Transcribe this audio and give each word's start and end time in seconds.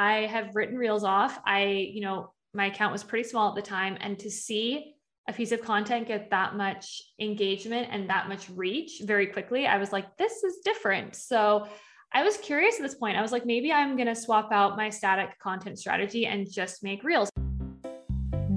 I 0.00 0.24
have 0.28 0.56
written 0.56 0.78
reels 0.78 1.04
off. 1.04 1.38
I, 1.44 1.90
you 1.92 2.00
know, 2.00 2.32
my 2.54 2.66
account 2.66 2.90
was 2.90 3.04
pretty 3.04 3.28
small 3.28 3.50
at 3.50 3.54
the 3.54 3.60
time. 3.60 3.98
And 4.00 4.18
to 4.20 4.30
see 4.30 4.94
a 5.28 5.32
piece 5.34 5.52
of 5.52 5.60
content 5.60 6.08
get 6.08 6.30
that 6.30 6.56
much 6.56 7.02
engagement 7.20 7.88
and 7.90 8.08
that 8.08 8.26
much 8.26 8.48
reach 8.48 9.02
very 9.04 9.26
quickly, 9.26 9.66
I 9.66 9.76
was 9.76 9.92
like, 9.92 10.16
this 10.16 10.42
is 10.42 10.60
different. 10.64 11.16
So 11.16 11.68
I 12.14 12.22
was 12.22 12.38
curious 12.38 12.76
at 12.76 12.82
this 12.82 12.94
point. 12.94 13.18
I 13.18 13.20
was 13.20 13.30
like, 13.30 13.44
maybe 13.44 13.70
I'm 13.70 13.94
going 13.94 14.08
to 14.08 14.16
swap 14.16 14.50
out 14.52 14.74
my 14.74 14.88
static 14.88 15.38
content 15.38 15.78
strategy 15.78 16.24
and 16.24 16.50
just 16.50 16.82
make 16.82 17.04
reels. 17.04 17.28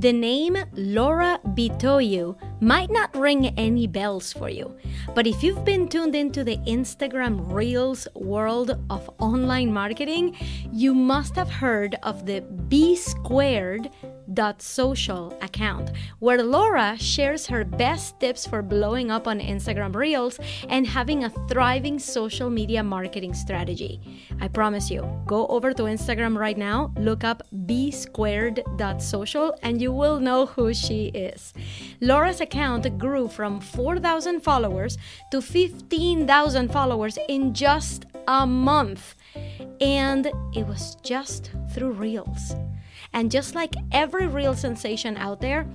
The 0.04 0.12
name 0.12 0.58
Laura 0.74 1.40
Bitoiu 1.56 2.36
might 2.60 2.92
not 2.92 3.16
ring 3.16 3.58
any 3.58 3.88
bells 3.88 4.34
for 4.34 4.50
you, 4.50 4.76
but 5.16 5.26
if 5.26 5.42
you've 5.42 5.64
been 5.64 5.88
tuned 5.88 6.14
into 6.14 6.44
the 6.44 6.58
Instagram 6.68 7.50
Reels 7.50 8.06
world 8.14 8.78
of 8.90 9.10
online 9.20 9.72
marketing, 9.72 10.36
you 10.74 10.94
must 10.94 11.38
have 11.38 11.50
heard 11.50 11.96
of 12.04 12.26
the 12.26 12.42
B 12.42 12.98
squared 12.98 13.92
social 14.62 15.38
account, 15.42 15.92
where 16.20 16.42
Laura 16.44 16.98
shares 17.00 17.48
her 17.48 17.64
best 17.64 18.20
tips 18.20 18.48
for 18.48 18.62
blowing 18.62 19.12
up 19.12 19.28
on 19.28 19.40
Instagram 19.40 19.96
Reels 19.96 20.40
and 20.70 20.88
having 20.88 21.24
a 21.24 21.30
thriving 21.48 22.00
social 22.00 22.50
media 22.50 22.84
marketing 22.84 23.34
strategy. 23.34 24.02
I 24.42 24.48
promise 24.48 24.90
you, 24.90 25.08
go 25.26 25.48
over 25.48 25.74
to 25.74 25.84
Instagram 25.84 26.38
right 26.38 26.58
now, 26.58 26.92
look 26.98 27.24
up 27.24 27.44
b 27.66 27.92
squared 27.92 28.64
social, 29.00 29.54
and 29.62 29.82
you 29.82 29.92
will 29.92 30.20
know 30.20 30.46
who 30.46 30.74
she 30.74 31.06
is. 31.08 31.54
Laura's 32.02 32.42
account 32.42 32.98
grew 32.98 33.28
from 33.28 33.60
4,000 33.62 34.42
followers 34.42 34.98
to 35.32 35.42
15,000 35.42 36.72
followers 36.72 37.18
in 37.30 37.54
just 37.54 38.06
a 38.28 38.48
month. 38.48 39.16
And 39.82 40.28
it 40.54 40.66
was 40.68 40.96
just 41.04 41.52
through 41.74 41.92
Reels. 41.92 42.56
And 43.14 43.32
just 43.32 43.56
like 43.56 43.76
every 43.92 44.28
real 44.28 44.56
sensation 44.56 45.18
out 45.18 45.40
there, 45.40 45.68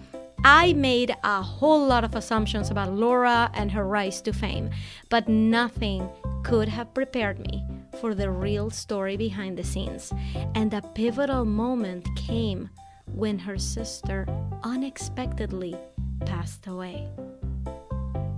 I 0.45 0.73
made 0.73 1.15
a 1.25 1.43
whole 1.43 1.87
lot 1.87 2.05
of 2.05 2.15
assumptions 2.15 2.71
about 2.71 2.93
Laura 2.93 3.51
and 3.55 3.73
her 3.73 3.85
rise 3.85 4.21
to 4.23 4.33
fame, 4.33 4.71
but 5.09 5.29
nothing 5.29 6.09
could 6.45 6.69
have 6.69 6.95
prepared 6.95 7.41
me 7.41 7.65
for 8.01 8.15
the 8.15 8.31
real 8.31 8.71
story 8.71 9.17
behind 9.17 9.59
the 9.59 9.65
scenes. 9.65 10.13
And 10.55 10.73
a 10.73 10.83
pivotal 10.95 11.45
moment 11.45 12.09
came 12.17 12.71
when 13.07 13.39
her 13.39 13.59
sister 13.59 14.27
unexpectedly 14.63 15.77
passed 16.25 16.67
away. 16.67 17.09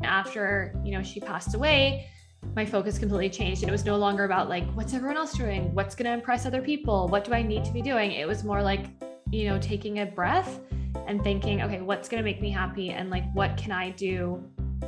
After, 0.03 0.75
you 0.83 0.93
know, 0.93 1.03
she 1.03 1.21
passed 1.21 1.55
away, 1.55 2.09
my 2.57 2.65
focus 2.65 2.99
completely 2.99 3.31
changed 3.31 3.63
and 3.63 3.69
it 3.69 3.73
was 3.73 3.85
no 3.85 3.97
longer 3.97 4.25
about 4.25 4.49
like 4.49 4.67
what's 4.73 4.93
everyone 4.95 5.17
else 5.17 5.33
doing? 5.33 5.73
What's 5.75 5.95
going 5.95 6.07
to 6.07 6.13
impress 6.13 6.47
other 6.47 6.63
people? 6.63 7.09
What 7.09 7.25
do 7.25 7.33
i 7.33 7.43
need 7.43 7.65
to 7.65 7.73
be 7.73 7.83
doing? 7.83 8.13
It 8.13 8.27
was 8.27 8.45
more 8.45 8.63
like 8.63 8.87
you 9.31 9.49
know 9.49 9.59
taking 9.59 10.01
a 10.01 10.07
breath 10.07 10.61
and 11.07 11.23
thinking 11.23 11.63
okay 11.63 11.81
what's 11.81 12.09
going 12.09 12.23
to 12.23 12.25
make 12.25 12.41
me 12.41 12.51
happy? 12.51 12.91
And 12.91 13.11
like 13.11 13.25
what 13.35 13.57
can 13.57 13.73
i 13.73 13.91
do 13.91 14.43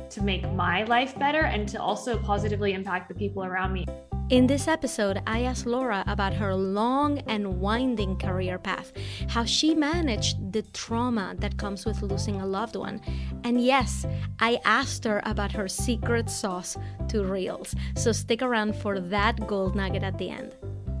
to 0.09 0.21
make 0.21 0.49
my 0.51 0.83
life 0.83 1.17
better 1.17 1.41
and 1.41 1.67
to 1.69 1.81
also 1.81 2.17
positively 2.17 2.73
impact 2.73 3.07
the 3.09 3.15
people 3.15 3.43
around 3.43 3.73
me 3.73 3.85
in 4.29 4.47
this 4.47 4.67
episode, 4.67 5.21
I 5.27 5.43
asked 5.43 5.65
Laura 5.65 6.03
about 6.07 6.33
her 6.33 6.55
long 6.55 7.19
and 7.27 7.59
winding 7.59 8.17
career 8.17 8.57
path, 8.57 8.91
how 9.29 9.43
she 9.45 9.75
managed 9.75 10.53
the 10.53 10.61
trauma 10.73 11.35
that 11.39 11.57
comes 11.57 11.85
with 11.85 12.01
losing 12.01 12.41
a 12.41 12.45
loved 12.45 12.75
one. 12.75 13.01
And 13.43 13.63
yes, 13.63 14.05
I 14.39 14.59
asked 14.65 15.03
her 15.03 15.21
about 15.25 15.51
her 15.51 15.67
secret 15.67 16.29
sauce 16.29 16.77
to 17.09 17.23
Reels. 17.23 17.75
So 17.95 18.11
stick 18.11 18.41
around 18.41 18.75
for 18.75 18.99
that 18.99 19.45
gold 19.45 19.75
nugget 19.75 20.03
at 20.03 20.17
the 20.17 20.29
end. 20.29 20.55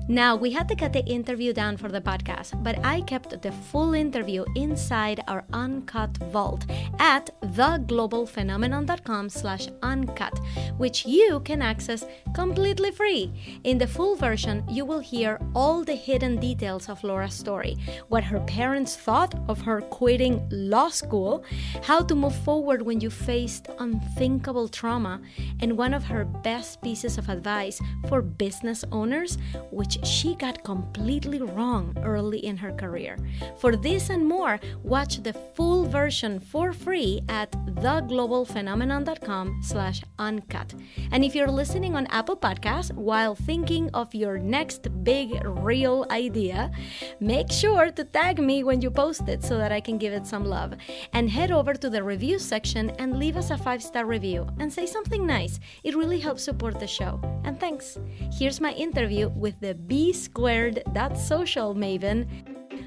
Now, 0.09 0.35
we 0.35 0.51
had 0.51 0.67
to 0.67 0.75
cut 0.75 0.91
the 0.91 1.05
interview 1.05 1.53
down 1.53 1.77
for 1.77 1.87
the 1.87 2.01
podcast, 2.01 2.61
but 2.61 2.77
I 2.83 3.01
kept 3.01 3.41
the 3.41 3.53
full 3.53 3.93
interview 3.93 4.43
inside 4.55 5.21
our 5.29 5.45
uncut 5.53 6.17
vault 6.31 6.65
at 6.99 7.29
theglobalphenomenon.com 7.41 9.29
slash 9.29 9.69
uncut, 9.81 10.37
which 10.77 11.05
you 11.05 11.39
can 11.45 11.61
access 11.61 12.05
completely 12.35 12.91
free. 12.91 13.31
In 13.63 13.77
the 13.77 13.87
full 13.87 14.17
version, 14.17 14.65
you 14.69 14.83
will 14.83 14.99
hear 14.99 15.39
all 15.55 15.85
the 15.85 15.95
hidden 15.95 16.37
details 16.37 16.89
of 16.89 17.01
Laura's 17.03 17.33
story, 17.33 17.77
what 18.09 18.25
her 18.25 18.41
parents 18.41 18.97
thought 18.97 19.33
of 19.47 19.61
her 19.61 19.79
quitting 19.79 20.45
law 20.51 20.89
school, 20.89 21.45
how 21.81 22.01
to 22.01 22.13
move 22.13 22.35
forward 22.35 22.81
when 22.81 22.99
you 22.99 23.09
faced 23.09 23.69
unthinkable 23.79 24.67
trauma, 24.67 25.21
and 25.61 25.77
one 25.77 25.93
of 25.93 26.03
her 26.03 26.25
best 26.25 26.81
pieces 26.81 27.17
of 27.17 27.29
advice 27.29 27.79
for 28.09 28.21
business 28.21 28.83
owners, 28.91 29.37
which 29.71 29.92
which 29.93 30.07
she 30.07 30.35
got 30.35 30.63
completely 30.63 31.41
wrong 31.41 31.93
early 32.03 32.45
in 32.45 32.55
her 32.57 32.73
career. 32.73 33.17
For 33.57 33.75
this 33.75 34.09
and 34.09 34.23
more, 34.25 34.59
watch 34.83 35.23
the 35.23 35.33
full 35.33 35.85
version 35.85 36.39
for 36.39 36.71
free 36.73 37.21
at 37.29 37.51
theglobalphenomenon.com 37.51 39.61
slash 39.63 40.01
uncut. 40.19 40.73
And 41.11 41.23
if 41.23 41.33
you're 41.35 41.51
listening 41.51 41.95
on 41.95 42.07
Apple 42.07 42.35
Podcasts 42.37 42.91
while 42.93 43.35
thinking 43.35 43.89
of 43.93 44.15
your 44.15 44.39
next 44.39 44.87
big 45.03 45.45
real 45.45 46.05
idea, 46.09 46.71
make 47.19 47.51
sure 47.51 47.91
to 47.91 48.03
tag 48.03 48.39
me 48.39 48.63
when 48.63 48.81
you 48.81 48.89
post 48.89 49.27
it 49.27 49.43
so 49.43 49.57
that 49.57 49.71
I 49.71 49.81
can 49.81 49.97
give 49.97 50.13
it 50.13 50.25
some 50.25 50.45
love. 50.45 50.73
And 51.13 51.29
head 51.29 51.51
over 51.51 51.73
to 51.73 51.89
the 51.89 52.03
review 52.03 52.39
section 52.39 52.89
and 52.91 53.19
leave 53.19 53.35
us 53.37 53.51
a 53.51 53.57
five-star 53.57 54.05
review 54.05 54.47
and 54.59 54.71
say 54.71 54.85
something 54.85 55.25
nice. 55.25 55.59
It 55.83 55.95
really 55.95 56.19
helps 56.19 56.43
support 56.43 56.79
the 56.79 56.87
show. 56.87 57.19
And 57.43 57.59
thanks. 57.59 57.97
Here's 58.31 58.61
my 58.61 58.73
interview 58.73 59.29
with 59.29 59.59
the 59.59 59.73
B 59.87 60.13
squared 60.13 60.81
social 61.17 61.75
maven, 61.75 62.27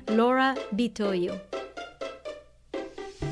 Laura 0.08 0.54
Bitoiu. 0.74 1.40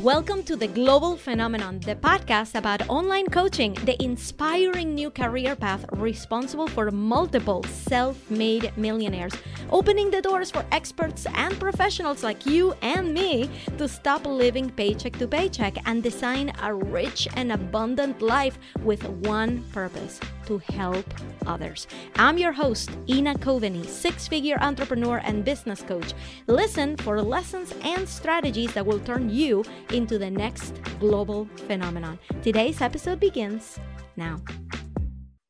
Welcome 0.04 0.42
to 0.42 0.54
the 0.54 0.66
Global 0.66 1.16
Phenomenon, 1.16 1.80
the 1.80 1.96
podcast 1.96 2.56
about 2.56 2.86
online 2.90 3.26
coaching, 3.28 3.72
the 3.86 3.96
inspiring 4.04 4.94
new 4.94 5.08
career 5.08 5.56
path 5.56 5.86
responsible 5.92 6.68
for 6.68 6.90
multiple 6.90 7.62
self 7.62 8.30
made 8.30 8.70
millionaires, 8.76 9.32
opening 9.70 10.10
the 10.10 10.20
doors 10.20 10.50
for 10.50 10.62
experts 10.72 11.26
and 11.32 11.58
professionals 11.58 12.22
like 12.22 12.44
you 12.44 12.74
and 12.82 13.14
me 13.14 13.48
to 13.78 13.88
stop 13.88 14.26
living 14.26 14.68
paycheck 14.68 15.14
to 15.14 15.26
paycheck 15.26 15.78
and 15.86 16.02
design 16.02 16.52
a 16.62 16.74
rich 16.74 17.26
and 17.34 17.50
abundant 17.50 18.20
life 18.20 18.58
with 18.82 19.02
one 19.24 19.64
purpose 19.72 20.20
to 20.44 20.58
help 20.58 21.06
others. 21.46 21.86
I'm 22.16 22.36
your 22.36 22.52
host, 22.52 22.90
Ina 23.08 23.36
Coveney, 23.36 23.86
six 23.86 24.28
figure 24.28 24.58
entrepreneur 24.60 25.22
and 25.24 25.46
business 25.46 25.80
coach. 25.80 26.12
Listen 26.46 26.94
for 26.98 27.22
lessons 27.22 27.72
and 27.82 28.06
strategies 28.06 28.74
that 28.74 28.84
will 28.84 29.00
turn 29.00 29.30
you 29.30 29.64
into 29.94 30.18
the 30.18 30.30
next 30.30 30.74
global 30.98 31.46
phenomenon. 31.68 32.18
Today's 32.42 32.80
episode 32.80 33.20
begins 33.20 33.78
now. 34.16 34.40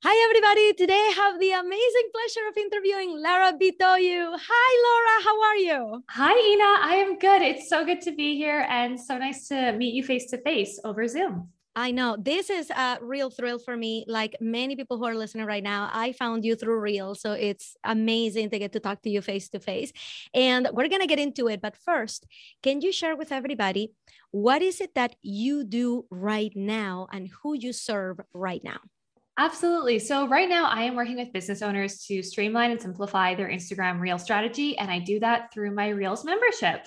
Hi, 0.05 0.15
everybody. 0.29 0.75
Today 0.75 1.01
I 1.01 1.15
have 1.17 1.41
the 1.41 1.53
amazing 1.53 2.09
pleasure 2.13 2.47
of 2.51 2.57
interviewing 2.59 3.23
Laura 3.23 3.55
Bitoiu. 3.55 4.37
Hi, 4.37 4.71
Laura. 4.85 5.17
How 5.25 5.43
are 5.43 5.57
you? 5.57 6.05
Hi, 6.11 6.37
Ina. 6.53 6.73
I 6.85 6.97
am 6.97 7.19
good. 7.19 7.41
It's 7.41 7.71
so 7.71 7.87
good 7.87 8.03
to 8.03 8.13
be 8.13 8.37
here 8.37 8.67
and 8.69 9.01
so 9.01 9.17
nice 9.17 9.49
to 9.49 9.73
meet 9.73 9.95
you 9.95 10.05
face 10.05 10.27
to 10.33 10.39
face 10.43 10.79
over 10.85 11.09
Zoom. 11.09 11.49
I 11.77 11.91
know 11.91 12.17
this 12.17 12.51
is 12.51 12.71
a 12.71 12.99
real 13.03 13.31
thrill 13.31 13.59
for 13.59 13.77
me. 13.77 14.05
Like 14.07 14.37
many 14.41 14.77
people 14.77 14.97
who 14.97 15.05
are 15.05 15.15
listening 15.17 15.47
right 15.47 15.63
now, 15.63 15.91
I 15.93 16.13
found 16.13 16.45
you 16.45 16.55
through 16.55 16.79
Reel. 16.79 17.17
So 17.17 17.33
it's 17.33 17.77
amazing 17.83 18.51
to 18.51 18.59
get 18.61 18.73
to 18.73 18.81
talk 18.81 19.03
to 19.03 19.11
you 19.11 19.21
face 19.21 19.49
to 19.51 19.59
face. 19.59 19.93
And 20.33 20.69
we're 20.73 20.89
going 20.89 21.01
to 21.01 21.09
get 21.09 21.19
into 21.19 21.49
it. 21.49 21.61
But 21.61 21.77
first, 21.77 22.27
can 22.63 22.81
you 22.81 22.93
share 22.93 23.17
with 23.17 23.33
everybody 23.33 23.93
what 24.31 24.63
is 24.63 24.81
it 24.81 24.95
that 24.95 25.17
you 25.23 25.65
do 25.65 26.07
right 26.11 26.53
now 26.55 27.09
and 27.13 27.29
who 27.43 27.55
you 27.55 27.73
serve 27.73 28.21
right 28.33 28.63
now? 28.63 28.79
Absolutely. 29.37 29.99
So, 29.99 30.29
right 30.29 30.49
now, 30.49 30.67
I 30.67 30.83
am 30.83 30.95
working 30.95 31.17
with 31.17 31.33
business 31.33 31.61
owners 31.61 32.05
to 32.07 32.23
streamline 32.23 32.71
and 32.71 32.81
simplify 32.81 33.35
their 33.35 33.49
Instagram 33.49 33.99
Reel 33.99 34.19
strategy. 34.19 34.79
And 34.79 34.93
I 34.93 35.01
do 35.01 35.19
that 35.21 35.53
through 35.53 35.73
my 35.73 35.89
Reels 35.89 36.25
membership. 36.25 36.87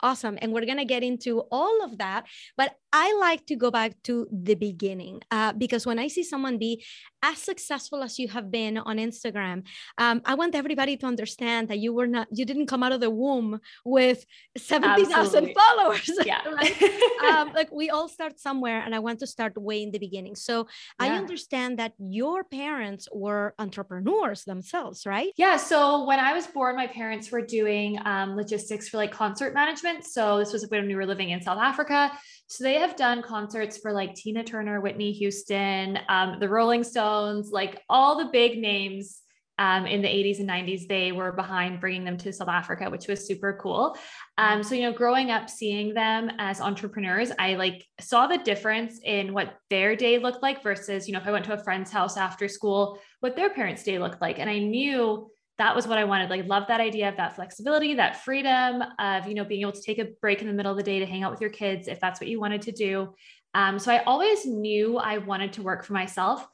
Awesome. 0.00 0.36
And 0.42 0.52
we're 0.52 0.66
going 0.66 0.78
to 0.78 0.84
get 0.84 1.02
into 1.02 1.40
all 1.50 1.84
of 1.84 1.98
that. 1.98 2.26
But 2.56 2.74
I 2.98 3.12
like 3.20 3.44
to 3.48 3.56
go 3.56 3.70
back 3.70 3.92
to 4.04 4.26
the 4.32 4.54
beginning 4.54 5.20
uh, 5.30 5.52
because 5.52 5.84
when 5.84 5.98
I 5.98 6.08
see 6.08 6.22
someone 6.22 6.56
be 6.56 6.82
as 7.22 7.36
successful 7.36 8.02
as 8.02 8.18
you 8.18 8.28
have 8.28 8.50
been 8.50 8.78
on 8.78 8.96
Instagram, 8.96 9.64
um, 9.98 10.22
I 10.24 10.34
want 10.34 10.54
everybody 10.54 10.96
to 10.96 11.06
understand 11.06 11.68
that 11.68 11.78
you 11.78 11.92
were 11.92 12.06
not, 12.06 12.26
you 12.32 12.46
didn't 12.46 12.68
come 12.68 12.82
out 12.82 12.92
of 12.92 13.00
the 13.00 13.10
womb 13.10 13.60
with 13.84 14.24
70,000 14.56 15.54
followers. 15.60 16.10
Yeah. 16.24 16.42
right? 16.48 16.82
um, 17.30 17.52
like 17.52 17.70
we 17.70 17.90
all 17.90 18.08
start 18.08 18.40
somewhere, 18.40 18.80
and 18.84 18.94
I 18.94 19.00
want 19.00 19.18
to 19.20 19.26
start 19.26 19.52
way 19.60 19.82
in 19.82 19.90
the 19.90 19.98
beginning. 19.98 20.34
So 20.34 20.66
yeah. 20.98 21.06
I 21.06 21.08
understand 21.18 21.78
that 21.78 21.92
your 21.98 22.44
parents 22.44 23.08
were 23.12 23.54
entrepreneurs 23.58 24.44
themselves, 24.44 25.04
right? 25.04 25.32
Yeah. 25.36 25.56
So 25.58 26.04
when 26.06 26.18
I 26.18 26.32
was 26.32 26.46
born, 26.46 26.74
my 26.76 26.86
parents 26.86 27.30
were 27.30 27.42
doing 27.42 27.98
um, 28.06 28.36
logistics 28.36 28.88
for 28.88 28.96
like 28.96 29.12
concert 29.12 29.52
management. 29.52 30.06
So 30.06 30.38
this 30.38 30.52
was 30.54 30.66
when 30.70 30.86
we 30.86 30.94
were 30.96 31.06
living 31.06 31.30
in 31.30 31.42
South 31.42 31.60
Africa. 31.60 32.10
So 32.48 32.64
they 32.64 32.74
have 32.74 32.96
done 32.96 33.22
concerts 33.22 33.78
for 33.78 33.92
like 33.92 34.14
Tina 34.14 34.44
Turner, 34.44 34.80
Whitney 34.80 35.12
Houston, 35.12 35.98
um, 36.08 36.38
the 36.38 36.48
Rolling 36.48 36.84
Stones, 36.84 37.50
like 37.50 37.82
all 37.88 38.18
the 38.18 38.30
big 38.32 38.58
names 38.58 39.20
um, 39.58 39.86
in 39.86 40.02
the 40.02 40.08
80s 40.08 40.38
and 40.40 40.48
90s, 40.48 40.86
they 40.86 41.12
were 41.12 41.32
behind 41.32 41.80
bringing 41.80 42.04
them 42.04 42.18
to 42.18 42.32
South 42.32 42.48
Africa, 42.48 42.90
which 42.90 43.08
was 43.08 43.26
super 43.26 43.58
cool. 43.60 43.96
Um, 44.36 44.62
so, 44.62 44.74
you 44.74 44.82
know, 44.82 44.92
growing 44.92 45.30
up, 45.30 45.48
seeing 45.48 45.94
them 45.94 46.30
as 46.38 46.60
entrepreneurs, 46.60 47.32
I 47.38 47.54
like 47.54 47.86
saw 47.98 48.26
the 48.26 48.38
difference 48.38 49.00
in 49.02 49.32
what 49.32 49.56
their 49.70 49.96
day 49.96 50.18
looked 50.18 50.42
like 50.42 50.62
versus, 50.62 51.08
you 51.08 51.14
know, 51.14 51.20
if 51.20 51.26
I 51.26 51.30
went 51.30 51.46
to 51.46 51.54
a 51.54 51.64
friend's 51.64 51.90
house 51.90 52.18
after 52.18 52.48
school, 52.48 52.98
what 53.20 53.34
their 53.34 53.50
parents' 53.50 53.82
day 53.82 53.98
looked 53.98 54.20
like. 54.20 54.38
And 54.38 54.50
I 54.50 54.58
knew 54.58 55.30
that 55.58 55.74
was 55.74 55.86
what 55.86 55.98
I 55.98 56.04
wanted. 56.04 56.30
Like, 56.30 56.46
love 56.46 56.64
that 56.68 56.80
idea 56.80 57.08
of 57.08 57.16
that 57.16 57.34
flexibility, 57.34 57.94
that 57.94 58.24
freedom 58.24 58.82
of, 58.98 59.26
you 59.26 59.34
know, 59.34 59.44
being 59.44 59.62
able 59.62 59.72
to 59.72 59.82
take 59.82 59.98
a 59.98 60.06
break 60.20 60.40
in 60.42 60.46
the 60.46 60.52
middle 60.52 60.70
of 60.70 60.76
the 60.76 60.84
day 60.84 60.98
to 60.98 61.06
hang 61.06 61.22
out 61.22 61.30
with 61.30 61.40
your 61.40 61.50
kids 61.50 61.88
if 61.88 61.98
that's 62.00 62.20
what 62.20 62.28
you 62.28 62.40
wanted 62.40 62.62
to 62.62 62.72
do. 62.72 63.14
Um, 63.54 63.78
so 63.78 63.90
I 63.90 64.04
always 64.04 64.44
knew 64.44 64.98
I 64.98 65.18
wanted 65.18 65.54
to 65.54 65.62
work 65.62 65.84
for 65.84 65.94
myself 65.94 66.46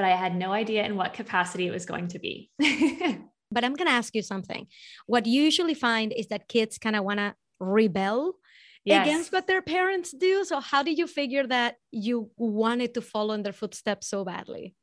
but 0.00 0.04
I 0.10 0.16
had 0.16 0.34
no 0.34 0.50
idea 0.50 0.82
in 0.84 0.96
what 0.96 1.12
capacity 1.12 1.66
it 1.66 1.72
was 1.72 1.84
going 1.84 2.08
to 2.08 2.18
be. 2.18 2.50
but 2.58 3.64
I'm 3.64 3.74
going 3.74 3.86
to 3.86 3.92
ask 3.92 4.14
you 4.14 4.22
something. 4.22 4.66
What 5.04 5.26
you 5.26 5.42
usually 5.42 5.74
find 5.74 6.10
is 6.10 6.28
that 6.28 6.48
kids 6.48 6.78
kind 6.78 6.96
of 6.96 7.04
want 7.04 7.18
to 7.18 7.34
rebel 7.58 8.36
yes. 8.84 9.06
against 9.06 9.32
what 9.32 9.46
their 9.46 9.62
parents 9.62 10.12
do. 10.12 10.44
So, 10.44 10.60
how 10.60 10.82
did 10.82 10.98
you 10.98 11.06
figure 11.06 11.46
that 11.46 11.76
you 11.90 12.30
wanted 12.36 12.94
to 12.94 13.00
follow 13.00 13.34
in 13.34 13.42
their 13.42 13.52
footsteps 13.52 14.08
so 14.08 14.24
badly? 14.24 14.74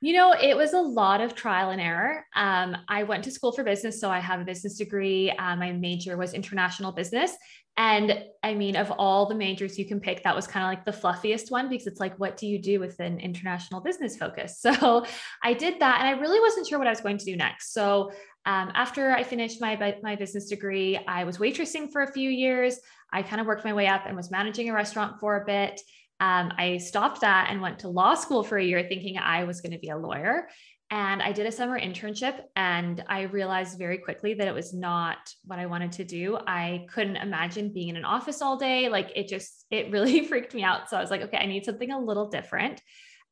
You 0.00 0.12
know, 0.12 0.34
it 0.40 0.56
was 0.56 0.72
a 0.72 0.80
lot 0.80 1.20
of 1.20 1.34
trial 1.34 1.70
and 1.70 1.80
error. 1.80 2.24
Um, 2.36 2.76
I 2.88 3.02
went 3.02 3.24
to 3.24 3.30
school 3.30 3.52
for 3.52 3.64
business, 3.64 4.00
so 4.00 4.10
I 4.10 4.20
have 4.20 4.40
a 4.40 4.44
business 4.44 4.76
degree. 4.76 5.30
Uh, 5.30 5.56
my 5.56 5.72
major 5.72 6.16
was 6.16 6.32
international 6.32 6.92
business. 6.92 7.32
And 7.76 8.24
I 8.42 8.54
mean, 8.54 8.74
of 8.74 8.90
all 8.90 9.26
the 9.26 9.36
majors 9.36 9.78
you 9.78 9.86
can 9.86 10.00
pick, 10.00 10.24
that 10.24 10.34
was 10.34 10.48
kind 10.48 10.64
of 10.64 10.68
like 10.68 10.84
the 10.84 10.92
fluffiest 10.92 11.52
one 11.52 11.68
because 11.68 11.86
it's 11.86 12.00
like, 12.00 12.18
what 12.18 12.36
do 12.36 12.48
you 12.48 12.60
do 12.60 12.80
with 12.80 12.98
an 12.98 13.20
international 13.20 13.80
business 13.80 14.16
focus? 14.16 14.60
So 14.68 15.04
I 15.42 15.54
did 15.54 15.80
that, 15.80 16.00
and 16.00 16.08
I 16.08 16.20
really 16.20 16.40
wasn't 16.40 16.66
sure 16.66 16.78
what 16.78 16.88
I 16.88 16.90
was 16.90 17.00
going 17.00 17.18
to 17.18 17.24
do 17.24 17.36
next. 17.36 17.72
So 17.72 18.10
um, 18.48 18.72
after 18.74 19.12
I 19.12 19.24
finished 19.24 19.60
my 19.60 19.94
my 20.02 20.16
business 20.16 20.48
degree, 20.48 20.98
I 21.06 21.24
was 21.24 21.36
waitressing 21.36 21.92
for 21.92 22.00
a 22.00 22.10
few 22.10 22.30
years. 22.30 22.80
I 23.12 23.22
kind 23.22 23.42
of 23.42 23.46
worked 23.46 23.62
my 23.62 23.74
way 23.74 23.86
up 23.86 24.06
and 24.06 24.16
was 24.16 24.30
managing 24.30 24.70
a 24.70 24.72
restaurant 24.72 25.20
for 25.20 25.36
a 25.36 25.44
bit. 25.44 25.82
Um, 26.18 26.52
I 26.56 26.78
stopped 26.78 27.20
that 27.20 27.48
and 27.50 27.60
went 27.60 27.80
to 27.80 27.88
law 27.88 28.14
school 28.14 28.42
for 28.42 28.56
a 28.56 28.64
year, 28.64 28.82
thinking 28.88 29.18
I 29.18 29.44
was 29.44 29.60
going 29.60 29.72
to 29.72 29.78
be 29.78 29.90
a 29.90 29.98
lawyer. 29.98 30.48
And 30.90 31.20
I 31.20 31.32
did 31.32 31.46
a 31.46 31.52
summer 31.52 31.78
internship 31.78 32.40
and 32.56 33.04
I 33.06 33.22
realized 33.22 33.76
very 33.76 33.98
quickly 33.98 34.32
that 34.32 34.48
it 34.48 34.54
was 34.54 34.72
not 34.72 35.18
what 35.44 35.58
I 35.58 35.66
wanted 35.66 35.92
to 35.92 36.04
do. 36.04 36.38
I 36.46 36.86
couldn't 36.88 37.16
imagine 37.16 37.74
being 37.74 37.90
in 37.90 37.96
an 37.96 38.06
office 38.06 38.40
all 38.40 38.56
day. 38.56 38.88
Like 38.88 39.12
it 39.14 39.28
just, 39.28 39.66
it 39.70 39.90
really 39.90 40.24
freaked 40.28 40.54
me 40.54 40.62
out. 40.62 40.88
So 40.88 40.96
I 40.96 41.02
was 41.02 41.10
like, 41.10 41.20
okay, 41.20 41.36
I 41.36 41.44
need 41.44 41.66
something 41.66 41.92
a 41.92 42.00
little 42.00 42.30
different. 42.30 42.80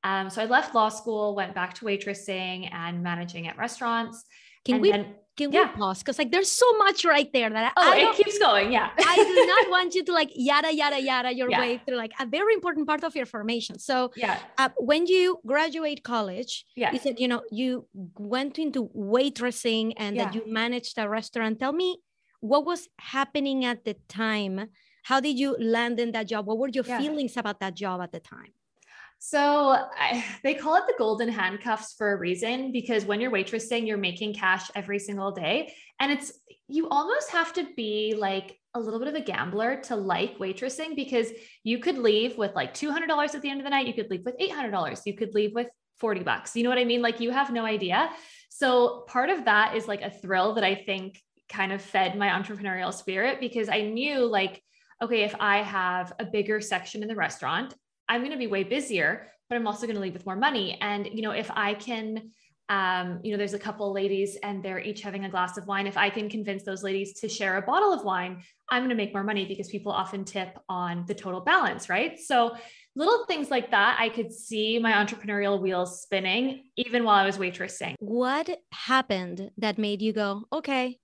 Um, 0.04 0.28
so 0.28 0.42
I 0.42 0.44
left 0.44 0.74
law 0.74 0.90
school, 0.90 1.34
went 1.34 1.54
back 1.54 1.72
to 1.74 1.86
waitressing 1.86 2.68
and 2.70 3.02
managing 3.02 3.48
at 3.48 3.56
restaurants. 3.56 4.22
Can 4.66 4.80
we 4.80 4.90
then, 4.90 5.14
can 5.36 5.52
yeah. 5.52 5.70
we 5.70 5.78
pause? 5.78 5.98
Because 5.98 6.18
like 6.18 6.32
there's 6.32 6.50
so 6.50 6.72
much 6.78 7.04
right 7.04 7.30
there 7.32 7.50
that 7.50 7.72
oh, 7.76 7.92
I 7.92 8.10
it 8.10 8.16
keeps 8.16 8.38
going. 8.38 8.72
Yeah. 8.72 8.90
I 8.98 9.16
do 9.16 9.46
not 9.54 9.70
want 9.70 9.94
you 9.94 10.04
to 10.04 10.12
like 10.12 10.30
yada 10.34 10.74
yada 10.74 11.00
yada 11.00 11.34
your 11.34 11.50
yeah. 11.50 11.60
way 11.60 11.80
through 11.84 11.96
like 11.96 12.12
a 12.18 12.26
very 12.26 12.54
important 12.54 12.86
part 12.86 13.04
of 13.04 13.14
your 13.14 13.26
formation. 13.26 13.78
So 13.78 14.12
yeah, 14.16 14.38
uh, 14.58 14.70
when 14.78 15.06
you 15.06 15.38
graduate 15.46 16.02
college, 16.02 16.64
yeah, 16.74 16.92
you 16.92 16.98
said 16.98 17.20
you 17.20 17.28
know 17.28 17.42
you 17.50 17.86
went 18.18 18.58
into 18.58 18.88
waitressing 18.96 19.92
and 19.98 20.16
yeah. 20.16 20.24
that 20.24 20.34
you 20.34 20.42
managed 20.46 20.98
a 20.98 21.08
restaurant. 21.08 21.60
Tell 21.60 21.72
me 21.72 21.98
what 22.40 22.64
was 22.64 22.88
happening 22.98 23.64
at 23.64 23.84
the 23.84 23.96
time. 24.08 24.68
How 25.04 25.20
did 25.20 25.38
you 25.38 25.56
land 25.60 26.00
in 26.00 26.12
that 26.12 26.26
job? 26.26 26.46
What 26.46 26.58
were 26.58 26.68
your 26.68 26.84
yeah. 26.84 26.98
feelings 26.98 27.36
about 27.36 27.60
that 27.60 27.74
job 27.74 28.00
at 28.00 28.10
the 28.10 28.20
time? 28.20 28.52
So 29.18 29.38
I, 29.38 30.24
they 30.42 30.54
call 30.54 30.76
it 30.76 30.84
the 30.86 30.94
golden 30.98 31.28
handcuffs 31.28 31.94
for 31.94 32.12
a 32.12 32.16
reason 32.16 32.72
because 32.72 33.04
when 33.04 33.20
you're 33.20 33.30
waitressing, 33.30 33.86
you're 33.86 33.96
making 33.96 34.34
cash 34.34 34.70
every 34.74 34.98
single 34.98 35.32
day. 35.32 35.72
And 35.98 36.12
it's, 36.12 36.32
you 36.68 36.88
almost 36.88 37.30
have 37.30 37.52
to 37.54 37.66
be 37.76 38.14
like 38.16 38.58
a 38.74 38.80
little 38.80 38.98
bit 38.98 39.08
of 39.08 39.14
a 39.14 39.20
gambler 39.20 39.80
to 39.84 39.96
like 39.96 40.38
waitressing 40.38 40.94
because 40.94 41.30
you 41.64 41.78
could 41.78 41.98
leave 41.98 42.36
with 42.36 42.54
like 42.54 42.74
$200 42.74 43.34
at 43.34 43.42
the 43.42 43.48
end 43.48 43.60
of 43.60 43.64
the 43.64 43.70
night. 43.70 43.86
You 43.86 43.94
could 43.94 44.10
leave 44.10 44.24
with 44.24 44.38
$800. 44.38 45.00
You 45.06 45.14
could 45.14 45.34
leave 45.34 45.54
with 45.54 45.68
40 45.98 46.22
bucks. 46.22 46.54
You 46.54 46.62
know 46.62 46.68
what 46.68 46.78
I 46.78 46.84
mean? 46.84 47.02
Like 47.02 47.20
you 47.20 47.30
have 47.30 47.52
no 47.52 47.64
idea. 47.64 48.10
So 48.50 49.04
part 49.08 49.30
of 49.30 49.46
that 49.46 49.76
is 49.76 49.88
like 49.88 50.02
a 50.02 50.10
thrill 50.10 50.54
that 50.54 50.64
I 50.64 50.74
think 50.74 51.20
kind 51.48 51.72
of 51.72 51.80
fed 51.80 52.16
my 52.16 52.28
entrepreneurial 52.28 52.92
spirit 52.92 53.40
because 53.40 53.68
I 53.68 53.82
knew 53.82 54.26
like, 54.26 54.62
okay, 55.02 55.22
if 55.22 55.34
I 55.38 55.58
have 55.58 56.12
a 56.18 56.24
bigger 56.24 56.60
section 56.60 57.02
in 57.02 57.08
the 57.08 57.14
restaurant, 57.14 57.74
I'm 58.08 58.20
going 58.20 58.32
to 58.32 58.38
be 58.38 58.46
way 58.46 58.64
busier, 58.64 59.28
but 59.48 59.56
I'm 59.56 59.66
also 59.66 59.86
going 59.86 59.96
to 59.96 60.02
leave 60.02 60.14
with 60.14 60.26
more 60.26 60.36
money. 60.36 60.78
And, 60.80 61.08
you 61.12 61.22
know, 61.22 61.30
if 61.30 61.50
I 61.50 61.74
can, 61.74 62.30
um, 62.68 63.20
you 63.22 63.30
know, 63.30 63.38
there's 63.38 63.54
a 63.54 63.58
couple 63.58 63.92
ladies 63.92 64.36
and 64.42 64.62
they're 64.62 64.80
each 64.80 65.02
having 65.02 65.24
a 65.24 65.28
glass 65.28 65.56
of 65.56 65.66
wine. 65.66 65.86
If 65.86 65.96
I 65.96 66.10
can 66.10 66.28
convince 66.28 66.64
those 66.64 66.82
ladies 66.82 67.20
to 67.20 67.28
share 67.28 67.56
a 67.56 67.62
bottle 67.62 67.92
of 67.92 68.04
wine, 68.04 68.42
I'm 68.70 68.82
going 68.82 68.90
to 68.90 68.96
make 68.96 69.12
more 69.12 69.22
money 69.22 69.44
because 69.46 69.68
people 69.68 69.92
often 69.92 70.24
tip 70.24 70.58
on 70.68 71.04
the 71.06 71.14
total 71.14 71.40
balance, 71.40 71.88
right? 71.88 72.18
So, 72.18 72.56
little 72.96 73.26
things 73.26 73.50
like 73.50 73.70
that, 73.70 73.98
I 74.00 74.08
could 74.08 74.32
see 74.32 74.78
my 74.78 74.92
entrepreneurial 74.92 75.60
wheels 75.60 76.02
spinning 76.02 76.64
even 76.76 77.04
while 77.04 77.16
I 77.16 77.26
was 77.26 77.36
waitressing. 77.36 77.94
What 78.00 78.48
happened 78.72 79.50
that 79.58 79.78
made 79.78 80.02
you 80.02 80.12
go, 80.12 80.44
okay, 80.52 80.98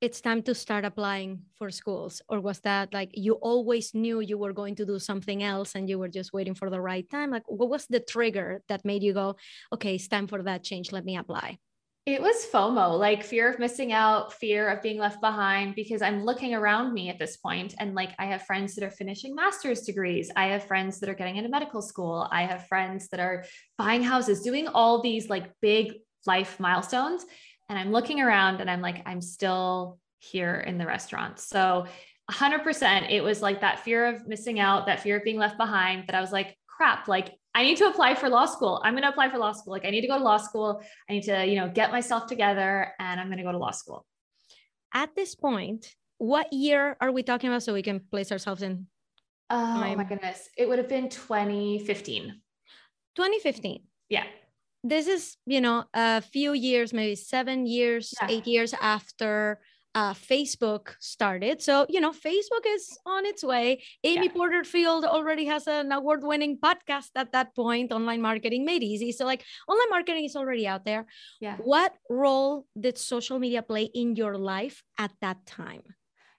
it's 0.00 0.20
time 0.20 0.42
to 0.42 0.54
start 0.54 0.84
applying 0.84 1.42
for 1.56 1.70
schools 1.70 2.22
or 2.28 2.40
was 2.40 2.60
that 2.60 2.92
like 2.94 3.10
you 3.14 3.34
always 3.34 3.94
knew 3.94 4.20
you 4.20 4.38
were 4.38 4.52
going 4.52 4.74
to 4.76 4.86
do 4.86 4.98
something 4.98 5.42
else 5.42 5.74
and 5.74 5.88
you 5.88 5.98
were 5.98 6.08
just 6.08 6.32
waiting 6.32 6.54
for 6.54 6.70
the 6.70 6.80
right 6.80 7.10
time 7.10 7.30
like 7.30 7.42
what 7.46 7.68
was 7.68 7.86
the 7.86 7.98
trigger 7.98 8.62
that 8.68 8.84
made 8.84 9.02
you 9.02 9.12
go 9.12 9.34
okay 9.72 9.96
it's 9.96 10.06
time 10.06 10.26
for 10.26 10.42
that 10.42 10.62
change 10.62 10.92
let 10.92 11.04
me 11.04 11.16
apply 11.16 11.58
it 12.06 12.22
was 12.22 12.46
FOMO, 12.50 12.98
like 12.98 13.22
fear 13.22 13.50
of 13.50 13.58
missing 13.58 13.92
out, 13.92 14.32
fear 14.32 14.70
of 14.70 14.80
being 14.80 14.98
left 14.98 15.20
behind, 15.20 15.74
because 15.74 16.00
I'm 16.00 16.24
looking 16.24 16.54
around 16.54 16.94
me 16.94 17.10
at 17.10 17.18
this 17.18 17.36
point 17.36 17.74
and 17.78 17.94
like 17.94 18.14
I 18.18 18.24
have 18.24 18.46
friends 18.46 18.74
that 18.76 18.84
are 18.84 18.90
finishing 18.90 19.34
master's 19.34 19.82
degrees. 19.82 20.30
I 20.34 20.46
have 20.46 20.64
friends 20.64 21.00
that 21.00 21.10
are 21.10 21.14
getting 21.14 21.36
into 21.36 21.50
medical 21.50 21.82
school. 21.82 22.26
I 22.32 22.44
have 22.46 22.66
friends 22.66 23.08
that 23.08 23.20
are 23.20 23.44
buying 23.76 24.02
houses, 24.02 24.40
doing 24.40 24.68
all 24.68 25.02
these 25.02 25.28
like 25.28 25.52
big 25.60 25.96
life 26.26 26.58
milestones 26.58 27.26
and 27.68 27.78
I'm 27.78 27.92
looking 27.92 28.20
around 28.20 28.60
and 28.60 28.70
I'm 28.70 28.80
like, 28.80 29.02
I'm 29.06 29.20
still 29.20 29.98
here 30.18 30.56
in 30.66 30.78
the 30.78 30.86
restaurant. 30.86 31.38
So 31.38 31.86
100%, 32.30 33.10
it 33.10 33.22
was 33.22 33.42
like 33.42 33.60
that 33.60 33.80
fear 33.80 34.06
of 34.06 34.26
missing 34.26 34.58
out, 34.60 34.86
that 34.86 35.00
fear 35.00 35.18
of 35.18 35.24
being 35.24 35.38
left 35.38 35.56
behind 35.56 36.06
that 36.06 36.14
I 36.14 36.20
was 36.20 36.32
like, 36.32 36.56
crap, 36.66 37.08
like 37.08 37.34
I 37.54 37.62
need 37.62 37.76
to 37.78 37.88
apply 37.88 38.14
for 38.14 38.28
law 38.28 38.46
school. 38.46 38.80
I'm 38.84 38.94
going 38.94 39.02
to 39.02 39.08
apply 39.08 39.30
for 39.30 39.38
law 39.38 39.52
school. 39.52 39.72
Like 39.72 39.84
I 39.84 39.90
need 39.90 40.02
to 40.02 40.06
go 40.06 40.18
to 40.18 40.24
law 40.24 40.36
school. 40.36 40.82
I 41.08 41.12
need 41.12 41.24
to, 41.24 41.44
you 41.46 41.56
know, 41.56 41.68
get 41.68 41.90
myself 41.90 42.26
together 42.26 42.92
and 42.98 43.20
I'm 43.20 43.26
going 43.26 43.38
to 43.38 43.44
go 43.44 43.52
to 43.52 43.58
law 43.58 43.70
school. 43.70 44.06
At 44.94 45.14
this 45.14 45.34
point, 45.34 45.94
what 46.18 46.52
year 46.52 46.96
are 47.00 47.12
we 47.12 47.22
talking 47.22 47.48
about 47.48 47.62
so 47.62 47.72
we 47.72 47.82
can 47.82 48.00
place 48.00 48.32
ourselves 48.32 48.62
in? 48.62 48.86
Oh 49.50 49.56
my, 49.56 49.94
my 49.94 50.04
goodness. 50.04 50.48
It 50.56 50.68
would 50.68 50.78
have 50.78 50.88
been 50.88 51.08
2015. 51.08 52.40
2015. 53.16 53.82
Yeah 54.08 54.24
this 54.84 55.06
is 55.06 55.36
you 55.46 55.60
know 55.60 55.84
a 55.94 56.20
few 56.20 56.52
years 56.52 56.92
maybe 56.92 57.16
seven 57.16 57.66
years 57.66 58.14
yeah. 58.20 58.28
eight 58.30 58.46
years 58.46 58.74
after 58.80 59.60
uh, 59.94 60.14
facebook 60.14 60.94
started. 61.00 61.60
So 61.60 61.86
you 61.88 62.00
know 62.00 62.12
facebook 62.12 62.64
is 62.66 62.98
on 63.06 63.26
its 63.26 63.42
way. 63.42 63.82
Amy 64.04 64.26
yeah. 64.26 64.32
porterfield 64.32 65.04
already 65.04 65.46
has 65.46 65.66
an 65.66 65.90
award-winning 65.90 66.58
podcast 66.58 67.10
at 67.16 67.32
that 67.32 67.54
point. 67.56 67.90
Online 67.92 68.20
marketing 68.20 68.64
made 68.64 68.82
easy. 68.82 69.10
So 69.12 69.24
like 69.24 69.44
online 69.66 69.90
marketing 69.90 70.24
is 70.24 70.36
already 70.36 70.66
out 70.66 70.84
there. 70.84 71.06
Yeah. 71.40 71.56
What 71.56 71.94
role 72.08 72.66
did 72.78 72.98
social 72.98 73.38
media 73.38 73.62
play 73.62 73.90
in 73.92 74.14
your 74.14 74.36
life 74.36 74.82
at 74.98 75.10
that 75.20 75.44
time? 75.46 75.82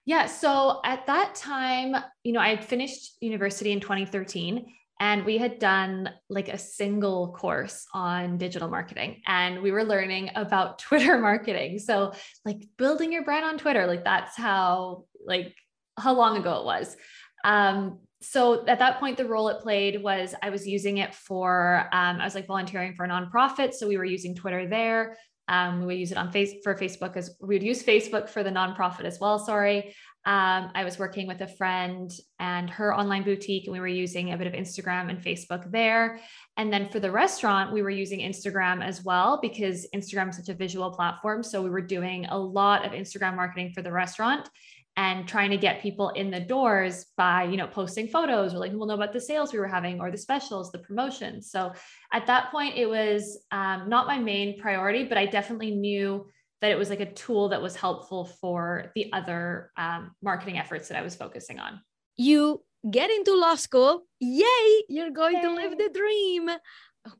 Yeah 0.06 0.26
so 0.26 0.80
at 0.84 1.06
that 1.06 1.34
time 1.34 1.94
you 2.24 2.32
know 2.32 2.40
i 2.40 2.48
had 2.48 2.64
finished 2.64 3.16
university 3.20 3.70
in 3.70 3.80
2013 3.80 4.66
and 5.00 5.24
we 5.24 5.38
had 5.38 5.58
done 5.58 6.10
like 6.28 6.48
a 6.48 6.58
single 6.58 7.32
course 7.32 7.86
on 7.94 8.36
digital 8.36 8.68
marketing 8.68 9.22
and 9.26 9.62
we 9.62 9.72
were 9.72 9.82
learning 9.82 10.30
about 10.36 10.78
twitter 10.86 11.18
marketing. 11.18 11.78
So 11.78 12.12
like 12.44 12.62
building 12.76 13.12
your 13.12 13.24
brand 13.24 13.44
on 13.44 13.58
twitter 13.58 13.86
like 13.86 14.04
that's 14.04 14.36
how 14.36 15.04
like 15.24 15.54
how 15.98 16.14
long 16.14 16.36
ago 16.36 16.60
it 16.60 16.64
was. 16.64 16.96
Um 17.42 17.98
so 18.22 18.66
at 18.66 18.78
that 18.78 19.00
point 19.00 19.16
the 19.16 19.24
role 19.24 19.48
it 19.48 19.62
played 19.62 20.02
was 20.02 20.34
i 20.42 20.50
was 20.50 20.68
using 20.68 20.98
it 20.98 21.14
for 21.14 21.88
um, 21.90 22.20
i 22.20 22.24
was 22.24 22.34
like 22.34 22.46
volunteering 22.46 22.94
for 22.94 23.06
a 23.06 23.08
nonprofit 23.08 23.72
so 23.72 23.88
we 23.88 23.96
were 23.96 24.04
using 24.04 24.34
twitter 24.34 24.68
there. 24.68 25.16
Um, 25.48 25.80
we 25.80 25.86
would 25.86 25.98
use 25.98 26.12
it 26.12 26.18
on 26.18 26.30
face 26.30 26.52
for 26.62 26.74
facebook 26.74 27.16
as 27.16 27.34
we 27.40 27.54
would 27.54 27.62
use 27.62 27.82
facebook 27.82 28.28
for 28.28 28.42
the 28.42 28.50
nonprofit 28.50 29.04
as 29.04 29.18
well 29.18 29.38
sorry 29.38 29.94
um, 30.26 30.70
I 30.74 30.84
was 30.84 30.98
working 30.98 31.26
with 31.26 31.40
a 31.40 31.46
friend 31.46 32.12
and 32.38 32.68
her 32.68 32.94
online 32.94 33.22
boutique, 33.22 33.64
and 33.64 33.72
we 33.72 33.80
were 33.80 33.88
using 33.88 34.32
a 34.32 34.36
bit 34.36 34.46
of 34.46 34.52
Instagram 34.52 35.08
and 35.08 35.18
Facebook 35.18 35.70
there. 35.72 36.20
And 36.58 36.70
then 36.70 36.90
for 36.90 37.00
the 37.00 37.10
restaurant, 37.10 37.72
we 37.72 37.80
were 37.80 37.90
using 37.90 38.20
Instagram 38.20 38.84
as 38.84 39.02
well 39.02 39.38
because 39.40 39.88
Instagram 39.94 40.28
is 40.28 40.36
such 40.36 40.50
a 40.50 40.54
visual 40.54 40.90
platform. 40.90 41.42
So 41.42 41.62
we 41.62 41.70
were 41.70 41.80
doing 41.80 42.26
a 42.26 42.38
lot 42.38 42.84
of 42.84 42.92
Instagram 42.92 43.34
marketing 43.34 43.72
for 43.74 43.80
the 43.82 43.92
restaurant. 43.92 44.48
and 44.96 45.26
trying 45.26 45.50
to 45.50 45.56
get 45.56 45.80
people 45.80 46.10
in 46.10 46.30
the 46.30 46.40
doors 46.40 47.06
by 47.16 47.44
you 47.44 47.56
know 47.56 47.66
posting 47.66 48.08
photos 48.08 48.52
or 48.52 48.58
letting 48.58 48.74
people 48.74 48.88
know 48.88 48.94
about 48.94 49.12
the 49.12 49.20
sales 49.20 49.52
we 49.52 49.58
were 49.58 49.68
having 49.68 50.00
or 50.00 50.10
the 50.10 50.18
specials 50.18 50.72
the 50.72 50.78
promotions 50.80 51.48
so 51.48 51.72
at 52.12 52.26
that 52.26 52.50
point 52.50 52.76
it 52.76 52.86
was 52.86 53.38
um, 53.52 53.88
not 53.88 54.08
my 54.08 54.18
main 54.18 54.58
priority 54.60 55.04
but 55.04 55.16
i 55.16 55.24
definitely 55.24 55.70
knew 55.70 56.26
that 56.60 56.70
it 56.70 56.78
was 56.78 56.90
like 56.90 57.00
a 57.00 57.12
tool 57.12 57.48
that 57.48 57.62
was 57.62 57.76
helpful 57.76 58.24
for 58.24 58.92
the 58.94 59.12
other 59.12 59.70
um, 59.76 60.12
marketing 60.22 60.58
efforts 60.58 60.88
that 60.88 60.98
i 60.98 61.02
was 61.02 61.14
focusing 61.14 61.58
on 61.58 61.80
you 62.16 62.62
get 62.90 63.10
into 63.10 63.34
law 63.34 63.54
school 63.54 64.04
yay 64.20 64.82
you're 64.88 65.10
going 65.10 65.36
yay. 65.36 65.42
to 65.42 65.54
live 65.54 65.78
the 65.78 65.90
dream 65.94 66.50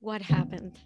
what 0.01 0.23
happened 0.23 0.79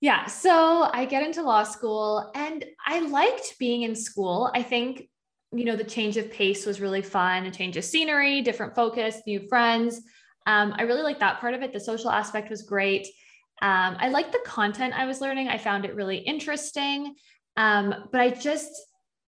yeah. 0.00 0.26
So 0.26 0.90
I 0.92 1.06
get 1.06 1.22
into 1.22 1.40
law 1.42 1.62
school 1.62 2.30
and 2.34 2.62
I 2.84 3.00
liked 3.00 3.58
being 3.58 3.84
in 3.84 3.96
school. 3.96 4.50
I 4.54 4.62
think 4.62 5.08
you 5.54 5.64
know, 5.64 5.76
the 5.76 5.84
change 5.84 6.16
of 6.16 6.30
pace 6.30 6.66
was 6.66 6.80
really 6.80 7.00
fun, 7.00 7.46
a 7.46 7.50
change 7.50 7.76
of 7.76 7.84
scenery, 7.84 8.42
different 8.42 8.74
focus, 8.74 9.22
new 9.26 9.46
friends. 9.48 10.02
Um, 10.46 10.74
I 10.76 10.82
really 10.82 11.02
liked 11.02 11.20
that 11.20 11.40
part 11.40 11.54
of 11.54 11.62
it. 11.62 11.72
The 11.72 11.80
social 11.80 12.10
aspect 12.10 12.50
was 12.50 12.62
great. 12.62 13.06
Um, 13.64 13.96
I 13.98 14.10
liked 14.10 14.32
the 14.32 14.42
content 14.44 14.92
I 14.94 15.06
was 15.06 15.22
learning. 15.22 15.48
I 15.48 15.56
found 15.56 15.86
it 15.86 15.94
really 15.94 16.18
interesting. 16.18 17.14
Um, 17.56 17.94
but 18.12 18.20
I 18.20 18.28
just, 18.28 18.70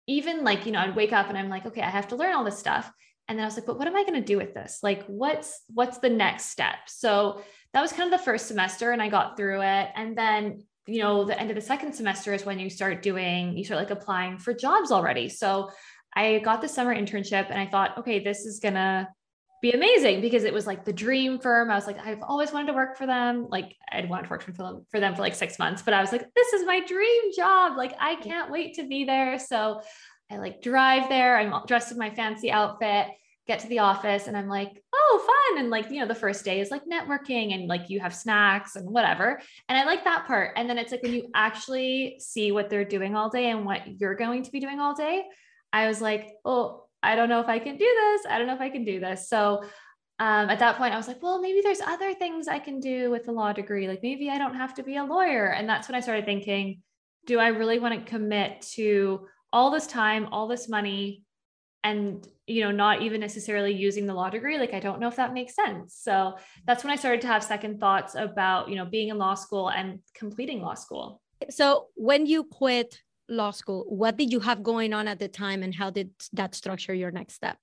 even 0.06 0.44
like, 0.44 0.66
you 0.66 0.72
know, 0.72 0.80
I'd 0.80 0.94
wake 0.94 1.14
up 1.14 1.30
and 1.30 1.38
I'm 1.38 1.48
like, 1.48 1.64
okay, 1.64 1.80
I 1.80 1.88
have 1.88 2.08
to 2.08 2.16
learn 2.16 2.34
all 2.34 2.44
this 2.44 2.58
stuff. 2.58 2.92
And 3.26 3.38
then 3.38 3.44
I 3.44 3.46
was 3.46 3.56
like, 3.56 3.64
but 3.64 3.78
what 3.78 3.88
am 3.88 3.96
I 3.96 4.02
going 4.02 4.20
to 4.20 4.20
do 4.20 4.36
with 4.36 4.52
this? 4.52 4.80
Like, 4.82 5.06
what's, 5.06 5.62
what's 5.72 5.96
the 5.98 6.10
next 6.10 6.50
step? 6.50 6.76
So 6.88 7.40
that 7.72 7.80
was 7.80 7.90
kind 7.90 8.12
of 8.12 8.20
the 8.20 8.24
first 8.24 8.48
semester 8.48 8.92
and 8.92 9.00
I 9.00 9.08
got 9.08 9.38
through 9.38 9.62
it. 9.62 9.88
And 9.96 10.16
then, 10.16 10.62
you 10.86 11.00
know, 11.00 11.24
the 11.24 11.38
end 11.40 11.48
of 11.50 11.56
the 11.56 11.62
second 11.62 11.94
semester 11.94 12.34
is 12.34 12.44
when 12.44 12.58
you 12.58 12.68
start 12.68 13.00
doing, 13.00 13.56
you 13.56 13.64
start 13.64 13.80
like 13.80 13.90
applying 13.90 14.36
for 14.36 14.52
jobs 14.52 14.92
already. 14.92 15.30
So 15.30 15.70
I 16.14 16.40
got 16.40 16.60
the 16.60 16.68
summer 16.68 16.94
internship 16.94 17.48
and 17.48 17.58
I 17.58 17.66
thought, 17.66 17.96
okay, 17.96 18.22
this 18.22 18.44
is 18.44 18.60
gonna 18.60 19.08
be 19.60 19.72
amazing 19.72 20.20
because 20.20 20.44
it 20.44 20.52
was 20.52 20.66
like 20.66 20.84
the 20.84 20.92
dream 20.92 21.38
firm. 21.38 21.70
I 21.70 21.74
was 21.74 21.86
like, 21.86 21.98
I've 21.98 22.22
always 22.22 22.52
wanted 22.52 22.68
to 22.68 22.72
work 22.74 22.96
for 22.96 23.06
them. 23.06 23.46
Like 23.48 23.76
I'd 23.90 24.08
wanted 24.08 24.24
to 24.24 24.30
work 24.30 24.42
for 24.42 24.52
them 24.52 24.86
for 24.90 25.00
them 25.00 25.14
for 25.14 25.22
like 25.22 25.34
six 25.34 25.58
months, 25.58 25.82
but 25.82 25.94
I 25.94 26.00
was 26.00 26.12
like, 26.12 26.26
this 26.34 26.52
is 26.52 26.66
my 26.66 26.80
dream 26.86 27.32
job. 27.36 27.76
Like 27.76 27.94
I 27.98 28.16
can't 28.16 28.50
wait 28.50 28.74
to 28.74 28.86
be 28.86 29.04
there. 29.04 29.38
So 29.38 29.80
I 30.30 30.36
like 30.36 30.62
drive 30.62 31.08
there. 31.08 31.36
I'm 31.36 31.66
dressed 31.66 31.90
in 31.90 31.98
my 31.98 32.10
fancy 32.10 32.50
outfit, 32.50 33.08
get 33.46 33.60
to 33.60 33.68
the 33.68 33.80
office, 33.80 34.26
and 34.26 34.36
I'm 34.36 34.48
like, 34.48 34.82
oh, 34.94 35.24
fun. 35.26 35.60
And 35.60 35.70
like, 35.70 35.90
you 35.90 36.00
know, 36.00 36.06
the 36.06 36.14
first 36.14 36.44
day 36.44 36.60
is 36.60 36.70
like 36.70 36.82
networking 36.84 37.54
and 37.54 37.66
like 37.66 37.88
you 37.88 37.98
have 38.00 38.14
snacks 38.14 38.76
and 38.76 38.88
whatever. 38.88 39.40
And 39.68 39.78
I 39.78 39.84
like 39.84 40.04
that 40.04 40.26
part. 40.26 40.52
And 40.56 40.68
then 40.68 40.78
it's 40.78 40.92
like 40.92 41.02
when 41.02 41.14
you 41.14 41.30
actually 41.34 42.16
see 42.20 42.52
what 42.52 42.68
they're 42.68 42.84
doing 42.84 43.16
all 43.16 43.30
day 43.30 43.50
and 43.50 43.64
what 43.64 44.00
you're 44.00 44.14
going 44.14 44.42
to 44.42 44.50
be 44.50 44.60
doing 44.60 44.80
all 44.80 44.94
day 44.94 45.24
I 45.72 45.86
was 45.86 46.00
like, 46.00 46.34
oh, 46.44 46.84
I 47.02 47.16
don't 47.16 47.28
know 47.28 47.40
if 47.40 47.48
I 47.48 47.58
can 47.58 47.76
do 47.76 47.84
this. 47.84 48.26
I 48.28 48.38
don't 48.38 48.46
know 48.46 48.54
if 48.54 48.60
I 48.60 48.70
can 48.70 48.84
do 48.84 49.00
this. 49.00 49.28
So 49.28 49.62
um, 50.20 50.50
at 50.50 50.58
that 50.58 50.76
point, 50.76 50.94
I 50.94 50.96
was 50.96 51.06
like, 51.06 51.22
well, 51.22 51.40
maybe 51.40 51.60
there's 51.60 51.80
other 51.80 52.12
things 52.12 52.48
I 52.48 52.58
can 52.58 52.80
do 52.80 53.10
with 53.10 53.24
the 53.24 53.32
law 53.32 53.52
degree. 53.52 53.86
Like 53.86 54.02
maybe 54.02 54.30
I 54.30 54.38
don't 54.38 54.56
have 54.56 54.74
to 54.74 54.82
be 54.82 54.96
a 54.96 55.04
lawyer. 55.04 55.46
And 55.52 55.68
that's 55.68 55.88
when 55.88 55.94
I 55.94 56.00
started 56.00 56.24
thinking, 56.24 56.82
do 57.26 57.38
I 57.38 57.48
really 57.48 57.78
want 57.78 57.94
to 57.94 58.10
commit 58.10 58.62
to 58.74 59.26
all 59.52 59.70
this 59.70 59.86
time, 59.86 60.26
all 60.32 60.48
this 60.48 60.68
money, 60.68 61.22
and 61.84 62.26
you 62.46 62.64
know, 62.64 62.72
not 62.72 63.02
even 63.02 63.20
necessarily 63.20 63.72
using 63.72 64.06
the 64.06 64.14
law 64.14 64.28
degree? 64.28 64.58
Like 64.58 64.74
I 64.74 64.80
don't 64.80 64.98
know 64.98 65.06
if 65.06 65.16
that 65.16 65.34
makes 65.34 65.54
sense. 65.54 65.94
So 66.00 66.34
that's 66.66 66.82
when 66.82 66.92
I 66.92 66.96
started 66.96 67.20
to 67.20 67.28
have 67.28 67.44
second 67.44 67.78
thoughts 67.78 68.16
about, 68.16 68.68
you 68.68 68.74
know, 68.74 68.86
being 68.86 69.08
in 69.08 69.18
law 69.18 69.34
school 69.34 69.70
and 69.70 70.00
completing 70.14 70.60
law 70.60 70.74
school. 70.74 71.20
So 71.50 71.86
when 71.94 72.26
you 72.26 72.42
quit 72.44 73.00
law 73.28 73.50
school 73.50 73.84
what 73.88 74.16
did 74.16 74.32
you 74.32 74.40
have 74.40 74.62
going 74.62 74.92
on 74.92 75.06
at 75.06 75.18
the 75.18 75.28
time 75.28 75.62
and 75.62 75.74
how 75.74 75.90
did 75.90 76.10
that 76.32 76.54
structure 76.54 76.94
your 76.94 77.10
next 77.10 77.34
step 77.34 77.58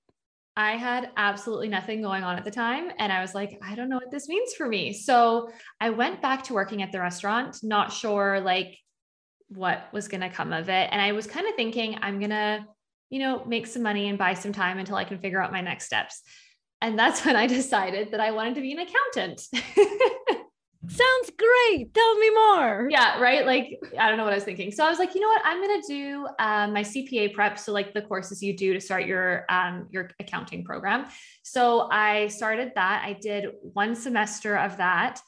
I 0.58 0.72
had 0.76 1.10
absolutely 1.18 1.68
nothing 1.68 2.00
going 2.00 2.24
on 2.24 2.38
at 2.38 2.44
the 2.44 2.50
time. 2.50 2.90
And 2.98 3.12
I 3.12 3.20
was 3.20 3.34
like, 3.34 3.58
I 3.62 3.74
don't 3.74 3.90
know 3.90 3.96
what 3.96 4.10
this 4.10 4.26
means 4.26 4.54
for 4.54 4.66
me. 4.66 4.94
So 4.94 5.50
I 5.82 5.90
went 5.90 6.22
back 6.22 6.44
to 6.44 6.54
working 6.54 6.82
at 6.82 6.92
the 6.92 6.98
restaurant, 6.98 7.58
not 7.62 7.92
sure 7.92 8.40
like 8.40 8.78
what 9.48 9.88
was 9.92 10.08
going 10.08 10.22
to 10.22 10.30
come 10.30 10.54
of 10.54 10.70
it. 10.70 10.88
And 10.90 11.00
I 11.00 11.12
was 11.12 11.26
kind 11.26 11.46
of 11.46 11.54
thinking, 11.56 11.98
I'm 12.00 12.18
going 12.18 12.30
to, 12.30 12.64
you 13.10 13.18
know, 13.18 13.44
make 13.44 13.66
some 13.66 13.82
money 13.82 14.08
and 14.08 14.16
buy 14.16 14.32
some 14.32 14.52
time 14.52 14.78
until 14.78 14.96
I 14.96 15.04
can 15.04 15.18
figure 15.18 15.42
out 15.42 15.52
my 15.52 15.60
next 15.60 15.84
steps. 15.84 16.22
And 16.80 16.98
that's 16.98 17.24
when 17.26 17.36
I 17.36 17.46
decided 17.46 18.12
that 18.12 18.20
I 18.20 18.30
wanted 18.30 18.54
to 18.54 18.62
be 18.62 18.72
an 18.72 18.78
accountant. 18.78 19.42
Sounds 20.88 21.30
great. 21.36 21.92
Tell 21.94 22.14
me 22.18 22.30
more. 22.30 22.88
Yeah, 22.90 23.20
right. 23.20 23.44
Like, 23.44 23.80
I 23.98 24.08
don't 24.08 24.16
know 24.16 24.24
what 24.24 24.32
I 24.32 24.36
was 24.36 24.44
thinking. 24.44 24.70
So 24.70 24.84
I 24.84 24.90
was 24.90 24.98
like, 24.98 25.14
you 25.14 25.20
know 25.20 25.28
what? 25.28 25.42
I'm 25.44 25.60
gonna 25.60 25.82
do 25.86 26.26
um, 26.38 26.72
my 26.72 26.82
CPA 26.82 27.34
prep. 27.34 27.58
So 27.58 27.72
like 27.72 27.92
the 27.92 28.02
courses 28.02 28.42
you 28.42 28.56
do 28.56 28.72
to 28.72 28.80
start 28.80 29.06
your 29.06 29.44
um, 29.48 29.88
your 29.90 30.10
accounting 30.20 30.64
program. 30.64 31.06
So 31.42 31.88
I 31.90 32.28
started 32.28 32.72
that. 32.74 33.02
I 33.04 33.14
did 33.14 33.46
one 33.60 33.94
semester 33.94 34.56
of 34.56 34.76
that, 34.76 35.20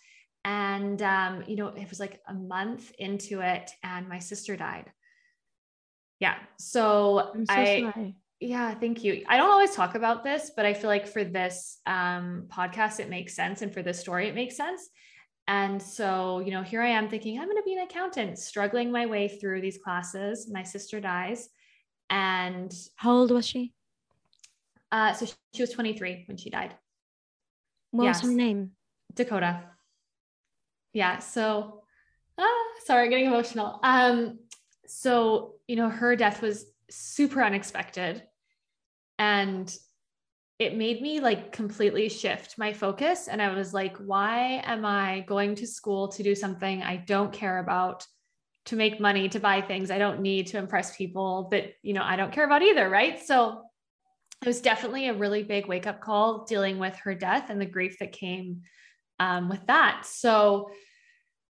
and 0.45 1.00
um, 1.03 1.43
you 1.47 1.57
know, 1.57 1.69
it 1.69 1.88
was 1.88 1.99
like 1.99 2.21
a 2.29 2.35
month 2.35 2.93
into 2.99 3.41
it, 3.41 3.71
and 3.83 4.09
my 4.09 4.19
sister 4.19 4.57
died. 4.57 4.91
Yeah. 6.21 6.37
So, 6.59 7.33
so 7.35 7.45
I. 7.49 7.91
Sorry. 7.93 8.17
Yeah, 8.41 8.73
thank 8.75 9.03
you. 9.03 9.25
I 9.29 9.37
don't 9.37 9.50
always 9.50 9.75
talk 9.75 9.97
about 9.97 10.23
this, 10.23 10.53
but 10.55 10.65
I 10.65 10.73
feel 10.73 10.88
like 10.88 11.09
for 11.09 11.25
this 11.25 11.81
um, 11.87 12.47
podcast, 12.47 13.00
it 13.00 13.11
makes 13.11 13.35
sense. 13.35 13.62
And 13.62 13.75
for 13.75 13.83
this 13.83 13.99
story, 13.99 14.29
it 14.29 14.35
makes 14.37 14.57
sense 14.57 14.88
and 15.49 15.83
so, 15.83 16.40
you 16.40 16.50
know, 16.50 16.62
here 16.62 16.83
I 16.83 16.88
am 16.88 17.09
thinking, 17.09 17.38
I'm 17.38 17.47
going 17.47 17.57
to 17.57 17.62
be 17.62 17.73
an 17.73 17.81
accountant, 17.81 18.38
struggling 18.38 18.93
my 18.93 19.07
way 19.07 19.28
through 19.28 19.62
these 19.62 19.78
classes. 19.78 20.47
My 20.52 20.62
sister 20.62 21.00
dies. 21.00 21.49
And 22.11 22.71
how 22.97 23.12
old 23.12 23.31
was 23.31 23.47
she? 23.47 23.73
Uh, 24.93 25.14
so 25.14 25.26
she 25.55 25.62
was 25.62 25.71
23 25.71 26.25
when 26.28 26.37
she 26.37 26.50
died. 26.50 26.75
What 27.93 28.05
yes. 28.05 28.21
was 28.23 28.31
her 28.31 28.37
name? 28.37 28.73
Dakota. 29.14 29.62
Yeah. 30.93 31.19
So, 31.21 31.83
ah, 32.37 32.64
sorry, 32.85 33.09
getting 33.09 33.26
emotional. 33.26 33.81
Um, 33.83 34.40
so, 34.87 35.55
you 35.67 35.76
know, 35.76 35.88
her 35.88 36.14
death 36.14 36.43
was 36.43 36.67
super 36.90 37.43
unexpected. 37.43 38.23
And 39.19 39.75
it 40.59 40.77
made 40.77 41.00
me 41.00 41.21
like 41.21 41.53
completely 41.53 42.09
shift 42.09 42.59
my 42.59 42.73
focus. 42.73 43.29
And 43.29 43.41
I 43.41 43.55
was 43.55 43.73
like, 43.73 43.97
why 43.99 44.61
am 44.65 44.85
I 44.85 45.25
going 45.27 45.55
to 45.57 45.67
school 45.67 46.09
to 46.09 46.23
do 46.23 46.35
something 46.35 46.83
I 46.83 46.97
don't 46.97 47.33
care 47.33 47.59
about, 47.59 48.05
to 48.67 48.77
make 48.77 49.00
money, 49.00 49.29
to 49.29 49.41
buy 49.41 49.61
things 49.61 49.91
I 49.91 49.99
don't 49.99 50.21
need 50.21 50.49
to 50.49 50.59
impress 50.59 50.97
people 50.97 51.49
that, 51.53 51.75
you 51.83 51.95
know, 51.95 52.03
I 52.03 52.17
don't 52.17 52.33
care 52.33 52.45
about 52.45 52.62
either. 52.62 52.88
Right. 52.88 53.25
So 53.25 53.62
it 54.43 54.49
was 54.49 54.61
definitely 54.61 55.09
a 55.09 55.15
really 55.15 55.45
big 55.45 55.67
wake 55.67 55.87
up 55.87 56.00
call 56.00 56.45
dealing 56.45 56.79
with 56.79 56.97
her 56.97 57.15
death 57.15 57.50
and 57.50 57.61
the 57.61 57.67
grief 57.67 57.99
that 58.00 58.12
came 58.12 58.62
um, 59.21 59.49
with 59.49 59.65
that. 59.67 60.07
So, 60.07 60.71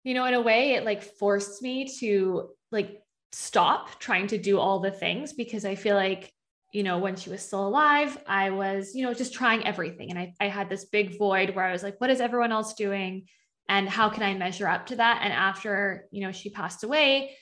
you 0.03 0.13
know, 0.13 0.25
in 0.25 0.33
a 0.33 0.41
way, 0.41 0.73
it 0.73 0.83
like 0.83 1.03
forced 1.03 1.61
me 1.61 1.87
to 1.99 2.49
like 2.71 2.99
stop 3.31 3.99
trying 3.99 4.27
to 4.27 4.37
do 4.37 4.59
all 4.59 4.79
the 4.79 4.91
things 4.91 5.33
because 5.33 5.65
I 5.65 5.75
feel 5.75 5.95
like 5.95 6.33
you 6.71 6.83
know, 6.83 6.99
when 6.99 7.15
she 7.15 7.29
was 7.29 7.41
still 7.41 7.67
alive, 7.67 8.17
I 8.27 8.51
was, 8.51 8.93
you 8.93 9.03
know, 9.03 9.13
just 9.13 9.33
trying 9.33 9.65
everything. 9.65 10.11
And 10.11 10.19
I, 10.19 10.33
I 10.39 10.47
had 10.47 10.69
this 10.69 10.85
big 10.85 11.17
void 11.17 11.55
where 11.55 11.65
I 11.65 11.71
was 11.71 11.83
like, 11.83 11.99
what 11.99 12.09
is 12.09 12.21
everyone 12.21 12.51
else 12.51 12.73
doing? 12.75 13.25
And 13.67 13.89
how 13.89 14.09
can 14.09 14.23
I 14.23 14.33
measure 14.35 14.67
up 14.67 14.87
to 14.87 14.95
that? 14.97 15.21
And 15.23 15.33
after, 15.33 16.05
you 16.11 16.21
know, 16.21 16.31
she 16.31 16.49
passed 16.49 16.83
away, 16.83 17.35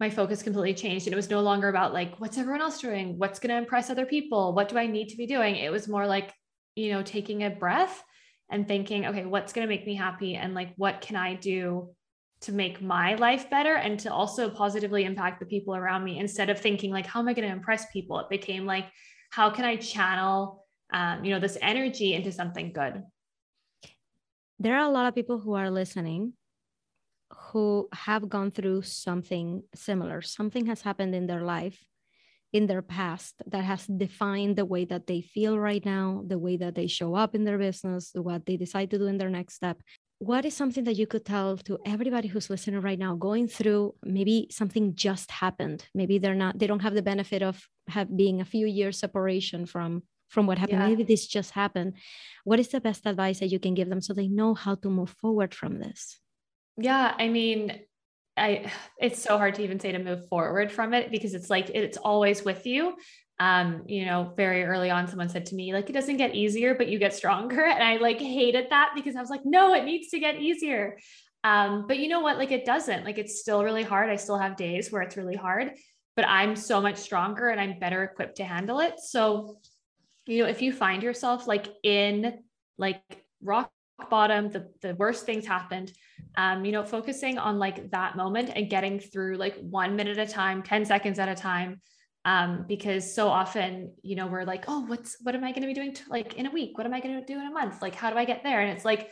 my 0.00 0.10
focus 0.10 0.42
completely 0.42 0.74
changed. 0.74 1.06
And 1.06 1.12
it 1.12 1.16
was 1.16 1.30
no 1.30 1.40
longer 1.40 1.68
about 1.68 1.94
like, 1.94 2.20
what's 2.20 2.36
everyone 2.36 2.60
else 2.60 2.80
doing? 2.80 3.18
What's 3.18 3.38
going 3.38 3.50
to 3.50 3.58
impress 3.58 3.90
other 3.90 4.06
people? 4.06 4.54
What 4.54 4.68
do 4.68 4.76
I 4.76 4.86
need 4.86 5.08
to 5.08 5.16
be 5.16 5.26
doing? 5.26 5.56
It 5.56 5.70
was 5.70 5.88
more 5.88 6.06
like, 6.06 6.32
you 6.74 6.92
know, 6.92 7.02
taking 7.02 7.44
a 7.44 7.50
breath 7.50 8.02
and 8.50 8.66
thinking, 8.68 9.06
okay, 9.06 9.24
what's 9.24 9.52
going 9.52 9.66
to 9.66 9.72
make 9.72 9.86
me 9.86 9.94
happy? 9.94 10.34
And 10.34 10.54
like, 10.54 10.74
what 10.76 11.00
can 11.00 11.16
I 11.16 11.34
do 11.34 11.90
to 12.44 12.52
make 12.52 12.80
my 12.80 13.14
life 13.14 13.48
better 13.50 13.74
and 13.74 13.98
to 14.00 14.12
also 14.12 14.50
positively 14.50 15.04
impact 15.04 15.40
the 15.40 15.46
people 15.46 15.74
around 15.74 16.04
me 16.04 16.18
instead 16.18 16.50
of 16.50 16.58
thinking 16.58 16.90
like 16.90 17.06
how 17.06 17.20
am 17.20 17.28
i 17.28 17.34
going 17.34 17.48
to 17.48 17.54
impress 17.54 17.86
people? 17.92 18.18
It 18.20 18.28
became 18.28 18.66
like 18.66 18.86
how 19.30 19.50
can 19.50 19.64
i 19.64 19.76
channel 19.76 20.66
um, 20.92 21.24
you 21.24 21.32
know 21.32 21.40
this 21.40 21.58
energy 21.60 22.14
into 22.14 22.30
something 22.30 22.72
good? 22.72 23.02
There 24.58 24.76
are 24.76 24.86
a 24.86 24.92
lot 24.92 25.06
of 25.06 25.14
people 25.14 25.38
who 25.38 25.54
are 25.54 25.70
listening 25.70 26.34
who 27.50 27.88
have 27.92 28.28
gone 28.28 28.50
through 28.50 28.82
something 28.82 29.62
similar. 29.74 30.22
Something 30.22 30.66
has 30.66 30.82
happened 30.82 31.14
in 31.14 31.26
their 31.26 31.42
life 31.42 31.82
in 32.54 32.68
their 32.68 32.82
past 32.82 33.42
that 33.48 33.64
has 33.64 33.84
defined 33.86 34.54
the 34.54 34.64
way 34.64 34.84
that 34.84 35.08
they 35.08 35.20
feel 35.20 35.58
right 35.58 35.84
now 35.84 36.22
the 36.24 36.38
way 36.38 36.56
that 36.56 36.76
they 36.76 36.86
show 36.86 37.16
up 37.16 37.34
in 37.34 37.42
their 37.42 37.58
business 37.58 38.12
what 38.14 38.46
they 38.46 38.56
decide 38.56 38.88
to 38.88 38.96
do 38.96 39.08
in 39.08 39.18
their 39.18 39.28
next 39.28 39.54
step 39.54 39.82
what 40.26 40.44
is 40.44 40.54
something 40.56 40.84
that 40.84 40.96
you 40.96 41.06
could 41.06 41.24
tell 41.24 41.56
to 41.58 41.78
everybody 41.84 42.28
who's 42.28 42.48
listening 42.48 42.80
right 42.80 42.98
now 42.98 43.14
going 43.14 43.46
through 43.46 43.94
maybe 44.04 44.46
something 44.50 44.94
just 44.94 45.30
happened 45.30 45.86
maybe 45.94 46.18
they're 46.18 46.34
not 46.34 46.58
they 46.58 46.66
don't 46.66 46.86
have 46.86 46.94
the 46.94 47.02
benefit 47.02 47.42
of 47.42 47.68
have 47.88 48.16
being 48.16 48.40
a 48.40 48.44
few 48.44 48.66
years 48.66 48.98
separation 48.98 49.66
from 49.66 50.02
from 50.28 50.46
what 50.46 50.58
happened 50.58 50.80
yeah. 50.80 50.88
maybe 50.88 51.04
this 51.04 51.26
just 51.26 51.50
happened 51.50 51.92
what 52.44 52.58
is 52.58 52.68
the 52.68 52.80
best 52.80 53.06
advice 53.06 53.40
that 53.40 53.52
you 53.52 53.58
can 53.58 53.74
give 53.74 53.88
them 53.88 54.00
so 54.00 54.14
they 54.14 54.28
know 54.28 54.54
how 54.54 54.74
to 54.74 54.88
move 54.88 55.10
forward 55.20 55.54
from 55.54 55.78
this 55.78 56.18
yeah 56.78 57.14
i 57.18 57.28
mean 57.28 57.80
I 58.36 58.72
it's 58.98 59.22
so 59.22 59.38
hard 59.38 59.54
to 59.56 59.62
even 59.62 59.78
say 59.78 59.92
to 59.92 59.98
move 59.98 60.28
forward 60.28 60.72
from 60.72 60.92
it 60.92 61.10
because 61.10 61.34
it's 61.34 61.50
like 61.50 61.70
it's 61.70 61.98
always 61.98 62.44
with 62.44 62.66
you. 62.66 62.96
Um, 63.40 63.82
you 63.86 64.04
know, 64.06 64.32
very 64.36 64.64
early 64.64 64.90
on, 64.90 65.08
someone 65.08 65.28
said 65.28 65.46
to 65.46 65.54
me, 65.54 65.72
like, 65.72 65.90
it 65.90 65.92
doesn't 65.92 66.18
get 66.18 66.34
easier, 66.34 66.74
but 66.74 66.88
you 66.88 66.98
get 66.98 67.14
stronger. 67.14 67.64
And 67.74 67.82
I 67.82 67.96
like 67.96 68.20
hated 68.20 68.70
that 68.70 68.92
because 68.94 69.16
I 69.16 69.20
was 69.20 69.30
like, 69.30 69.44
no, 69.44 69.74
it 69.74 69.84
needs 69.84 70.08
to 70.10 70.20
get 70.20 70.40
easier. 70.40 70.96
Um, 71.44 71.84
but 71.86 71.98
you 71.98 72.08
know 72.08 72.20
what? 72.20 72.38
Like 72.38 72.52
it 72.52 72.64
doesn't, 72.64 73.04
like 73.04 73.18
it's 73.18 73.38
still 73.40 73.62
really 73.62 73.82
hard. 73.82 74.08
I 74.08 74.16
still 74.16 74.38
have 74.38 74.56
days 74.56 74.90
where 74.90 75.02
it's 75.02 75.16
really 75.16 75.36
hard, 75.36 75.72
but 76.16 76.26
I'm 76.26 76.56
so 76.56 76.80
much 76.80 76.96
stronger 76.96 77.50
and 77.50 77.60
I'm 77.60 77.78
better 77.78 78.02
equipped 78.02 78.36
to 78.36 78.44
handle 78.44 78.80
it. 78.80 78.98
So, 78.98 79.58
you 80.26 80.42
know, 80.42 80.48
if 80.48 80.62
you 80.62 80.72
find 80.72 81.02
yourself 81.02 81.46
like 81.46 81.66
in 81.82 82.38
like 82.78 83.02
rock 83.42 83.70
bottom, 84.08 84.48
the, 84.48 84.70
the 84.80 84.94
worst 84.94 85.26
things 85.26 85.46
happened, 85.46 85.92
um, 86.38 86.64
you 86.64 86.72
know, 86.72 86.82
focusing 86.82 87.36
on 87.36 87.58
like 87.58 87.90
that 87.90 88.16
moment 88.16 88.50
and 88.54 88.70
getting 88.70 88.98
through 88.98 89.36
like 89.36 89.56
one 89.58 89.96
minute 89.96 90.16
at 90.16 90.28
a 90.28 90.32
time, 90.32 90.62
10 90.62 90.86
seconds 90.86 91.18
at 91.18 91.28
a 91.28 91.34
time. 91.34 91.82
Um, 92.26 92.64
because 92.66 93.14
so 93.14 93.28
often, 93.28 93.92
you 94.02 94.16
know, 94.16 94.26
we're 94.26 94.44
like, 94.44 94.64
oh, 94.66 94.80
what's, 94.86 95.16
what 95.22 95.34
am 95.34 95.44
I 95.44 95.50
going 95.50 95.60
to 95.60 95.66
be 95.66 95.74
doing 95.74 95.92
to, 95.92 96.02
like 96.08 96.34
in 96.34 96.46
a 96.46 96.50
week? 96.50 96.78
What 96.78 96.86
am 96.86 96.94
I 96.94 97.00
going 97.00 97.20
to 97.20 97.26
do 97.26 97.38
in 97.38 97.46
a 97.46 97.50
month? 97.50 97.82
Like, 97.82 97.94
how 97.94 98.10
do 98.10 98.16
I 98.16 98.24
get 98.24 98.42
there? 98.42 98.60
And 98.60 98.70
it's 98.70 98.84
like, 98.84 99.10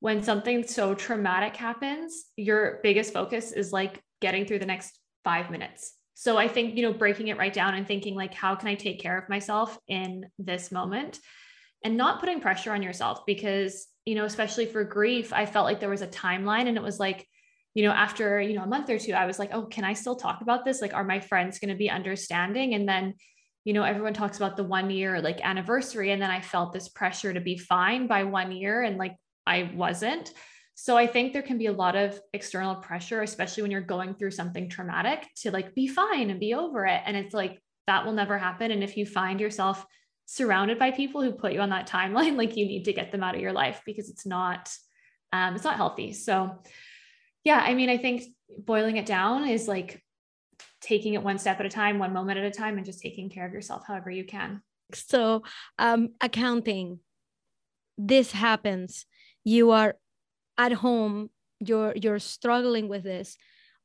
when 0.00 0.22
something 0.22 0.66
so 0.66 0.94
traumatic 0.94 1.54
happens, 1.54 2.24
your 2.36 2.80
biggest 2.82 3.12
focus 3.12 3.52
is 3.52 3.70
like 3.70 4.02
getting 4.20 4.46
through 4.46 4.58
the 4.58 4.66
next 4.66 4.98
five 5.24 5.50
minutes. 5.50 5.94
So 6.14 6.38
I 6.38 6.48
think, 6.48 6.76
you 6.76 6.82
know, 6.82 6.92
breaking 6.92 7.28
it 7.28 7.38
right 7.38 7.52
down 7.52 7.74
and 7.74 7.86
thinking, 7.86 8.14
like, 8.14 8.34
how 8.34 8.54
can 8.54 8.68
I 8.68 8.74
take 8.74 9.00
care 9.00 9.16
of 9.16 9.28
myself 9.28 9.78
in 9.88 10.26
this 10.38 10.72
moment? 10.72 11.20
And 11.84 11.96
not 11.96 12.18
putting 12.18 12.40
pressure 12.40 12.72
on 12.72 12.82
yourself 12.82 13.24
because, 13.26 13.86
you 14.04 14.14
know, 14.14 14.24
especially 14.24 14.66
for 14.66 14.84
grief, 14.84 15.32
I 15.32 15.46
felt 15.46 15.66
like 15.66 15.80
there 15.80 15.88
was 15.88 16.02
a 16.02 16.08
timeline 16.08 16.66
and 16.66 16.76
it 16.76 16.82
was 16.82 16.98
like, 16.98 17.26
you 17.74 17.84
know, 17.84 17.92
after, 17.92 18.40
you 18.40 18.54
know, 18.54 18.64
a 18.64 18.68
month 18.68 18.90
or 18.90 18.98
two, 18.98 19.12
I 19.12 19.26
was 19.26 19.38
like, 19.38 19.50
oh, 19.52 19.66
can 19.66 19.84
I 19.84 19.92
still 19.92 20.16
talk 20.16 20.40
about 20.40 20.64
this? 20.64 20.80
Like, 20.80 20.94
are 20.94 21.04
my 21.04 21.20
friends 21.20 21.58
going 21.58 21.70
to 21.70 21.76
be 21.76 21.90
understanding? 21.90 22.74
And 22.74 22.88
then, 22.88 23.14
you 23.64 23.72
know, 23.72 23.84
everyone 23.84 24.14
talks 24.14 24.36
about 24.36 24.56
the 24.56 24.64
one 24.64 24.90
year 24.90 25.20
like 25.20 25.40
anniversary. 25.44 26.10
And 26.10 26.20
then 26.20 26.30
I 26.30 26.40
felt 26.40 26.72
this 26.72 26.88
pressure 26.88 27.32
to 27.32 27.40
be 27.40 27.56
fine 27.56 28.06
by 28.06 28.24
one 28.24 28.50
year. 28.50 28.82
And 28.82 28.96
like, 28.96 29.14
I 29.46 29.70
wasn't. 29.74 30.32
So 30.74 30.96
I 30.96 31.06
think 31.06 31.32
there 31.32 31.42
can 31.42 31.58
be 31.58 31.66
a 31.66 31.72
lot 31.72 31.94
of 31.94 32.18
external 32.32 32.76
pressure, 32.76 33.22
especially 33.22 33.62
when 33.62 33.70
you're 33.70 33.82
going 33.82 34.14
through 34.14 34.30
something 34.30 34.68
traumatic 34.68 35.26
to 35.42 35.50
like 35.50 35.74
be 35.74 35.86
fine 35.86 36.30
and 36.30 36.40
be 36.40 36.54
over 36.54 36.86
it. 36.86 37.02
And 37.04 37.16
it's 37.16 37.34
like 37.34 37.60
that 37.86 38.06
will 38.06 38.14
never 38.14 38.38
happen. 38.38 38.70
And 38.70 38.82
if 38.82 38.96
you 38.96 39.04
find 39.04 39.40
yourself 39.40 39.84
surrounded 40.26 40.78
by 40.78 40.90
people 40.90 41.22
who 41.22 41.32
put 41.32 41.52
you 41.52 41.60
on 41.60 41.70
that 41.70 41.88
timeline, 41.88 42.36
like 42.38 42.56
you 42.56 42.64
need 42.64 42.84
to 42.84 42.92
get 42.92 43.12
them 43.12 43.22
out 43.22 43.34
of 43.34 43.40
your 43.40 43.52
life 43.52 43.82
because 43.84 44.08
it's 44.08 44.24
not, 44.24 44.72
um, 45.32 45.54
it's 45.54 45.64
not 45.64 45.76
healthy. 45.76 46.12
So 46.12 46.62
yeah, 47.44 47.62
I 47.64 47.74
mean, 47.74 47.88
I 47.88 47.96
think 47.96 48.24
boiling 48.58 48.96
it 48.96 49.06
down 49.06 49.48
is 49.48 49.68
like 49.68 50.02
taking 50.80 51.14
it 51.14 51.22
one 51.22 51.38
step 51.38 51.60
at 51.60 51.66
a 51.66 51.70
time, 51.70 51.98
one 51.98 52.12
moment 52.12 52.38
at 52.38 52.44
a 52.44 52.50
time, 52.50 52.76
and 52.76 52.86
just 52.86 53.00
taking 53.00 53.30
care 53.30 53.46
of 53.46 53.52
yourself 53.52 53.84
however 53.86 54.10
you 54.10 54.24
can. 54.24 54.62
So, 54.92 55.42
um, 55.78 56.10
accounting, 56.20 57.00
this 57.96 58.32
happens. 58.32 59.06
You 59.44 59.70
are 59.70 59.96
at 60.58 60.72
home. 60.72 61.30
You're 61.60 61.94
you're 61.94 62.18
struggling 62.18 62.88
with 62.88 63.04
this. 63.04 63.36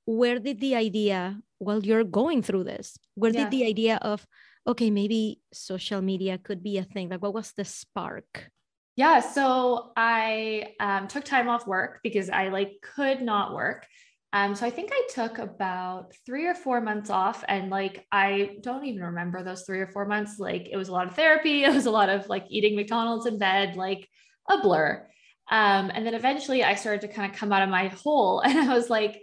Where 0.06 0.40
did 0.40 0.60
the 0.60 0.76
idea 0.76 1.38
while 1.60 1.84
you're 1.84 2.04
going 2.04 2.42
through 2.42 2.64
this. 2.64 2.98
Where 3.16 3.32
yeah. 3.32 3.44
did 3.44 3.52
the 3.52 3.66
idea 3.66 3.98
of 4.02 4.26
okay 4.68 4.90
maybe 4.90 5.42
social 5.54 6.02
media 6.02 6.38
could 6.38 6.64
be 6.64 6.78
a 6.78 6.84
thing. 6.84 7.10
Like 7.10 7.22
what 7.22 7.34
was 7.34 7.54
the 7.54 7.66
spark 7.66 8.50
yeah 8.96 9.20
so 9.20 9.92
i 9.96 10.74
um, 10.80 11.08
took 11.08 11.24
time 11.24 11.48
off 11.48 11.68
work 11.68 12.00
because 12.04 12.30
i 12.30 12.50
like 12.50 12.72
could 12.96 13.22
not 13.22 13.54
work 13.54 13.86
um, 14.36 14.54
so 14.54 14.66
I 14.66 14.70
think 14.70 14.90
I 14.92 15.08
took 15.14 15.38
about 15.38 16.12
three 16.26 16.46
or 16.46 16.54
four 16.54 16.82
months 16.82 17.10
off, 17.10 17.46
and 17.48 17.70
like 17.70 18.06
I 18.12 18.58
don't 18.62 18.84
even 18.84 19.02
remember 19.02 19.44
those 19.44 19.64
three 19.64 19.80
or 19.80 19.88
four 19.88 20.06
months. 20.06 20.40
Like 20.40 20.68
it 20.70 20.76
was 20.76 20.90
a 20.90 20.92
lot 20.92 21.08
of 21.08 21.16
therapy, 21.16 21.64
it 21.64 21.74
was 21.74 21.86
a 21.86 21.92
lot 21.92 22.10
of 22.10 22.28
like 22.28 22.44
eating 22.50 22.76
McDonald's 22.76 23.28
in 23.28 23.38
bed, 23.38 23.78
like 23.78 24.10
a 24.50 24.58
blur. 24.58 25.08
Um, 25.50 25.90
and 25.94 26.06
then 26.06 26.16
eventually 26.16 26.66
I 26.66 26.76
started 26.76 27.08
to 27.08 27.14
kind 27.14 27.32
of 27.32 27.38
come 27.38 27.54
out 27.54 27.62
of 27.62 27.70
my 27.70 27.88
hole 27.88 28.40
and 28.46 28.58
I 28.58 28.74
was 28.74 28.90
like, 28.90 29.22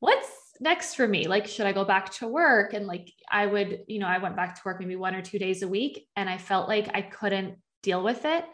what's 0.00 0.28
next 0.60 0.94
for 0.94 1.06
me? 1.06 1.26
Like, 1.26 1.46
should 1.46 1.66
I 1.66 1.72
go 1.72 1.84
back 1.84 2.12
to 2.14 2.28
work? 2.28 2.72
And 2.72 2.86
like, 2.86 3.12
I 3.30 3.44
would, 3.44 3.80
you 3.86 3.98
know, 3.98 4.06
I 4.06 4.16
went 4.16 4.36
back 4.36 4.54
to 4.54 4.62
work 4.64 4.80
maybe 4.80 4.96
one 4.96 5.14
or 5.14 5.20
two 5.20 5.38
days 5.38 5.62
a 5.62 5.68
week 5.68 6.06
and 6.16 6.30
I 6.30 6.38
felt 6.38 6.68
like 6.68 6.88
I 6.94 7.02
couldn't 7.02 7.56
deal 7.82 8.02
with 8.02 8.24
it. 8.24 8.46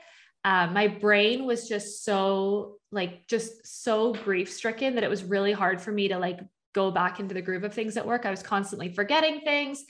Um, 0.45 0.73
my 0.73 0.89
brain 0.89 1.45
was 1.45 1.69
just 1.69 2.05
so 2.05 2.79
like 2.93 3.27
just 3.29 3.85
so 3.85 4.13
grief 4.13 4.51
stricken 4.51 4.95
that 4.95 5.05
it 5.05 5.11
was 5.11 5.23
really 5.23 5.53
hard 5.53 5.81
for 5.81 5.93
me 5.93 6.09
to 6.09 6.19
like 6.19 6.41
go 6.75 6.91
back 6.91 7.21
into 7.21 7.35
the 7.35 7.43
groove 7.43 7.65
of 7.65 7.75
things 7.75 7.97
at 7.97 8.07
work. 8.07 8.27
I 8.27 8.31
was 8.31 8.43
constantly 8.43 8.93
forgetting 8.93 9.41
things. 9.43 9.85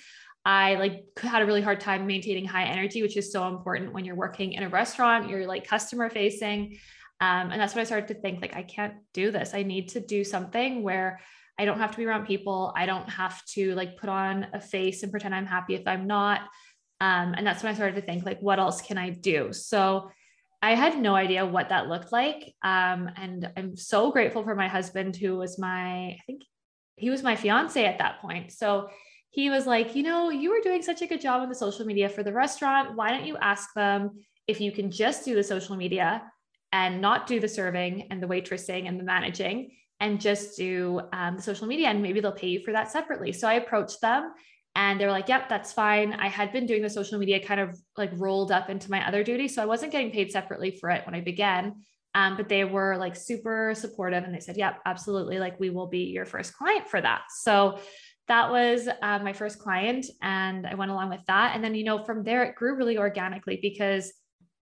I 0.44 0.76
like 0.76 1.04
had 1.18 1.42
a 1.42 1.46
really 1.46 1.60
hard 1.60 1.80
time 1.80 2.06
maintaining 2.06 2.46
high 2.46 2.64
energy, 2.64 3.02
which 3.02 3.16
is 3.16 3.30
so 3.30 3.46
important 3.48 3.92
when 3.92 4.04
you're 4.04 4.16
working 4.16 4.54
in 4.54 4.62
a 4.62 4.68
restaurant, 4.68 5.28
you're 5.28 5.46
like 5.46 5.66
customer 5.66 6.08
facing. 6.08 6.78
Um, 7.20 7.50
and 7.50 7.60
that's 7.60 7.74
when 7.74 7.82
I 7.82 7.84
started 7.84 8.08
to 8.08 8.20
think 8.20 8.40
like, 8.40 8.56
I 8.56 8.62
can't 8.62 8.94
do 9.12 9.30
this. 9.30 9.52
I 9.52 9.62
need 9.62 9.88
to 9.90 10.00
do 10.00 10.24
something 10.24 10.82
where 10.82 11.20
I 11.58 11.66
don't 11.66 11.78
have 11.78 11.90
to 11.90 11.98
be 11.98 12.06
around 12.06 12.26
people. 12.26 12.72
I 12.74 12.86
don't 12.86 13.08
have 13.10 13.44
to 13.48 13.74
like 13.74 13.98
put 13.98 14.08
on 14.08 14.46
a 14.54 14.60
face 14.60 15.02
and 15.02 15.12
pretend 15.12 15.34
I'm 15.34 15.44
happy 15.44 15.74
if 15.74 15.86
I'm 15.86 16.06
not. 16.06 16.40
Um, 17.02 17.34
and 17.36 17.46
that's 17.46 17.62
when 17.62 17.72
I 17.72 17.74
started 17.74 17.96
to 17.96 18.02
think 18.02 18.24
like, 18.24 18.40
what 18.40 18.58
else 18.58 18.80
can 18.80 18.96
I 18.96 19.10
do? 19.10 19.52
So 19.52 20.10
I 20.62 20.74
had 20.74 21.00
no 21.00 21.14
idea 21.14 21.46
what 21.46 21.70
that 21.70 21.88
looked 21.88 22.12
like. 22.12 22.54
Um, 22.62 23.10
and 23.16 23.50
I'm 23.56 23.76
so 23.76 24.10
grateful 24.10 24.44
for 24.44 24.54
my 24.54 24.68
husband, 24.68 25.16
who 25.16 25.36
was 25.36 25.58
my, 25.58 26.08
I 26.08 26.18
think 26.26 26.42
he 26.96 27.08
was 27.08 27.22
my 27.22 27.34
fiance 27.34 27.82
at 27.84 27.98
that 27.98 28.20
point. 28.20 28.52
So 28.52 28.88
he 29.30 29.48
was 29.48 29.66
like, 29.66 29.96
you 29.96 30.02
know, 30.02 30.28
you 30.28 30.50
were 30.50 30.60
doing 30.62 30.82
such 30.82 31.02
a 31.02 31.06
good 31.06 31.20
job 31.20 31.40
on 31.40 31.48
the 31.48 31.54
social 31.54 31.86
media 31.86 32.08
for 32.08 32.22
the 32.22 32.32
restaurant. 32.32 32.96
Why 32.96 33.10
don't 33.10 33.26
you 33.26 33.36
ask 33.38 33.72
them 33.74 34.10
if 34.46 34.60
you 34.60 34.72
can 34.72 34.90
just 34.90 35.24
do 35.24 35.34
the 35.34 35.44
social 35.44 35.76
media 35.76 36.22
and 36.72 37.00
not 37.00 37.26
do 37.26 37.40
the 37.40 37.48
serving 37.48 38.08
and 38.10 38.22
the 38.22 38.26
waitressing 38.26 38.86
and 38.86 38.98
the 38.98 39.04
managing 39.04 39.70
and 40.00 40.20
just 40.20 40.56
do 40.56 41.00
um, 41.12 41.36
the 41.36 41.42
social 41.42 41.66
media 41.66 41.88
and 41.88 42.02
maybe 42.02 42.20
they'll 42.20 42.32
pay 42.32 42.48
you 42.48 42.60
for 42.64 42.72
that 42.72 42.90
separately. 42.90 43.32
So 43.32 43.48
I 43.48 43.54
approached 43.54 44.00
them 44.00 44.32
and 44.76 45.00
they 45.00 45.04
were 45.04 45.10
like, 45.10 45.28
yep, 45.28 45.48
that's 45.48 45.72
fine. 45.72 46.12
I 46.12 46.28
had 46.28 46.52
been 46.52 46.66
doing 46.66 46.82
the 46.82 46.90
social 46.90 47.18
media 47.18 47.44
kind 47.44 47.60
of 47.60 47.78
like 47.96 48.10
rolled 48.14 48.52
up 48.52 48.70
into 48.70 48.90
my 48.90 49.06
other 49.06 49.24
duty. 49.24 49.48
So 49.48 49.62
I 49.62 49.66
wasn't 49.66 49.92
getting 49.92 50.10
paid 50.12 50.30
separately 50.30 50.70
for 50.70 50.90
it 50.90 51.04
when 51.06 51.14
I 51.14 51.20
began. 51.20 51.82
Um, 52.14 52.36
but 52.36 52.48
they 52.48 52.64
were 52.64 52.96
like 52.96 53.16
super 53.16 53.72
supportive 53.74 54.24
and 54.24 54.34
they 54.34 54.40
said, 54.40 54.56
yep, 54.56 54.80
absolutely. 54.86 55.38
Like 55.38 55.58
we 55.60 55.70
will 55.70 55.86
be 55.86 56.04
your 56.04 56.24
first 56.24 56.54
client 56.54 56.88
for 56.88 57.00
that. 57.00 57.22
So 57.30 57.78
that 58.28 58.50
was 58.50 58.88
uh, 58.88 59.18
my 59.20 59.32
first 59.32 59.58
client 59.58 60.06
and 60.22 60.66
I 60.66 60.74
went 60.74 60.90
along 60.90 61.10
with 61.10 61.24
that. 61.26 61.54
And 61.54 61.64
then, 61.64 61.74
you 61.74 61.84
know, 61.84 62.04
from 62.04 62.22
there, 62.22 62.44
it 62.44 62.54
grew 62.54 62.76
really 62.76 62.98
organically 62.98 63.58
because 63.60 64.12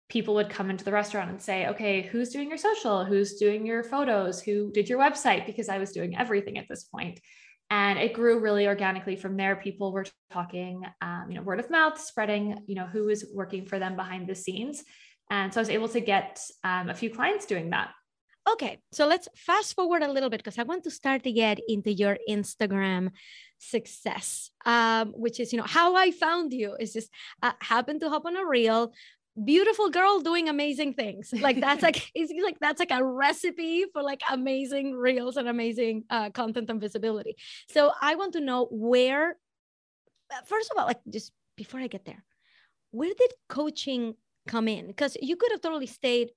people 0.09 0.33
would 0.33 0.49
come 0.49 0.69
into 0.69 0.83
the 0.83 0.91
restaurant 0.91 1.29
and 1.29 1.41
say, 1.41 1.67
okay, 1.67 2.01
who's 2.01 2.29
doing 2.29 2.49
your 2.49 2.57
social? 2.57 3.05
Who's 3.05 3.35
doing 3.35 3.65
your 3.65 3.83
photos? 3.83 4.41
Who 4.41 4.71
did 4.71 4.89
your 4.89 4.99
website? 4.99 5.45
Because 5.45 5.69
I 5.69 5.77
was 5.77 5.91
doing 5.91 6.17
everything 6.17 6.57
at 6.57 6.67
this 6.67 6.83
point. 6.83 7.19
And 7.71 7.97
it 7.97 8.11
grew 8.11 8.39
really 8.39 8.67
organically 8.67 9.15
from 9.15 9.37
there. 9.37 9.55
People 9.55 9.93
were 9.93 10.05
talking, 10.29 10.83
um, 11.01 11.27
you 11.29 11.35
know, 11.35 11.41
word 11.41 11.61
of 11.61 11.69
mouth, 11.69 11.97
spreading, 11.99 12.61
you 12.67 12.75
know, 12.75 12.85
who 12.85 13.05
was 13.05 13.25
working 13.33 13.65
for 13.65 13.79
them 13.79 13.95
behind 13.95 14.27
the 14.27 14.35
scenes. 14.35 14.83
And 15.29 15.53
so 15.53 15.61
I 15.61 15.63
was 15.63 15.69
able 15.69 15.87
to 15.89 16.01
get 16.01 16.41
um, 16.65 16.89
a 16.89 16.93
few 16.93 17.09
clients 17.09 17.45
doing 17.45 17.69
that. 17.69 17.91
Okay, 18.49 18.79
so 18.91 19.07
let's 19.07 19.29
fast 19.35 19.75
forward 19.75 20.01
a 20.01 20.11
little 20.11 20.29
bit 20.29 20.39
because 20.43 20.59
I 20.59 20.63
want 20.63 20.83
to 20.83 20.91
start 20.91 21.23
to 21.23 21.31
get 21.31 21.59
into 21.67 21.93
your 21.93 22.17
Instagram 22.27 23.11
success, 23.59 24.49
um, 24.65 25.13
which 25.15 25.39
is, 25.39 25.53
you 25.53 25.59
know, 25.59 25.65
how 25.65 25.95
I 25.95 26.11
found 26.11 26.51
you 26.51 26.75
is 26.77 26.91
just 26.91 27.09
uh, 27.41 27.53
happened 27.61 28.01
to 28.01 28.09
hop 28.09 28.25
on 28.25 28.35
a 28.35 28.45
reel, 28.45 28.91
beautiful 29.43 29.89
girl 29.89 30.19
doing 30.19 30.49
amazing 30.49 30.93
things. 30.93 31.33
Like 31.33 31.59
that's 31.59 31.83
like 31.83 32.11
it's 32.15 32.31
like 32.43 32.57
that's 32.59 32.79
like 32.79 32.91
a 32.91 33.03
recipe 33.03 33.85
for 33.93 34.01
like 34.03 34.21
amazing 34.29 34.93
reels 34.95 35.37
and 35.37 35.47
amazing 35.47 36.03
uh, 36.09 36.29
content 36.29 36.69
and 36.69 36.79
visibility. 36.79 37.35
So 37.69 37.91
i 38.01 38.15
want 38.15 38.33
to 38.33 38.39
know 38.39 38.67
where 38.71 39.37
uh, 40.31 40.41
first 40.45 40.71
of 40.71 40.77
all 40.77 40.85
like 40.85 40.99
just 41.09 41.31
before 41.55 41.79
i 41.79 41.87
get 41.87 42.05
there 42.05 42.23
where 42.91 43.13
did 43.17 43.31
coaching 43.49 44.15
come 44.47 44.67
in? 44.67 44.87
Because 44.87 45.17
you 45.21 45.35
could 45.35 45.51
have 45.51 45.61
totally 45.61 45.87
stayed 45.87 46.31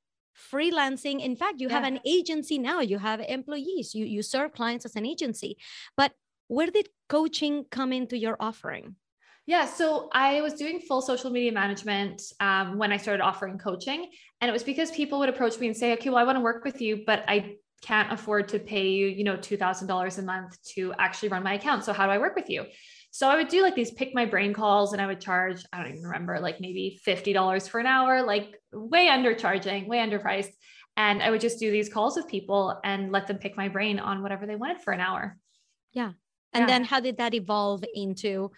freelancing. 0.53 1.21
In 1.21 1.37
fact 1.37 1.61
you 1.61 1.69
yeah. 1.69 1.75
have 1.75 1.85
an 1.85 2.01
agency 2.05 2.59
now. 2.59 2.81
You 2.81 2.99
have 2.99 3.21
employees. 3.21 3.95
You 3.95 4.05
you 4.05 4.23
serve 4.23 4.53
clients 4.53 4.85
as 4.85 4.97
an 4.97 5.07
agency. 5.07 5.57
But 5.97 6.13
where 6.49 6.67
did 6.69 6.89
coaching 7.09 7.65
come 7.71 7.93
into 7.93 8.17
your 8.19 8.37
offering 8.41 8.97
yeah, 9.47 9.67
so 9.67 10.09
I 10.13 10.41
was 10.41 10.55
doing 10.55 10.81
full 10.81 11.03
social 11.03 11.31
media 11.31 11.53
management 11.53 12.23
um, 12.41 12.79
when 12.79 12.93
I 12.93 12.97
started 12.97 13.23
offering 13.23 13.59
coaching. 13.59 14.11
And 14.41 14.49
it 14.49 14.53
was 14.53 14.63
because 14.63 14.91
people 14.91 15.19
would 15.19 15.29
approach 15.29 15.59
me 15.59 15.67
and 15.67 15.77
say, 15.77 15.93
okay, 15.95 16.09
well, 16.09 16.19
I 16.19 16.25
want 16.25 16.37
to 16.37 16.41
work 16.41 16.65
with 16.65 16.81
you, 16.81 17.03
but 17.07 17.25
I 17.29 17.57
can't 17.83 18.11
afford 18.11 18.49
to 18.49 18.59
pay 18.59 18.89
you, 18.89 19.07
you 19.07 19.23
know, 19.23 19.37
$2,000 19.37 20.19
a 20.19 20.23
month 20.23 20.57
to 20.75 20.95
actually 20.99 21.29
run 21.29 21.43
my 21.43 21.55
account. 21.55 21.85
So 21.85 21.93
how 21.93 22.07
do 22.07 22.13
I 22.13 22.19
work 22.19 22.35
with 22.35 22.49
you? 22.49 22.65
So 23.11 23.29
I 23.29 23.37
would 23.37 23.49
do 23.49 23.63
like 23.63 23.75
these 23.75 23.93
pick 23.93 24.15
my 24.15 24.25
brain 24.25 24.55
calls 24.55 24.93
and 24.93 25.01
I 25.01 25.07
would 25.07 25.21
charge, 25.21 25.63
I 25.73 25.83
don't 25.83 25.93
even 25.93 26.03
remember, 26.05 26.41
like 26.41 26.61
maybe 26.61 26.99
$50 27.07 27.69
for 27.69 27.79
an 27.79 27.87
hour, 27.87 28.23
like 28.23 28.55
way 28.73 29.07
undercharging, 29.07 29.87
way 29.87 29.99
underpriced. 29.99 30.51
And 30.97 31.23
I 31.23 31.31
would 31.31 31.41
just 31.41 31.59
do 31.59 31.71
these 31.71 31.93
calls 31.93 32.17
with 32.17 32.29
people 32.29 32.81
and 32.83 33.13
let 33.13 33.27
them 33.27 33.39
pick 33.39 33.57
my 33.57 33.69
brain 33.69 33.99
on 33.99 34.23
whatever 34.23 34.47
they 34.47 34.57
wanted 34.57 34.81
for 34.81 34.93
an 34.93 35.01
hour. 35.01 35.37
Yeah. 35.93 36.13
And 36.55 36.63
yeah. 36.63 36.67
then 36.67 36.85
how 36.85 37.01
did 37.01 37.19
that 37.19 37.35
evolve 37.35 37.85
into 37.95 38.51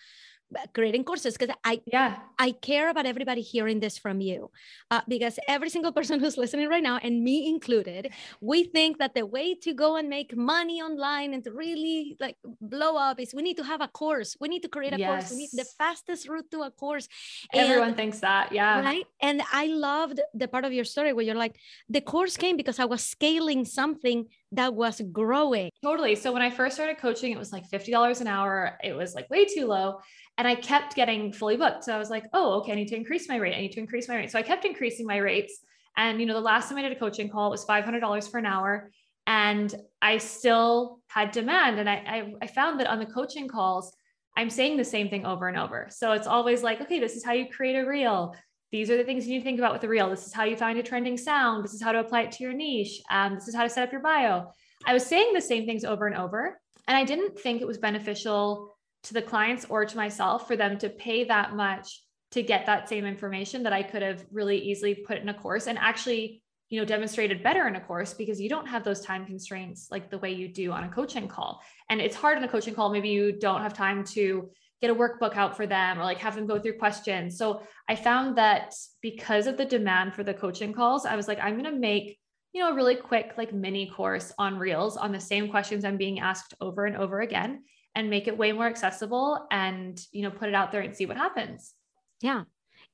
creating 0.74 1.04
courses 1.04 1.36
because 1.36 1.54
i 1.64 1.80
yeah. 1.86 2.16
I 2.38 2.52
care 2.52 2.90
about 2.90 3.06
everybody 3.06 3.40
hearing 3.40 3.80
this 3.80 3.96
from 3.98 4.20
you 4.20 4.50
uh, 4.90 5.00
because 5.08 5.38
every 5.48 5.70
single 5.70 5.92
person 5.98 6.20
who's 6.20 6.36
listening 6.36 6.68
right 6.68 6.82
now 6.82 6.98
and 7.02 7.22
me 7.22 7.48
included 7.48 8.12
we 8.40 8.64
think 8.64 8.98
that 8.98 9.14
the 9.14 9.24
way 9.24 9.54
to 9.54 9.72
go 9.72 9.96
and 9.96 10.08
make 10.08 10.36
money 10.36 10.82
online 10.82 11.34
and 11.34 11.42
to 11.44 11.52
really 11.52 12.16
like 12.20 12.36
blow 12.60 12.96
up 12.96 13.20
is 13.20 13.34
we 13.34 13.42
need 13.42 13.56
to 13.56 13.64
have 13.64 13.80
a 13.80 13.88
course. 13.88 14.36
We 14.40 14.48
need 14.48 14.62
to 14.62 14.68
create 14.68 14.92
a 14.92 14.98
yes. 14.98 15.08
course. 15.08 15.30
We 15.30 15.36
need 15.38 15.50
the 15.52 15.66
fastest 15.78 16.28
route 16.28 16.50
to 16.50 16.62
a 16.62 16.70
course. 16.70 17.08
Everyone 17.52 17.88
and, 17.88 17.96
thinks 17.96 18.20
that 18.20 18.52
yeah. 18.52 18.80
Right? 18.80 19.06
And 19.20 19.42
i 19.52 19.66
loved 19.66 20.20
the 20.34 20.48
part 20.48 20.64
of 20.64 20.72
your 20.72 20.84
story 20.84 21.12
where 21.12 21.24
you're 21.24 21.42
like 21.46 21.56
the 21.88 22.00
course 22.00 22.36
came 22.36 22.56
because 22.56 22.78
i 22.78 22.84
was 22.84 23.02
scaling 23.02 23.64
something 23.64 24.26
that 24.56 24.74
was 24.74 25.00
growing 25.12 25.70
totally 25.82 26.14
so 26.14 26.32
when 26.32 26.42
i 26.42 26.50
first 26.50 26.74
started 26.74 26.98
coaching 26.98 27.32
it 27.32 27.38
was 27.38 27.52
like 27.52 27.68
$50 27.68 28.20
an 28.20 28.26
hour 28.26 28.78
it 28.82 28.92
was 28.92 29.14
like 29.14 29.28
way 29.30 29.44
too 29.44 29.66
low 29.66 30.00
and 30.38 30.46
I 30.46 30.54
kept 30.54 30.94
getting 30.94 31.32
fully 31.32 31.56
booked. 31.56 31.84
So 31.84 31.94
I 31.94 31.98
was 31.98 32.10
like, 32.10 32.24
oh, 32.32 32.60
okay, 32.60 32.72
I 32.72 32.74
need 32.74 32.88
to 32.88 32.96
increase 32.96 33.28
my 33.28 33.36
rate. 33.36 33.54
I 33.54 33.60
need 33.60 33.72
to 33.72 33.80
increase 33.80 34.08
my 34.08 34.16
rate. 34.16 34.30
So 34.30 34.38
I 34.38 34.42
kept 34.42 34.64
increasing 34.64 35.06
my 35.06 35.16
rates. 35.16 35.60
And, 35.96 36.20
you 36.20 36.26
know, 36.26 36.34
the 36.34 36.40
last 36.40 36.68
time 36.68 36.78
I 36.78 36.82
did 36.82 36.92
a 36.92 36.98
coaching 36.98 37.30
call, 37.30 37.48
it 37.48 37.50
was 37.50 37.64
$500 37.64 38.30
for 38.30 38.38
an 38.38 38.46
hour. 38.46 38.90
And 39.26 39.74
I 40.02 40.18
still 40.18 41.00
had 41.08 41.30
demand. 41.30 41.78
And 41.78 41.88
I, 41.88 41.94
I, 41.94 42.32
I 42.42 42.46
found 42.48 42.80
that 42.80 42.86
on 42.86 42.98
the 42.98 43.06
coaching 43.06 43.48
calls, 43.48 43.96
I'm 44.36 44.50
saying 44.50 44.76
the 44.76 44.84
same 44.84 45.08
thing 45.08 45.24
over 45.24 45.48
and 45.48 45.58
over. 45.58 45.88
So 45.90 46.12
it's 46.12 46.26
always 46.26 46.62
like, 46.62 46.82
okay, 46.82 47.00
this 47.00 47.16
is 47.16 47.24
how 47.24 47.32
you 47.32 47.48
create 47.48 47.76
a 47.76 47.88
reel. 47.88 48.36
These 48.72 48.90
are 48.90 48.96
the 48.96 49.04
things 49.04 49.26
you 49.26 49.34
need 49.34 49.40
to 49.40 49.44
think 49.44 49.58
about 49.58 49.72
with 49.72 49.82
the 49.82 49.88
reel. 49.88 50.10
This 50.10 50.26
is 50.26 50.32
how 50.32 50.44
you 50.44 50.56
find 50.56 50.78
a 50.78 50.82
trending 50.82 51.16
sound. 51.16 51.64
This 51.64 51.74
is 51.74 51.82
how 51.82 51.92
to 51.92 52.00
apply 52.00 52.22
it 52.22 52.32
to 52.32 52.44
your 52.44 52.52
niche. 52.52 53.00
Um, 53.10 53.34
this 53.34 53.48
is 53.48 53.54
how 53.54 53.62
to 53.62 53.70
set 53.70 53.84
up 53.84 53.92
your 53.92 54.00
bio. 54.00 54.52
I 54.84 54.92
was 54.92 55.06
saying 55.06 55.32
the 55.32 55.40
same 55.40 55.66
things 55.66 55.84
over 55.84 56.06
and 56.06 56.16
over. 56.16 56.60
And 56.88 56.96
I 56.96 57.04
didn't 57.04 57.38
think 57.38 57.60
it 57.60 57.66
was 57.66 57.78
beneficial 57.78 58.76
to 59.04 59.14
the 59.14 59.22
clients 59.22 59.66
or 59.68 59.84
to 59.84 59.96
myself 59.96 60.46
for 60.46 60.56
them 60.56 60.78
to 60.78 60.88
pay 60.88 61.24
that 61.24 61.54
much 61.54 62.02
to 62.32 62.42
get 62.42 62.66
that 62.66 62.88
same 62.88 63.06
information 63.06 63.62
that 63.62 63.72
I 63.72 63.82
could 63.82 64.02
have 64.02 64.24
really 64.32 64.58
easily 64.58 64.94
put 64.94 65.18
in 65.18 65.28
a 65.28 65.34
course 65.34 65.68
and 65.68 65.78
actually, 65.78 66.42
you 66.68 66.80
know, 66.80 66.84
demonstrated 66.84 67.42
better 67.42 67.68
in 67.68 67.76
a 67.76 67.80
course 67.80 68.14
because 68.14 68.40
you 68.40 68.48
don't 68.48 68.66
have 68.66 68.82
those 68.82 69.00
time 69.00 69.24
constraints 69.24 69.88
like 69.90 70.10
the 70.10 70.18
way 70.18 70.32
you 70.32 70.48
do 70.48 70.72
on 70.72 70.84
a 70.84 70.88
coaching 70.88 71.28
call. 71.28 71.62
And 71.88 72.00
it's 72.00 72.16
hard 72.16 72.36
in 72.36 72.44
a 72.44 72.48
coaching 72.48 72.74
call. 72.74 72.90
Maybe 72.90 73.10
you 73.10 73.32
don't 73.32 73.62
have 73.62 73.74
time 73.74 74.04
to 74.04 74.50
get 74.80 74.90
a 74.90 74.94
workbook 74.94 75.36
out 75.36 75.56
for 75.56 75.66
them 75.66 75.98
or 75.98 76.04
like 76.04 76.18
have 76.18 76.34
them 76.34 76.46
go 76.46 76.58
through 76.58 76.78
questions. 76.78 77.38
So 77.38 77.62
I 77.88 77.96
found 77.96 78.36
that 78.36 78.74
because 79.00 79.46
of 79.46 79.56
the 79.56 79.64
demand 79.64 80.14
for 80.14 80.22
the 80.22 80.34
coaching 80.34 80.72
calls, 80.72 81.06
I 81.06 81.16
was 81.16 81.28
like, 81.28 81.38
I'm 81.40 81.58
going 81.58 81.72
to 81.72 81.78
make 81.78 82.18
you 82.52 82.62
know, 82.62 82.70
a 82.70 82.74
really 82.74 82.96
quick 82.96 83.34
like 83.36 83.52
mini 83.52 83.90
course 83.90 84.32
on 84.38 84.58
Reels 84.58 84.96
on 84.96 85.12
the 85.12 85.20
same 85.20 85.50
questions 85.50 85.84
I'm 85.84 85.98
being 85.98 86.20
asked 86.20 86.54
over 86.60 86.86
and 86.86 86.96
over 86.96 87.20
again 87.20 87.64
and 87.94 88.08
make 88.08 88.28
it 88.28 88.38
way 88.38 88.52
more 88.52 88.66
accessible 88.66 89.46
and 89.50 90.00
you 90.12 90.22
know 90.22 90.30
put 90.30 90.48
it 90.48 90.54
out 90.54 90.72
there 90.72 90.80
and 90.80 90.96
see 90.96 91.06
what 91.06 91.18
happens. 91.18 91.74
Yeah. 92.20 92.44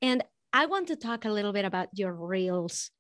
And 0.01 0.25
i 0.53 0.67
want 0.67 0.89
to 0.89 0.97
talk 0.97 1.25
a 1.25 1.31
little 1.31 1.53
bit 1.53 1.65
about 1.65 1.89
your 1.95 2.13
reels 2.13 2.91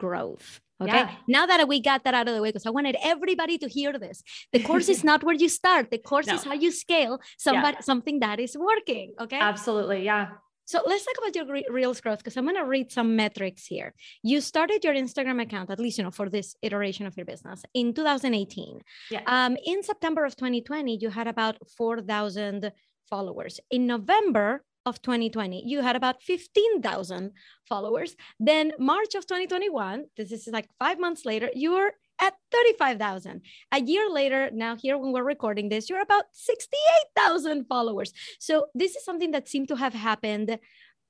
growth 0.00 0.60
okay 0.80 0.92
yeah. 0.92 1.10
now 1.28 1.46
that 1.46 1.66
we 1.68 1.80
got 1.80 2.04
that 2.04 2.14
out 2.14 2.28
of 2.28 2.34
the 2.34 2.42
way 2.42 2.48
because 2.48 2.66
i 2.66 2.70
wanted 2.70 2.96
everybody 3.02 3.58
to 3.58 3.68
hear 3.68 3.98
this 3.98 4.22
the 4.52 4.62
course 4.62 4.88
is 4.88 5.02
not 5.10 5.22
where 5.22 5.34
you 5.34 5.48
start 5.48 5.90
the 5.90 5.98
course 5.98 6.26
no. 6.26 6.34
is 6.34 6.44
how 6.44 6.52
you 6.52 6.70
scale 6.70 7.18
somebody 7.38 7.76
yeah. 7.76 7.80
something 7.80 8.20
that 8.20 8.38
is 8.40 8.56
working 8.56 9.14
okay 9.20 9.38
absolutely 9.38 10.04
yeah 10.04 10.28
so 10.66 10.82
let's 10.84 11.04
talk 11.04 11.14
about 11.18 11.36
your 11.36 11.62
Reels 11.70 12.00
growth 12.00 12.18
because 12.18 12.36
I'm 12.36 12.44
going 12.44 12.56
to 12.56 12.64
read 12.64 12.90
some 12.90 13.14
metrics 13.14 13.66
here. 13.66 13.94
You 14.24 14.40
started 14.40 14.82
your 14.82 14.94
Instagram 14.94 15.40
account, 15.40 15.70
at 15.70 15.78
least 15.78 15.96
you 15.96 16.02
know 16.02 16.10
for 16.10 16.28
this 16.28 16.56
iteration 16.60 17.06
of 17.06 17.16
your 17.16 17.24
business, 17.24 17.62
in 17.72 17.94
2018. 17.94 18.80
Yeah. 19.12 19.20
Um, 19.26 19.56
in 19.64 19.84
September 19.84 20.24
of 20.24 20.34
2020, 20.34 20.98
you 21.00 21.08
had 21.08 21.28
about 21.28 21.56
4,000 21.76 22.72
followers. 23.08 23.60
In 23.70 23.86
November 23.86 24.64
of 24.86 25.02
2020, 25.02 25.64
you 25.66 25.82
had 25.82 25.96
about 25.96 26.22
15,000 26.22 27.32
followers. 27.68 28.16
Then 28.38 28.72
March 28.78 29.14
of 29.14 29.26
2021, 29.26 30.06
this 30.16 30.32
is 30.32 30.48
like 30.52 30.68
five 30.78 30.98
months 30.98 31.26
later, 31.26 31.50
you 31.54 31.72
were 31.72 31.92
at 32.20 32.34
35,000. 32.52 33.42
A 33.72 33.80
year 33.82 34.08
later, 34.08 34.48
now 34.52 34.76
here 34.76 34.96
when 34.96 35.12
we're 35.12 35.24
recording 35.24 35.68
this, 35.68 35.90
you're 35.90 36.00
about 36.00 36.24
68,000 36.32 37.66
followers. 37.66 38.12
So 38.38 38.66
this 38.74 38.96
is 38.96 39.04
something 39.04 39.32
that 39.32 39.48
seemed 39.48 39.68
to 39.68 39.76
have 39.76 39.92
happened 39.92 40.58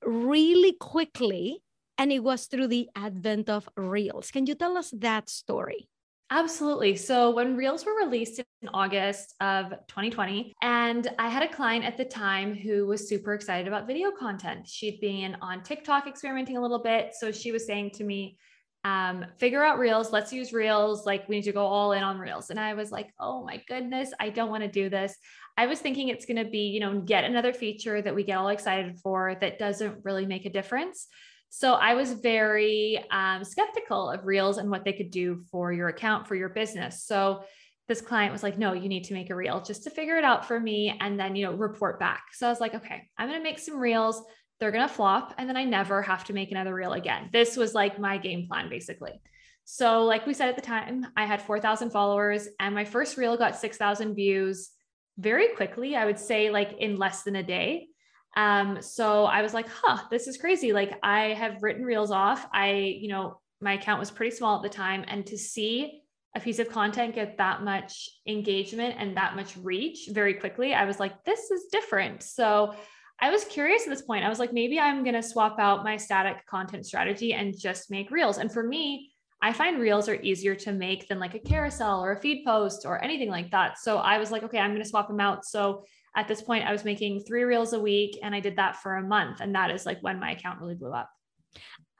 really 0.03 0.73
quickly. 0.73 1.61
And 1.99 2.11
it 2.11 2.23
was 2.23 2.45
through 2.45 2.67
the 2.67 2.89
advent 2.95 3.49
of 3.49 3.69
Reels. 3.75 4.29
Can 4.29 4.45
you 4.45 4.53
tell 4.53 4.77
us 4.77 4.93
that 4.97 5.29
story? 5.29 5.89
Absolutely. 6.29 6.97
So 6.97 7.31
when 7.31 7.55
Reels 7.55 7.85
were 7.85 7.95
released 7.95 8.39
in 8.39 8.69
August 8.73 9.33
of 9.39 9.69
2020, 9.87 10.53
and 10.61 11.07
I 11.17 11.29
had 11.29 11.43
a 11.43 11.53
client 11.53 11.85
at 11.85 11.95
the 11.95 12.03
time 12.03 12.53
who 12.53 12.85
was 12.85 13.07
super 13.07 13.33
excited 13.33 13.65
about 13.65 13.87
video 13.87 14.11
content. 14.11 14.67
She'd 14.67 14.99
been 14.99 15.37
on 15.41 15.63
TikTok 15.63 16.05
experimenting 16.05 16.57
a 16.57 16.61
little 16.61 16.83
bit. 16.83 17.13
So 17.17 17.31
she 17.31 17.53
was 17.53 17.65
saying 17.65 17.91
to 17.91 18.03
me, 18.03 18.37
um, 18.83 19.25
figure 19.37 19.63
out 19.63 19.79
reels. 19.79 20.11
Let's 20.11 20.33
use 20.33 20.51
reels. 20.51 21.05
Like 21.05 21.27
we 21.29 21.37
need 21.37 21.43
to 21.43 21.53
go 21.53 21.65
all 21.65 21.93
in 21.93 22.03
on 22.03 22.19
reels. 22.19 22.49
And 22.49 22.59
I 22.59 22.73
was 22.73 22.91
like, 22.91 23.13
oh 23.19 23.45
my 23.45 23.61
goodness, 23.67 24.11
I 24.19 24.29
don't 24.29 24.49
want 24.49 24.63
to 24.63 24.69
do 24.69 24.89
this. 24.89 25.15
I 25.55 25.65
was 25.65 25.79
thinking 25.79 26.09
it's 26.09 26.25
going 26.25 26.43
to 26.43 26.49
be, 26.49 26.67
you 26.67 26.81
know, 26.81 26.99
get 26.99 27.23
another 27.23 27.53
feature 27.53 28.01
that 28.01 28.13
we 28.13 28.23
get 28.23 28.37
all 28.37 28.49
excited 28.49 28.97
for 28.99 29.35
that 29.39 29.59
doesn't 29.59 30.03
really 30.03 30.25
make 30.25 30.45
a 30.45 30.49
difference. 30.51 31.07
So 31.49 31.73
I 31.73 31.93
was 31.93 32.13
very 32.13 33.03
um, 33.09 33.43
skeptical 33.43 34.09
of 34.09 34.25
reels 34.25 34.57
and 34.57 34.69
what 34.69 34.83
they 34.83 34.93
could 34.93 35.11
do 35.11 35.43
for 35.51 35.71
your 35.71 35.87
account, 35.87 36.27
for 36.27 36.35
your 36.35 36.49
business. 36.49 37.03
So 37.03 37.43
this 37.87 38.01
client 38.01 38.33
was 38.33 38.43
like, 38.43 38.57
no, 38.57 38.73
you 38.73 38.89
need 38.89 39.05
to 39.05 39.13
make 39.13 39.29
a 39.29 39.35
reel 39.35 39.61
just 39.61 39.83
to 39.83 39.89
figure 39.89 40.17
it 40.17 40.25
out 40.25 40.45
for 40.45 40.59
me 40.59 40.97
and 40.99 41.19
then, 41.19 41.35
you 41.35 41.45
know, 41.45 41.53
report 41.53 41.99
back. 41.99 42.25
So 42.33 42.47
I 42.47 42.49
was 42.49 42.59
like, 42.59 42.75
okay, 42.75 43.03
I'm 43.17 43.29
going 43.29 43.39
to 43.39 43.43
make 43.43 43.59
some 43.59 43.77
reels 43.77 44.21
they're 44.59 44.71
going 44.71 44.87
to 44.87 44.93
flop 44.93 45.35
and 45.37 45.47
then 45.47 45.55
I 45.55 45.63
never 45.63 46.01
have 46.01 46.23
to 46.25 46.33
make 46.33 46.51
another 46.51 46.73
reel 46.73 46.93
again. 46.93 47.29
This 47.31 47.55
was 47.55 47.73
like 47.73 47.99
my 47.99 48.17
game 48.17 48.47
plan 48.47 48.69
basically. 48.69 49.21
So, 49.65 50.05
like 50.05 50.25
we 50.25 50.33
said 50.33 50.49
at 50.49 50.55
the 50.55 50.61
time, 50.61 51.05
I 51.17 51.25
had 51.25 51.41
4,000 51.41 51.91
followers 51.91 52.47
and 52.59 52.73
my 52.73 52.85
first 52.85 53.17
reel 53.17 53.37
got 53.37 53.57
6,000 53.57 54.15
views 54.15 54.71
very 55.17 55.49
quickly. 55.49 55.95
I 55.95 56.05
would 56.05 56.17
say 56.17 56.49
like 56.49 56.77
in 56.79 56.97
less 56.97 57.23
than 57.23 57.35
a 57.35 57.43
day. 57.43 57.87
Um, 58.35 58.81
so 58.81 59.25
I 59.25 59.41
was 59.41 59.53
like, 59.53 59.67
huh, 59.67 60.03
this 60.11 60.27
is 60.27 60.37
crazy. 60.37 60.73
Like 60.73 60.99
I 61.01 61.29
have 61.33 61.63
written 61.63 61.83
reels 61.83 62.11
off. 62.11 62.47
I, 62.53 62.71
you 62.71 63.07
know, 63.07 63.39
my 63.61 63.73
account 63.73 63.99
was 63.99 64.11
pretty 64.11 64.35
small 64.35 64.57
at 64.57 64.63
the 64.63 64.69
time. 64.69 65.03
And 65.07 65.25
to 65.27 65.37
see 65.37 66.01
a 66.35 66.39
piece 66.39 66.59
of 66.59 66.69
content 66.69 67.15
get 67.15 67.37
that 67.37 67.63
much 67.63 68.09
engagement 68.27 68.95
and 68.99 69.17
that 69.17 69.35
much 69.35 69.57
reach 69.57 70.09
very 70.11 70.35
quickly, 70.35 70.73
I 70.73 70.85
was 70.85 70.99
like, 70.99 71.23
this 71.23 71.49
is 71.49 71.65
different. 71.71 72.21
So 72.21 72.75
I 73.19 73.31
was 73.31 73.45
curious 73.45 73.83
at 73.83 73.89
this 73.89 74.03
point. 74.03 74.23
I 74.23 74.29
was 74.29 74.37
like, 74.37 74.53
maybe 74.53 74.79
I'm 74.79 75.03
going 75.03 75.15
to 75.15 75.23
swap 75.23 75.57
out 75.57 75.83
my 75.83 75.97
static 75.97 76.45
content 76.45 76.85
strategy 76.85 77.33
and 77.33 77.57
just 77.57 77.89
make 77.89 78.11
reels. 78.11 78.37
And 78.37 78.51
for 78.51 78.61
me, 78.61 79.11
I 79.41 79.53
find 79.53 79.79
reels 79.79 80.09
are 80.09 80.21
easier 80.21 80.55
to 80.55 80.71
make 80.71 81.07
than 81.07 81.19
like 81.19 81.35
a 81.35 81.39
carousel 81.39 82.03
or 82.03 82.11
a 82.11 82.19
feed 82.19 82.43
post 82.45 82.85
or 82.85 83.03
anything 83.03 83.29
like 83.29 83.51
that. 83.51 83.79
So 83.79 83.97
I 83.97 84.17
was 84.17 84.31
like, 84.31 84.43
okay, 84.43 84.59
I'm 84.59 84.71
going 84.71 84.83
to 84.83 84.89
swap 84.89 85.07
them 85.07 85.19
out. 85.19 85.45
So 85.45 85.85
at 86.17 86.27
this 86.27 86.41
point, 86.41 86.65
I 86.65 86.71
was 86.71 86.83
making 86.83 87.21
three 87.21 87.43
reels 87.43 87.73
a 87.73 87.79
week 87.79 88.17
and 88.23 88.33
I 88.33 88.39
did 88.39 88.55
that 88.55 88.75
for 88.77 88.95
a 88.95 89.03
month. 89.03 89.39
And 89.39 89.53
that 89.53 89.69
is 89.69 89.85
like 89.85 90.01
when 90.01 90.19
my 90.19 90.31
account 90.31 90.59
really 90.59 90.73
blew 90.73 90.91
up. 90.91 91.09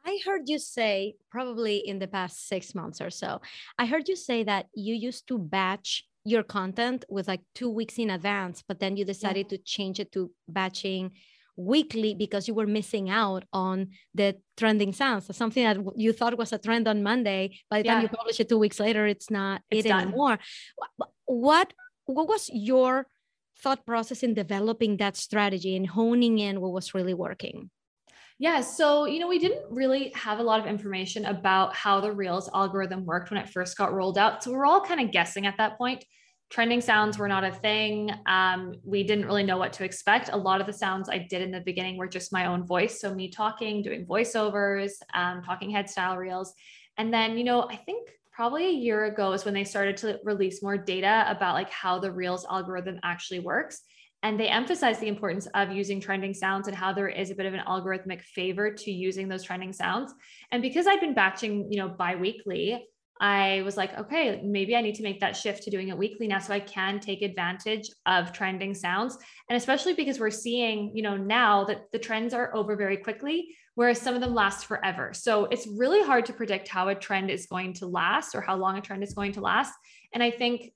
I 0.03 0.19
heard 0.25 0.49
you 0.49 0.57
say, 0.57 1.15
probably 1.29 1.77
in 1.77 1.99
the 1.99 2.07
past 2.07 2.47
six 2.47 2.73
months 2.73 2.99
or 2.99 3.11
so, 3.11 3.41
I 3.77 3.85
heard 3.85 4.07
you 4.09 4.15
say 4.15 4.43
that 4.45 4.65
you 4.73 4.95
used 4.95 5.27
to 5.27 5.37
batch 5.37 6.03
your 6.23 6.41
content 6.41 7.05
with 7.09 7.27
like 7.27 7.41
two 7.53 7.69
weeks 7.69 7.99
in 7.99 8.09
advance, 8.09 8.63
but 8.67 8.79
then 8.79 8.97
you 8.97 9.05
decided 9.05 9.47
yeah. 9.51 9.57
to 9.57 9.63
change 9.63 9.99
it 9.99 10.11
to 10.13 10.31
batching 10.47 11.11
weekly 11.55 12.15
because 12.15 12.47
you 12.47 12.55
were 12.55 12.67
missing 12.67 13.09
out 13.09 13.43
on 13.53 13.89
the 14.15 14.35
trending 14.55 14.93
sounds. 14.93 15.27
So 15.27 15.33
something 15.33 15.63
that 15.63 15.77
you 15.95 16.11
thought 16.11 16.37
was 16.37 16.53
a 16.53 16.57
trend 16.57 16.87
on 16.87 17.03
Monday, 17.03 17.59
by 17.69 17.81
the 17.81 17.89
time 17.89 18.01
you 18.01 18.09
publish 18.09 18.39
it 18.39 18.49
two 18.49 18.57
weeks 18.57 18.79
later, 18.79 19.05
it's 19.05 19.29
not 19.29 19.61
it's 19.69 19.85
it 19.85 19.89
done. 19.89 20.07
anymore. 20.07 20.39
What 21.25 21.73
what 22.05 22.27
was 22.27 22.49
your 22.53 23.05
thought 23.59 23.85
process 23.85 24.23
in 24.23 24.33
developing 24.33 24.97
that 24.97 25.17
strategy 25.17 25.75
and 25.75 25.87
honing 25.87 26.39
in 26.39 26.61
what 26.61 26.71
was 26.71 26.93
really 26.93 27.13
working? 27.13 27.69
Yeah. 28.39 28.61
So, 28.61 29.05
you 29.05 29.19
know, 29.19 29.27
we 29.27 29.39
didn't 29.39 29.63
really 29.71 30.11
have 30.15 30.39
a 30.39 30.43
lot 30.43 30.59
of 30.59 30.67
information 30.67 31.25
about 31.25 31.75
how 31.75 31.99
the 31.99 32.11
Reels 32.11 32.49
algorithm 32.53 33.03
worked 33.03 33.31
when 33.31 33.39
it 33.39 33.49
first 33.49 33.75
got 33.77 33.93
rolled 33.93 34.17
out. 34.17 34.43
So, 34.43 34.51
we're 34.51 34.65
all 34.65 34.81
kind 34.81 35.01
of 35.01 35.11
guessing 35.11 35.47
at 35.47 35.57
that 35.57 35.77
point. 35.77 36.05
Trending 36.49 36.79
sounds 36.79 37.17
were 37.17 37.27
not 37.27 37.43
a 37.43 37.51
thing. 37.51 38.11
Um, 38.27 38.75
we 38.83 39.03
didn't 39.03 39.25
really 39.25 39.43
know 39.43 39.57
what 39.57 39.73
to 39.73 39.83
expect. 39.83 40.29
A 40.31 40.37
lot 40.37 40.61
of 40.61 40.67
the 40.67 40.73
sounds 40.73 41.09
I 41.09 41.17
did 41.17 41.41
in 41.41 41.51
the 41.51 41.61
beginning 41.61 41.97
were 41.97 42.07
just 42.07 42.31
my 42.31 42.45
own 42.45 42.63
voice. 42.63 43.01
So, 43.01 43.13
me 43.13 43.29
talking, 43.29 43.81
doing 43.81 44.05
voiceovers, 44.05 44.91
um, 45.15 45.41
talking 45.41 45.71
head 45.71 45.89
style 45.89 46.15
reels. 46.15 46.53
And 46.97 47.11
then, 47.11 47.37
you 47.37 47.43
know, 47.43 47.63
I 47.63 47.75
think 47.75 48.07
probably 48.37 48.67
a 48.67 48.71
year 48.71 49.05
ago 49.05 49.33
is 49.33 49.45
when 49.45 49.53
they 49.55 49.63
started 49.63 49.97
to 49.97 50.19
release 50.23 50.61
more 50.61 50.77
data 50.77 51.25
about 51.27 51.55
like 51.55 51.71
how 51.71 51.97
the 51.97 52.11
Reels 52.11 52.45
algorithm 52.47 52.99
actually 53.03 53.39
works 53.39 53.81
and 54.21 54.39
they 54.39 54.47
emphasize 54.47 54.99
the 54.99 55.07
importance 55.07 55.47
of 55.55 55.71
using 55.71 55.99
trending 55.99 56.35
sounds 56.35 56.67
and 56.67 56.77
how 56.77 56.93
there 56.93 57.07
is 57.07 57.31
a 57.31 57.35
bit 57.35 57.47
of 57.47 57.55
an 57.55 57.63
algorithmic 57.67 58.21
favor 58.21 58.71
to 58.71 58.91
using 58.91 59.27
those 59.27 59.41
trending 59.43 59.73
sounds 59.73 60.13
and 60.51 60.61
because 60.61 60.85
i've 60.85 61.01
been 61.01 61.15
batching 61.15 61.67
you 61.71 61.79
know 61.79 61.89
bi-weekly 61.89 62.85
I 63.19 63.63
was 63.63 63.77
like, 63.77 63.97
okay, 63.97 64.41
maybe 64.43 64.75
I 64.75 64.81
need 64.81 64.93
to 64.93 65.01
make 65.01 65.19
that 65.21 65.35
shift 65.35 65.63
to 65.63 65.71
doing 65.71 65.87
it 65.87 65.97
weekly 65.97 66.27
now 66.27 66.37
so 66.37 66.53
I 66.53 66.59
can 66.59 66.99
take 66.99 67.23
advantage 67.23 67.89
of 68.05 68.31
trending 68.31 68.75
sounds. 68.75 69.17
And 69.49 69.57
especially 69.57 69.95
because 69.95 70.19
we're 70.19 70.29
seeing, 70.29 70.91
you 70.93 71.01
know, 71.01 71.17
now 71.17 71.63
that 71.63 71.91
the 71.91 71.97
trends 71.97 72.35
are 72.35 72.55
over 72.55 72.75
very 72.75 72.97
quickly, 72.97 73.55
whereas 73.77 74.01
some 74.01 74.15
of 74.15 74.21
them 74.21 74.33
last 74.33 74.65
forever. 74.65 75.13
So 75.13 75.45
it's 75.45 75.67
really 75.67 76.01
hard 76.01 76.25
to 76.25 76.33
predict 76.33 76.67
how 76.67 76.87
a 76.87 76.95
trend 76.95 77.29
is 77.29 77.45
going 77.45 77.73
to 77.73 77.85
last 77.85 78.33
or 78.33 78.41
how 78.41 78.55
long 78.55 78.75
a 78.75 78.81
trend 78.81 79.03
is 79.03 79.13
going 79.13 79.33
to 79.33 79.41
last. 79.41 79.71
And 80.11 80.23
I 80.23 80.31
think 80.31 80.73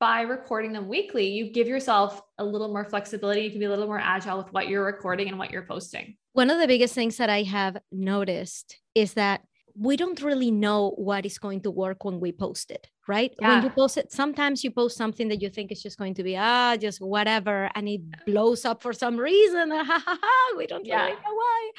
by 0.00 0.22
recording 0.22 0.72
them 0.72 0.88
weekly, 0.88 1.28
you 1.28 1.52
give 1.52 1.68
yourself 1.68 2.20
a 2.38 2.44
little 2.44 2.66
more 2.66 2.84
flexibility. 2.84 3.42
You 3.42 3.50
can 3.50 3.60
be 3.60 3.66
a 3.66 3.70
little 3.70 3.86
more 3.86 4.00
agile 4.00 4.36
with 4.36 4.52
what 4.52 4.68
you're 4.68 4.84
recording 4.84 5.28
and 5.28 5.38
what 5.38 5.52
you're 5.52 5.64
posting. 5.64 6.16
One 6.32 6.50
of 6.50 6.58
the 6.58 6.66
biggest 6.66 6.92
things 6.92 7.18
that 7.18 7.30
I 7.30 7.44
have 7.44 7.76
noticed 7.92 8.80
is 8.96 9.14
that 9.14 9.42
we 9.80 9.96
don't 9.96 10.20
really 10.20 10.50
know 10.50 10.90
what 10.96 11.24
is 11.24 11.38
going 11.38 11.62
to 11.62 11.70
work 11.70 12.04
when 12.04 12.20
we 12.20 12.32
post 12.32 12.70
it, 12.70 12.86
right? 13.08 13.34
Yeah. 13.40 13.48
When 13.48 13.64
you 13.64 13.70
post 13.70 13.96
it, 13.96 14.12
sometimes 14.12 14.62
you 14.62 14.70
post 14.70 14.94
something 14.94 15.28
that 15.28 15.40
you 15.40 15.48
think 15.48 15.72
is 15.72 15.82
just 15.82 15.98
going 15.98 16.12
to 16.14 16.22
be 16.22 16.36
ah, 16.36 16.76
just 16.76 17.00
whatever, 17.00 17.70
and 17.74 17.88
it 17.88 18.02
blows 18.26 18.66
up 18.66 18.82
for 18.82 18.92
some 18.92 19.16
reason. 19.16 19.70
we 20.58 20.66
don't 20.66 20.84
yeah. 20.84 21.06
really 21.06 21.16
know 21.16 21.34
why. 21.34 21.70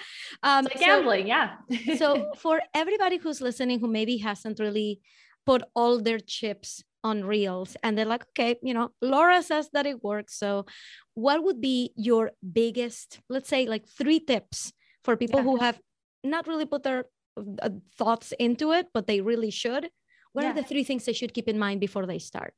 Um, 0.42 0.66
it's 0.66 0.76
like 0.76 0.84
gambling, 0.84 1.26
so, 1.26 1.28
yeah. 1.28 1.96
so 1.96 2.32
for 2.38 2.60
everybody 2.74 3.18
who's 3.18 3.40
listening 3.40 3.80
who 3.80 3.88
maybe 3.88 4.18
hasn't 4.18 4.60
really 4.60 5.00
put 5.46 5.62
all 5.76 6.02
their 6.02 6.20
chips 6.20 6.84
on 7.04 7.24
reels 7.24 7.76
and 7.82 7.98
they're 7.98 8.06
like 8.06 8.24
okay 8.30 8.56
you 8.62 8.76
know 8.76 8.92
laura 9.02 9.42
says 9.42 9.68
that 9.74 9.88
it 9.88 10.04
works 10.04 10.38
so 10.38 10.68
what 11.16 11.44
would 11.44 11.60
be 11.60 11.92
your 11.96 12.30
biggest 12.54 13.20
let's 13.28 13.50
say 13.50 13.66
like 13.66 13.88
three 13.88 14.20
tips 14.20 14.72
for 15.04 15.18
people 15.18 15.40
yeah. 15.40 15.44
who 15.44 15.58
have 15.58 15.80
not 16.24 16.46
really 16.46 16.68
put 16.68 16.84
their 16.84 17.06
Uh, 17.38 17.70
thoughts 17.98 18.34
into 18.40 18.74
it, 18.74 18.88
but 18.94 19.08
they 19.08 19.22
really 19.22 19.52
should. 19.52 19.90
What 20.34 20.44
yeah. 20.44 20.52
are 20.52 20.54
the 20.54 20.64
three 20.64 20.84
things 20.84 21.06
they 21.06 21.14
should 21.14 21.34
keep 21.34 21.48
in 21.48 21.58
mind 21.58 21.80
before 21.80 22.06
they 22.06 22.20
start? 22.20 22.54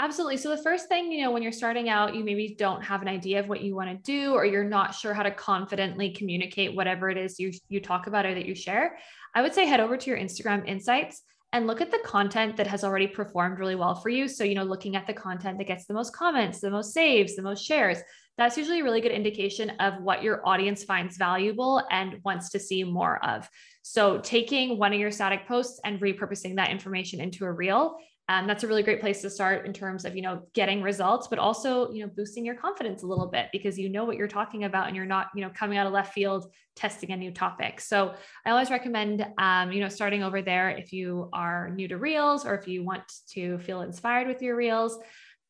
Absolutely. 0.00 0.36
So 0.36 0.50
the 0.50 0.62
first 0.62 0.88
thing, 0.88 1.10
you 1.10 1.22
know, 1.22 1.30
when 1.30 1.42
you're 1.42 1.52
starting 1.52 1.88
out, 1.88 2.14
you 2.14 2.24
maybe 2.24 2.54
don't 2.58 2.82
have 2.82 3.02
an 3.02 3.08
idea 3.08 3.40
of 3.40 3.48
what 3.48 3.62
you 3.62 3.74
want 3.74 3.90
to 3.90 3.96
do 3.96 4.32
or 4.32 4.44
you're 4.44 4.64
not 4.64 4.94
sure 4.94 5.14
how 5.14 5.24
to 5.24 5.30
confidently 5.30 6.10
communicate 6.10 6.74
whatever 6.74 7.10
it 7.10 7.16
is 7.16 7.38
you 7.38 7.52
you 7.68 7.80
talk 7.80 8.06
about 8.06 8.26
or 8.26 8.34
that 8.34 8.46
you 8.46 8.54
share. 8.54 8.98
I 9.34 9.42
would 9.42 9.54
say 9.54 9.66
head 9.66 9.80
over 9.80 9.96
to 9.96 10.10
your 10.10 10.18
Instagram 10.18 10.66
insights 10.66 11.22
and 11.52 11.66
look 11.66 11.80
at 11.80 11.90
the 11.90 12.00
content 12.04 12.56
that 12.58 12.66
has 12.66 12.84
already 12.84 13.06
performed 13.06 13.58
really 13.58 13.74
well 13.74 13.94
for 13.94 14.08
you. 14.08 14.28
So, 14.28 14.44
you 14.44 14.54
know, 14.54 14.64
looking 14.64 14.96
at 14.96 15.06
the 15.06 15.14
content 15.14 15.58
that 15.58 15.66
gets 15.66 15.86
the 15.86 15.94
most 15.94 16.14
comments, 16.14 16.60
the 16.60 16.70
most 16.70 16.92
saves, 16.92 17.34
the 17.34 17.42
most 17.42 17.64
shares, 17.64 17.98
that's 18.36 18.56
usually 18.56 18.80
a 18.80 18.84
really 18.84 19.00
good 19.00 19.12
indication 19.12 19.70
of 19.80 20.00
what 20.00 20.22
your 20.22 20.46
audience 20.46 20.84
finds 20.84 21.16
valuable 21.16 21.82
and 21.90 22.20
wants 22.24 22.50
to 22.50 22.60
see 22.60 22.84
more 22.84 23.22
of. 23.24 23.48
So, 23.90 24.18
taking 24.18 24.78
one 24.78 24.92
of 24.92 25.00
your 25.00 25.10
static 25.10 25.46
posts 25.48 25.80
and 25.84 26.00
repurposing 26.00 26.56
that 26.56 26.70
information 26.70 27.20
into 27.20 27.44
a 27.44 27.52
reel 27.52 27.96
um, 28.30 28.46
that's 28.46 28.62
a 28.62 28.66
really 28.66 28.82
great 28.82 29.00
place 29.00 29.22
to 29.22 29.30
start 29.30 29.64
in 29.64 29.72
terms 29.72 30.04
of 30.04 30.14
you 30.14 30.22
know 30.22 30.42
getting 30.52 30.82
results 30.82 31.28
but 31.28 31.38
also 31.38 31.90
you 31.90 32.04
know 32.04 32.12
boosting 32.14 32.44
your 32.44 32.54
confidence 32.54 33.02
a 33.02 33.06
little 33.06 33.26
bit 33.26 33.46
because 33.52 33.78
you 33.78 33.88
know 33.88 34.04
what 34.04 34.16
you're 34.16 34.28
talking 34.28 34.64
about 34.64 34.86
and 34.86 34.94
you're 34.94 35.06
not 35.06 35.28
you 35.34 35.40
know 35.40 35.50
coming 35.54 35.78
out 35.78 35.86
of 35.86 35.92
left 35.92 36.12
field 36.12 36.52
testing 36.76 37.10
a 37.10 37.16
new 37.16 37.32
topic. 37.32 37.80
So 37.80 38.14
i 38.46 38.50
always 38.50 38.70
recommend 38.70 39.26
um, 39.38 39.72
you 39.72 39.80
know 39.80 39.88
starting 39.88 40.22
over 40.22 40.42
there 40.42 40.70
if 40.70 40.92
you 40.92 41.30
are 41.32 41.70
new 41.70 41.88
to 41.88 41.96
reels 41.96 42.44
or 42.44 42.54
if 42.54 42.68
you 42.68 42.84
want 42.84 43.02
to 43.30 43.58
feel 43.58 43.80
inspired 43.80 44.28
with 44.28 44.42
your 44.42 44.56
reels. 44.56 44.98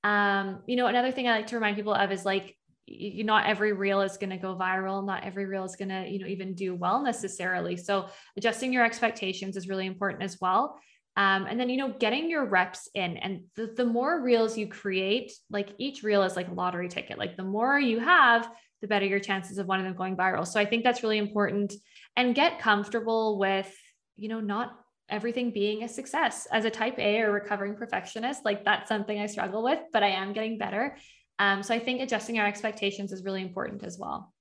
Um, 0.05 0.63
you 0.69 0.77
know 0.77 0.87
another 0.87 1.11
thing 1.11 1.27
i 1.27 1.33
like 1.33 1.49
to 1.49 1.57
remind 1.57 1.75
people 1.75 1.93
of 1.93 2.13
is 2.13 2.25
like 2.25 2.57
you, 2.91 3.25
not 3.25 3.47
every 3.47 3.73
reel 3.73 4.01
is 4.01 4.17
going 4.17 4.31
to 4.31 4.37
go 4.37 4.57
viral 4.57 5.05
not 5.05 5.25
every 5.25 5.47
reel 5.47 5.65
is 5.65 5.77
going 5.77 5.89
to 5.89 6.09
you 6.09 6.19
know 6.19 6.27
even 6.27 6.55
do 6.55 6.75
well 6.75 7.03
necessarily 7.03 7.77
so 7.77 8.07
adjusting 8.37 8.73
your 8.73 8.85
expectations 8.85 9.57
is 9.57 9.69
really 9.69 9.87
important 9.87 10.23
as 10.23 10.39
well 10.41 10.79
um, 11.19 11.47
and 11.47 11.59
then, 11.59 11.69
you 11.69 11.79
know, 11.79 11.93
getting 11.99 12.31
your 12.31 12.47
reps 12.47 12.89
in 12.95 13.17
and 13.17 13.43
the, 13.57 13.75
the 13.77 13.85
more 13.85 14.23
reels 14.23 14.57
you 14.57 14.69
create, 14.69 15.33
like 15.51 15.71
each 15.77 16.05
reel 16.05 16.23
is 16.23 16.37
like 16.37 16.47
a 16.47 16.55
lottery 16.55 16.89
ticket. 16.89 17.19
Like 17.19 17.37
the 17.37 17.43
more 17.43 17.77
you 17.77 17.99
have, 17.99 18.49
the 18.81 18.87
better 18.87 19.05
your 19.05 19.19
chances 19.19 19.59
of 19.59 19.67
one 19.67 19.81
of 19.81 19.85
them 19.85 19.97
going 19.97 20.17
viral. 20.17 20.47
So 20.47 20.61
I 20.61 20.65
think 20.65 20.85
that's 20.85 21.03
really 21.03 21.19
important 21.19 21.75
and 22.17 22.37
get 22.37 22.61
comfortable 22.61 23.37
with, 23.37 23.69
you 24.15 24.29
know, 24.29 24.39
not 24.39 24.79
everything 25.09 25.51
being 25.51 25.83
a 25.83 25.89
success 25.89 26.47
as 26.53 26.65
a 26.65 26.71
type 26.71 27.01
A 27.01 27.23
or 27.23 27.33
recovering 27.33 27.75
perfectionist. 27.75 28.45
Like 28.45 28.65
that's 28.65 28.89
something 28.89 29.19
I 29.19 29.27
struggle 29.27 29.65
with, 29.65 29.81
but 29.93 30.05
I 30.05 30.11
am 30.11 30.33
getting 30.33 30.57
better. 30.57 30.97
Um, 31.39 31.63
so 31.63 31.75
I 31.75 31.79
think 31.79 32.01
adjusting 32.01 32.39
our 32.39 32.47
expectations 32.47 33.13
is 33.13 33.25
really 33.25 33.43
important 33.43 33.85
as 33.85 33.99
well. 33.99 34.33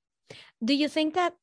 Do 0.64 0.74
you 0.74 0.88
think 0.88 1.14
that 1.14 1.34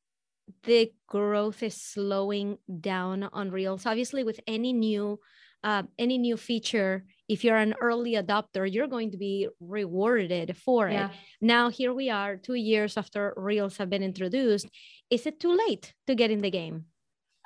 the 0.63 0.91
growth 1.07 1.63
is 1.63 1.81
slowing 1.81 2.57
down 2.79 3.23
on 3.33 3.51
reels 3.51 3.85
obviously 3.85 4.23
with 4.23 4.39
any 4.47 4.73
new 4.73 5.19
uh, 5.63 5.81
any 5.97 6.19
new 6.19 6.37
feature 6.37 7.03
if 7.27 7.43
you're 7.43 7.57
an 7.57 7.73
early 7.81 8.13
adopter 8.13 8.71
you're 8.71 8.87
going 8.87 9.09
to 9.09 9.17
be 9.17 9.47
rewarded 9.59 10.55
for 10.57 10.87
yeah. 10.87 11.07
it 11.07 11.11
now 11.41 11.69
here 11.69 11.93
we 11.93 12.09
are 12.09 12.37
two 12.37 12.53
years 12.53 12.97
after 12.97 13.33
reels 13.35 13.77
have 13.77 13.89
been 13.89 14.03
introduced 14.03 14.69
is 15.09 15.25
it 15.25 15.39
too 15.39 15.57
late 15.67 15.93
to 16.05 16.13
get 16.13 16.29
in 16.29 16.41
the 16.41 16.51
game 16.51 16.85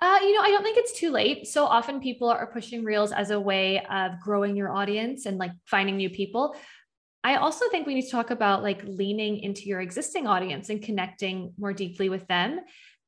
uh, 0.02 0.17
you 0.22 0.34
know, 0.34 0.41
I 0.41 0.50
don't 0.50 0.63
think 0.63 0.78
it's 0.78 0.98
too 0.98 1.12
late. 1.12 1.45
So 1.45 1.65
often 1.65 2.00
people 2.00 2.30
are 2.30 2.48
pushing 2.48 2.86
reels 2.86 3.12
as 3.12 3.32
a 3.32 3.39
way 3.39 3.84
of 3.91 4.17
growing 4.22 4.56
your 4.56 4.72
audience 4.72 5.26
and 5.26 5.38
like 5.38 5.52
finding 5.65 5.98
new 5.98 6.10
people. 6.10 6.56
I 7.23 7.36
also 7.36 7.69
think 7.69 7.86
we 7.86 7.95
need 7.95 8.03
to 8.05 8.12
talk 8.12 8.32
about 8.32 8.63
like 8.63 8.82
leaning 8.86 9.39
into 9.39 9.63
your 9.63 9.82
existing 9.82 10.25
audience 10.25 10.69
and 10.69 10.82
connecting 10.82 11.53
more 11.58 11.73
deeply 11.73 12.10
with 12.10 12.27
them 12.27 12.62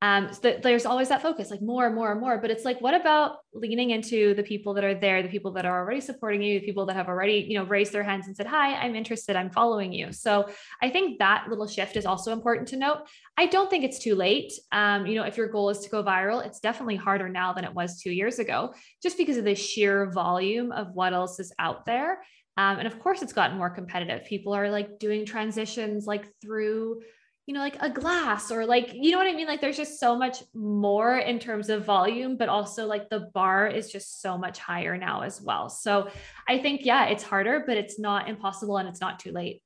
um, 0.03 0.33
so 0.33 0.57
there's 0.63 0.87
always 0.87 1.09
that 1.09 1.21
focus, 1.21 1.51
like 1.51 1.61
more 1.61 1.85
and 1.85 1.93
more 1.93 2.11
and 2.11 2.19
more. 2.19 2.39
But 2.39 2.49
it's 2.49 2.65
like, 2.65 2.81
what 2.81 2.95
about 2.95 3.37
leaning 3.53 3.91
into 3.91 4.33
the 4.33 4.41
people 4.41 4.73
that 4.73 4.83
are 4.83 4.95
there, 4.95 5.21
the 5.21 5.29
people 5.29 5.51
that 5.51 5.65
are 5.65 5.79
already 5.79 6.01
supporting 6.01 6.41
you, 6.41 6.59
the 6.59 6.65
people 6.65 6.87
that 6.87 6.95
have 6.95 7.07
already, 7.07 7.45
you 7.47 7.53
know, 7.59 7.65
raised 7.65 7.91
their 7.91 8.01
hands 8.01 8.25
and 8.25 8.35
said, 8.35 8.47
"Hi, 8.47 8.73
I'm 8.73 8.95
interested. 8.95 9.35
I'm 9.35 9.51
following 9.51 9.93
you." 9.93 10.11
So 10.11 10.49
I 10.81 10.89
think 10.89 11.19
that 11.19 11.45
little 11.49 11.67
shift 11.67 11.97
is 11.97 12.07
also 12.07 12.33
important 12.33 12.67
to 12.69 12.77
note. 12.77 13.07
I 13.37 13.45
don't 13.45 13.69
think 13.69 13.83
it's 13.83 13.99
too 13.99 14.15
late. 14.15 14.51
Um, 14.71 15.05
you 15.05 15.13
know, 15.13 15.23
if 15.23 15.37
your 15.37 15.47
goal 15.47 15.69
is 15.69 15.79
to 15.79 15.89
go 15.89 16.03
viral, 16.03 16.43
it's 16.43 16.59
definitely 16.59 16.95
harder 16.95 17.29
now 17.29 17.53
than 17.53 17.63
it 17.63 17.73
was 17.73 18.01
two 18.01 18.11
years 18.11 18.39
ago, 18.39 18.73
just 19.03 19.19
because 19.19 19.37
of 19.37 19.45
the 19.45 19.53
sheer 19.53 20.09
volume 20.09 20.71
of 20.71 20.95
what 20.95 21.13
else 21.13 21.39
is 21.39 21.53
out 21.59 21.85
there. 21.85 22.23
Um, 22.57 22.79
and 22.79 22.87
of 22.87 22.99
course, 22.99 23.21
it's 23.21 23.33
gotten 23.33 23.57
more 23.57 23.69
competitive. 23.69 24.25
People 24.25 24.53
are 24.53 24.69
like 24.69 24.99
doing 24.99 25.25
transitions 25.25 26.05
like 26.05 26.27
through 26.41 27.01
you 27.47 27.55
know, 27.55 27.59
like 27.59 27.77
a 27.81 27.89
glass 27.89 28.51
or 28.51 28.65
like, 28.65 28.91
you 28.93 29.11
know 29.11 29.17
what 29.17 29.27
I 29.27 29.33
mean? 29.33 29.47
Like 29.47 29.61
there's 29.61 29.75
just 29.75 29.99
so 29.99 30.15
much 30.15 30.43
more 30.53 31.17
in 31.17 31.39
terms 31.39 31.69
of 31.69 31.83
volume, 31.83 32.37
but 32.37 32.49
also 32.49 32.85
like 32.85 33.09
the 33.09 33.31
bar 33.33 33.67
is 33.67 33.91
just 33.91 34.21
so 34.21 34.37
much 34.37 34.59
higher 34.59 34.95
now 34.95 35.21
as 35.21 35.41
well. 35.41 35.67
So 35.67 36.09
I 36.47 36.59
think, 36.59 36.81
yeah, 36.85 37.07
it's 37.07 37.23
harder, 37.23 37.63
but 37.65 37.77
it's 37.77 37.99
not 37.99 38.29
impossible 38.29 38.77
and 38.77 38.87
it's 38.87 39.01
not 39.01 39.19
too 39.19 39.31
late. 39.31 39.61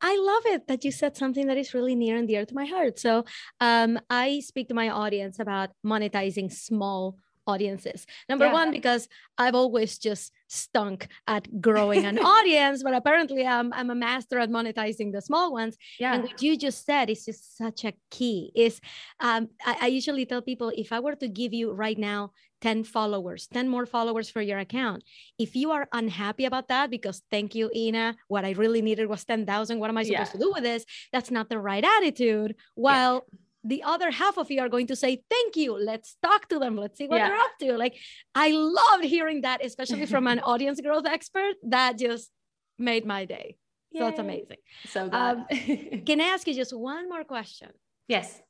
I 0.00 0.16
love 0.16 0.54
it 0.54 0.68
that 0.68 0.84
you 0.84 0.92
said 0.92 1.16
something 1.16 1.46
that 1.48 1.56
is 1.56 1.74
really 1.74 1.94
near 1.94 2.16
and 2.16 2.28
dear 2.28 2.46
to 2.46 2.54
my 2.54 2.66
heart. 2.66 2.98
So 2.98 3.24
um, 3.60 3.98
I 4.08 4.40
speak 4.40 4.68
to 4.68 4.74
my 4.74 4.88
audience 4.88 5.38
about 5.38 5.70
monetizing 5.84 6.52
small 6.52 7.16
audiences. 7.46 8.06
Number 8.28 8.46
yeah. 8.46 8.52
one, 8.52 8.70
because 8.70 9.08
I've 9.38 9.54
always 9.54 9.98
just 9.98 10.32
stunk 10.48 11.08
at 11.26 11.60
growing 11.60 12.04
an 12.04 12.18
audience, 12.36 12.82
but 12.82 12.94
apparently 12.94 13.46
I'm, 13.46 13.72
I'm 13.72 13.90
a 13.90 13.94
master 13.94 14.38
at 14.38 14.50
monetizing 14.50 15.12
the 15.12 15.20
small 15.20 15.52
ones. 15.52 15.76
Yeah. 15.98 16.14
And 16.14 16.24
what 16.24 16.42
you 16.42 16.56
just 16.56 16.84
said 16.84 17.10
is 17.10 17.24
just 17.24 17.56
such 17.56 17.84
a 17.84 17.94
key. 18.10 18.52
Is 18.54 18.80
um, 19.20 19.48
I, 19.64 19.76
I 19.82 19.86
usually 19.88 20.26
tell 20.26 20.42
people 20.42 20.72
if 20.76 20.92
I 20.92 21.00
were 21.00 21.16
to 21.16 21.28
give 21.28 21.52
you 21.52 21.72
right 21.72 21.98
now 21.98 22.32
10 22.60 22.84
followers, 22.84 23.48
10 23.52 23.68
more 23.68 23.86
followers 23.86 24.30
for 24.30 24.40
your 24.40 24.58
account. 24.58 25.02
If 25.36 25.56
you 25.56 25.72
are 25.72 25.88
unhappy 25.92 26.44
about 26.44 26.68
that, 26.68 26.90
because 26.90 27.20
thank 27.28 27.56
you, 27.56 27.70
Ina, 27.74 28.14
what 28.28 28.44
I 28.44 28.52
really 28.52 28.82
needed 28.82 29.08
was 29.08 29.24
10,000. 29.24 29.80
What 29.80 29.90
am 29.90 29.98
I 29.98 30.04
supposed 30.04 30.30
yeah. 30.34 30.38
to 30.38 30.38
do 30.38 30.52
with 30.54 30.62
this? 30.62 30.84
That's 31.12 31.32
not 31.32 31.48
the 31.48 31.58
right 31.58 31.84
attitude. 31.84 32.54
While 32.74 33.26
yeah 33.32 33.38
the 33.64 33.82
other 33.82 34.10
half 34.10 34.36
of 34.38 34.50
you 34.50 34.60
are 34.60 34.68
going 34.68 34.86
to 34.88 34.96
say 34.96 35.22
thank 35.30 35.56
you. 35.56 35.78
Let's 35.78 36.16
talk 36.22 36.48
to 36.48 36.58
them. 36.58 36.76
Let's 36.76 36.98
see 36.98 37.06
what 37.06 37.18
yeah. 37.18 37.28
they're 37.28 37.38
up 37.38 37.52
to. 37.60 37.76
Like 37.76 37.96
i 38.34 38.50
loved 38.50 39.04
hearing 39.04 39.42
that 39.42 39.64
especially 39.64 40.06
from 40.06 40.26
an 40.26 40.40
audience 40.52 40.80
growth 40.80 41.06
expert 41.06 41.54
that 41.62 41.98
just 41.98 42.30
made 42.78 43.06
my 43.06 43.24
day. 43.24 43.56
Yay. 43.92 44.00
so 44.00 44.04
that's 44.06 44.18
amazing. 44.18 44.56
So 44.86 45.08
um, 45.12 45.46
can 46.06 46.20
i 46.20 46.24
ask 46.24 46.46
you 46.46 46.54
just 46.54 46.76
one 46.76 47.08
more 47.08 47.24
question? 47.24 47.68
Yes. 48.08 48.42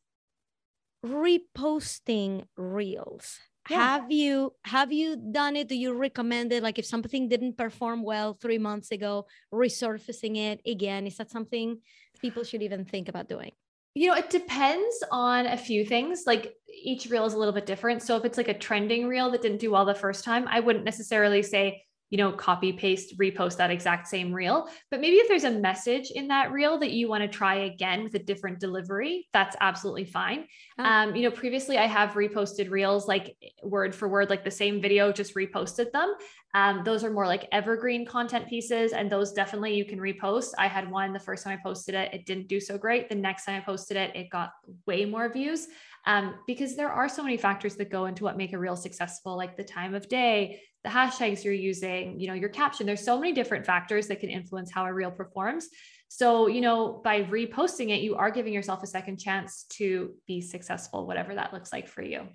Reposting 1.05 2.44
reels. 2.57 3.38
Yeah. 3.70 3.77
have 3.77 4.11
you 4.11 4.55
have 4.64 4.92
you 4.92 5.16
done 5.16 5.55
it? 5.57 5.68
Do 5.68 5.77
you 5.77 5.92
recommend 5.92 6.53
it? 6.53 6.62
Like 6.62 6.79
if 6.79 6.87
something 6.87 7.29
didn't 7.29 7.57
perform 7.57 8.03
well 8.03 8.35
three 8.35 8.59
months 8.59 8.90
ago 8.90 9.27
resurfacing 9.53 10.37
it 10.37 10.61
again. 10.66 11.07
Is 11.07 11.16
that 11.18 11.31
something 11.31 11.79
people 12.20 12.44
should 12.44 12.62
even 12.62 12.85
think 12.85 13.09
about 13.09 13.29
doing 13.29 13.53
you 13.94 14.09
know, 14.09 14.16
it 14.16 14.31
depends 14.31 15.05
on 15.11 15.46
a 15.46 15.57
few 15.57 15.85
things. 15.85 16.24
Like 16.26 16.55
each 16.83 17.07
reel 17.07 17.26
is 17.26 17.35
a 17.35 17.38
little 17.38 17.52
bit 17.52 17.66
different. 17.66 18.02
So 18.02 18.16
if 18.16 18.24
it's 18.24 18.38
like 18.38 18.48
a 18.48 18.59
trending 18.59 19.07
reel 19.07 19.31
that 19.31 19.42
didn't 19.42 19.59
do 19.59 19.70
well 19.70 19.85
the 19.85 19.94
first 19.94 20.24
time, 20.24 20.46
I 20.48 20.61
wouldn't 20.61 20.85
necessarily 20.85 21.42
say 21.42 21.83
you 22.12 22.18
know, 22.18 22.31
copy, 22.31 22.74
paste, 22.74 23.18
repost 23.18 23.57
that 23.57 23.70
exact 23.70 24.07
same 24.07 24.35
reel. 24.35 24.68
But 24.90 25.00
maybe 25.00 25.16
if 25.16 25.28
there's 25.28 25.44
a 25.44 25.50
message 25.50 26.11
in 26.11 26.28
that 26.28 26.52
reel 26.52 26.78
that 26.81 26.90
you 26.90 27.09
want 27.09 27.22
to 27.22 27.28
try 27.28 27.55
again 27.55 28.05
with 28.05 28.14
a 28.14 28.18
different 28.18 28.61
delivery, 28.61 29.28
that's 29.33 29.57
absolutely 29.62 30.05
fine. 30.05 30.44
Oh. 30.78 30.85
Um, 30.85 31.16
you 31.16 31.22
know, 31.22 31.35
previously 31.35 31.78
I 31.78 31.87
have 31.87 32.11
reposted 32.11 32.70
reels 32.70 33.09
like 33.09 33.35
word 33.62 33.94
for 33.94 34.09
word, 34.11 34.28
like 34.28 34.44
the 34.44 34.50
same 34.50 34.83
video, 34.83 35.11
just 35.11 35.35
reposted 35.35 35.90
them. 35.92 36.14
Um, 36.55 36.83
those 36.85 37.03
are 37.03 37.11
more 37.11 37.27
like 37.27 37.49
evergreen 37.51 38.05
content 38.05 38.47
pieces, 38.47 38.93
and 38.93 39.11
those 39.11 39.33
definitely 39.33 39.75
you 39.75 39.85
can 39.85 39.99
repost. 39.99 40.51
I 40.59 40.69
had 40.69 40.91
one 40.91 41.12
the 41.12 41.19
first 41.19 41.45
time 41.45 41.59
I 41.59 41.62
posted 41.62 41.95
it, 41.95 42.12
it 42.12 42.27
didn't 42.27 42.49
do 42.49 42.61
so 42.61 42.77
great. 42.77 43.09
The 43.09 43.15
next 43.15 43.47
time 43.47 43.57
I 43.57 43.65
posted 43.65 43.97
it, 43.97 44.15
it 44.15 44.29
got 44.29 44.53
way 44.87 45.05
more 45.07 45.33
views 45.33 45.69
um, 46.05 46.35
because 46.47 46.77
there 46.77 46.91
are 46.91 47.09
so 47.09 47.23
many 47.23 47.37
factors 47.37 47.77
that 47.77 47.91
go 47.91 48.07
into 48.07 48.25
what 48.25 48.37
make 48.37 48.53
a 48.53 48.59
reel 48.59 48.77
successful, 48.77 49.37
like 49.37 49.57
the 49.57 49.65
time 49.65 49.95
of 49.95 50.09
day, 50.09 50.61
the 50.85 50.91
hashtags 50.91 51.45
you're 51.45 51.55
using, 51.55 52.19
you 52.19 52.27
know, 52.27 52.35
your 52.35 52.49
caption. 52.49 52.87
There's 52.87 53.05
so 53.05 53.19
many 53.19 53.33
different 53.33 53.65
factors 53.65 54.09
that 54.09 54.21
can 54.21 54.29
influence 54.29 54.71
how 54.71 54.85
a 54.85 54.93
reel 54.93 55.12
performs. 55.12 55.69
So, 56.09 56.49
you 56.49 56.61
know, 56.61 57.01
by 57.05 57.23
reposting 57.23 57.91
it, 57.91 58.03
you 58.03 58.17
are 58.17 58.31
giving 58.31 58.53
yourself 58.53 58.83
a 58.83 58.87
second 58.87 59.19
chance 59.19 59.65
to 59.71 60.15
be 60.27 60.41
successful, 60.41 61.07
whatever 61.07 61.35
that 61.35 61.53
looks 61.53 61.73
like 61.73 61.88
for 61.88 62.03
you. 62.03 62.29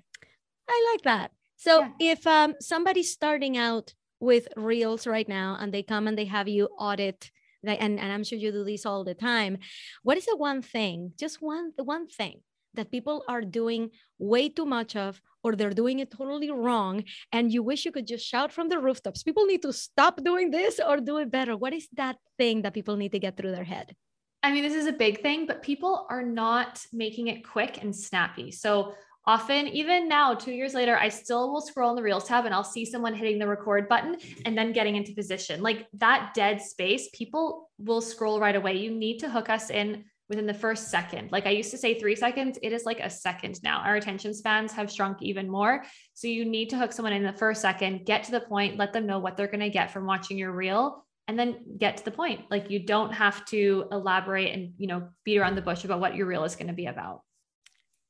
I 0.70 0.94
like 0.94 1.04
that. 1.04 1.32
So, 1.58 1.82
yeah. 1.82 2.14
if 2.14 2.26
um, 2.26 2.56
somebody's 2.60 3.12
starting 3.12 3.58
out 3.58 3.94
with 4.20 4.48
reels 4.56 5.06
right 5.08 5.28
now 5.28 5.58
and 5.60 5.74
they 5.74 5.84
come 5.84 6.08
and 6.08 6.18
they 6.18 6.26
have 6.26 6.48
you 6.48 6.70
audit 6.80 7.32
and, 7.64 8.00
and 8.00 8.12
i'm 8.12 8.24
sure 8.24 8.38
you 8.38 8.52
do 8.52 8.64
this 8.64 8.86
all 8.86 9.04
the 9.04 9.14
time. 9.14 9.58
What 10.04 10.18
is 10.18 10.26
the 10.26 10.38
one 10.38 10.62
thing 10.62 11.14
just 11.18 11.42
one 11.42 11.72
the 11.78 11.84
one 11.84 12.08
thing 12.08 12.42
that 12.74 12.92
people 12.92 13.24
are 13.28 13.42
doing 13.42 13.90
way 14.20 14.50
too 14.50 14.66
much 14.66 14.96
of 14.96 15.22
or 15.44 15.56
they're 15.56 15.72
doing 15.72 16.00
it 16.00 16.12
totally 16.12 16.52
wrong 16.52 17.04
and 17.32 17.52
you 17.52 17.64
wish 17.64 17.86
you 17.86 17.92
could 17.92 18.08
just 18.08 18.26
shout 18.26 18.52
from 18.52 18.70
the 18.70 18.80
rooftops 18.80 19.24
people 19.24 19.46
need 19.46 19.62
to 19.64 19.74
stop 19.74 20.24
doing 20.24 20.52
this 20.52 20.80
or 20.80 20.98
do 20.98 21.18
it 21.18 21.32
better. 21.32 21.58
What 21.58 21.74
is 21.74 21.88
that 21.94 22.18
thing 22.38 22.62
that 22.62 22.74
people 22.74 22.96
need 22.96 23.12
to 23.14 23.20
get 23.20 23.36
through 23.36 23.52
their 23.52 23.64
head? 23.64 23.96
I 24.44 24.52
mean 24.52 24.64
this 24.64 24.76
is 24.76 24.88
a 24.88 24.94
big 24.94 25.22
thing 25.22 25.46
but 25.46 25.62
people 25.62 26.06
are 26.10 26.24
not 26.24 26.86
making 26.94 27.28
it 27.28 27.46
quick 27.46 27.82
and 27.82 27.96
snappy. 27.96 28.52
So 28.52 28.94
often 29.28 29.68
even 29.68 30.08
now 30.08 30.34
2 30.34 30.52
years 30.52 30.74
later 30.74 30.98
I 30.98 31.10
still 31.10 31.52
will 31.52 31.62
scroll 31.62 31.92
in 31.92 31.96
the 31.96 32.02
reels 32.02 32.24
tab 32.24 32.46
and 32.46 32.56
I'll 32.56 32.64
see 32.64 32.86
someone 32.86 33.14
hitting 33.14 33.38
the 33.38 33.48
record 33.48 33.88
button 33.88 34.18
and 34.46 34.58
then 34.58 34.74
getting 34.74 34.96
into 34.96 35.14
position 35.14 35.62
like 35.62 35.86
that 35.96 36.32
dead 36.34 36.62
space 36.62 37.10
people 37.14 37.70
will 37.78 38.02
scroll 38.02 38.40
right 38.40 38.56
away 38.56 38.78
you 38.78 38.90
need 38.90 39.20
to 39.20 39.30
hook 39.30 39.50
us 39.50 39.70
in 39.70 40.06
within 40.30 40.46
the 40.46 40.54
first 40.54 40.90
second. 40.90 41.32
Like 41.32 41.46
I 41.46 41.52
used 41.52 41.72
to 41.72 41.78
say 41.78 41.98
three 41.98 42.16
seconds, 42.16 42.60
it 42.62 42.74
is 42.74 42.86
like 42.86 43.00
a 43.00 43.10
second 43.10 43.62
now. 43.64 43.80
Our 43.80 43.96
attention 43.96 44.34
spans 44.34 44.74
have 44.74 44.92
shrunk 44.92 45.22
even 45.22 45.50
more. 45.50 45.84
So 46.14 46.28
you 46.28 46.46
need 46.46 46.70
to 46.72 46.78
hook 46.78 46.92
someone 46.92 47.14
in 47.14 47.24
the 47.24 47.34
first 47.34 47.62
second, 47.62 48.06
get 48.06 48.24
to 48.26 48.32
the 48.32 48.42
point, 48.42 48.78
let 48.78 48.94
them 48.94 49.06
know 49.06 49.20
what 49.20 49.38
they're 49.38 49.48
going 49.48 49.62
to 49.62 49.70
get 49.70 49.92
from 49.92 50.06
watching 50.06 50.38
your 50.38 50.52
reel, 50.52 51.06
and 51.28 51.38
then 51.38 51.78
get 51.78 51.98
to 51.98 52.06
the 52.06 52.12
point. 52.12 52.42
Like 52.52 52.70
you 52.70 52.86
don't 52.86 53.14
have 53.14 53.46
to 53.48 53.86
elaborate 53.92 54.54
and, 54.54 54.74
you 54.78 54.88
know, 54.88 55.10
beat 55.24 55.38
around 55.38 55.56
the 55.56 55.62
bush 55.62 55.86
about 55.86 56.00
what 56.00 56.16
your 56.16 56.26
reel 56.26 56.44
is 56.44 56.56
going 56.56 56.68
to 56.68 56.74
be 56.74 56.88
about. 56.88 57.22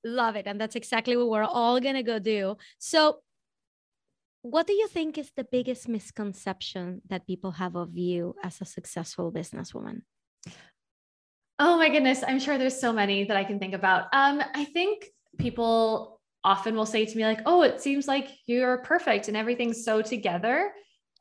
Love 0.08 0.38
it. 0.38 0.48
And 0.48 0.60
that's 0.60 0.78
exactly 0.78 1.17
what 1.17 1.30
we're 1.30 1.43
all 1.43 1.82
going 1.82 1.96
to 1.96 2.04
go 2.04 2.17
do. 2.17 2.56
So, 2.80 3.20
what 4.41 4.65
do 4.65 4.74
you 4.74 4.88
think 4.88 5.17
is 5.17 5.32
the 5.36 5.43
biggest 5.43 5.89
misconception 5.89 7.02
that 7.10 7.28
people 7.28 7.52
have 7.52 7.76
of 7.76 7.98
you 7.98 8.36
as 8.41 8.62
a 8.62 8.65
successful 8.65 9.34
businesswoman? 9.34 10.04
Oh 11.60 11.78
my 11.78 11.89
goodness. 11.89 12.24
I'm 12.26 12.39
sure 12.39 12.58
there's 12.58 12.80
so 12.80 12.93
many 12.93 13.26
that 13.26 13.36
I 13.36 13.43
can 13.43 13.60
think 13.60 13.74
about. 13.74 14.06
Um, 14.13 14.41
I 14.54 14.63
think 14.63 15.08
people 15.38 16.22
often 16.43 16.76
will 16.76 16.86
say 16.86 17.06
to 17.06 17.17
me, 17.17 17.26
like, 17.26 17.41
oh, 17.46 17.63
it 17.63 17.82
seems 17.82 18.08
like 18.08 18.30
you're 18.46 18.78
perfect 18.78 19.28
and 19.28 19.36
everything's 19.36 19.84
so 19.84 20.02
together. 20.02 20.72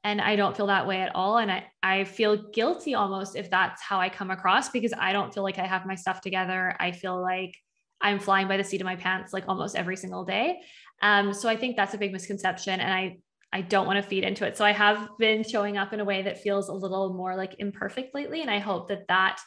And 0.04 0.20
I 0.20 0.36
don't 0.36 0.56
feel 0.56 0.68
that 0.68 0.86
way 0.86 1.00
at 1.00 1.16
all. 1.16 1.38
And 1.38 1.50
I, 1.50 1.64
I 1.82 2.04
feel 2.04 2.50
guilty 2.52 2.94
almost 2.94 3.34
if 3.34 3.50
that's 3.50 3.82
how 3.82 3.98
I 3.98 4.08
come 4.08 4.30
across 4.30 4.68
because 4.68 4.92
I 4.96 5.12
don't 5.12 5.34
feel 5.34 5.42
like 5.42 5.58
I 5.58 5.66
have 5.66 5.84
my 5.84 5.96
stuff 5.96 6.20
together. 6.20 6.76
I 6.78 6.92
feel 6.92 7.20
like 7.20 7.56
I'm 8.00 8.18
flying 8.18 8.48
by 8.48 8.56
the 8.56 8.64
seat 8.64 8.80
of 8.80 8.84
my 8.84 8.96
pants 8.96 9.32
like 9.32 9.44
almost 9.48 9.76
every 9.76 9.96
single 9.96 10.24
day. 10.24 10.60
Um, 11.02 11.32
so 11.32 11.48
I 11.48 11.56
think 11.56 11.76
that's 11.76 11.94
a 11.94 11.98
big 11.98 12.12
misconception. 12.12 12.80
And 12.80 12.92
I 12.92 13.18
I 13.52 13.62
don't 13.62 13.86
want 13.86 14.02
to 14.02 14.08
feed 14.08 14.24
into 14.24 14.46
it. 14.46 14.56
So 14.56 14.64
I 14.64 14.72
have 14.72 15.08
been 15.18 15.42
showing 15.42 15.78
up 15.78 15.92
in 15.92 16.00
a 16.00 16.04
way 16.04 16.22
that 16.22 16.42
feels 16.42 16.68
a 16.68 16.74
little 16.74 17.14
more 17.14 17.36
like 17.36 17.54
imperfect 17.58 18.14
lately. 18.14 18.42
And 18.42 18.50
I 18.50 18.58
hope 18.58 18.88
that 18.88 19.06
that 19.08 19.40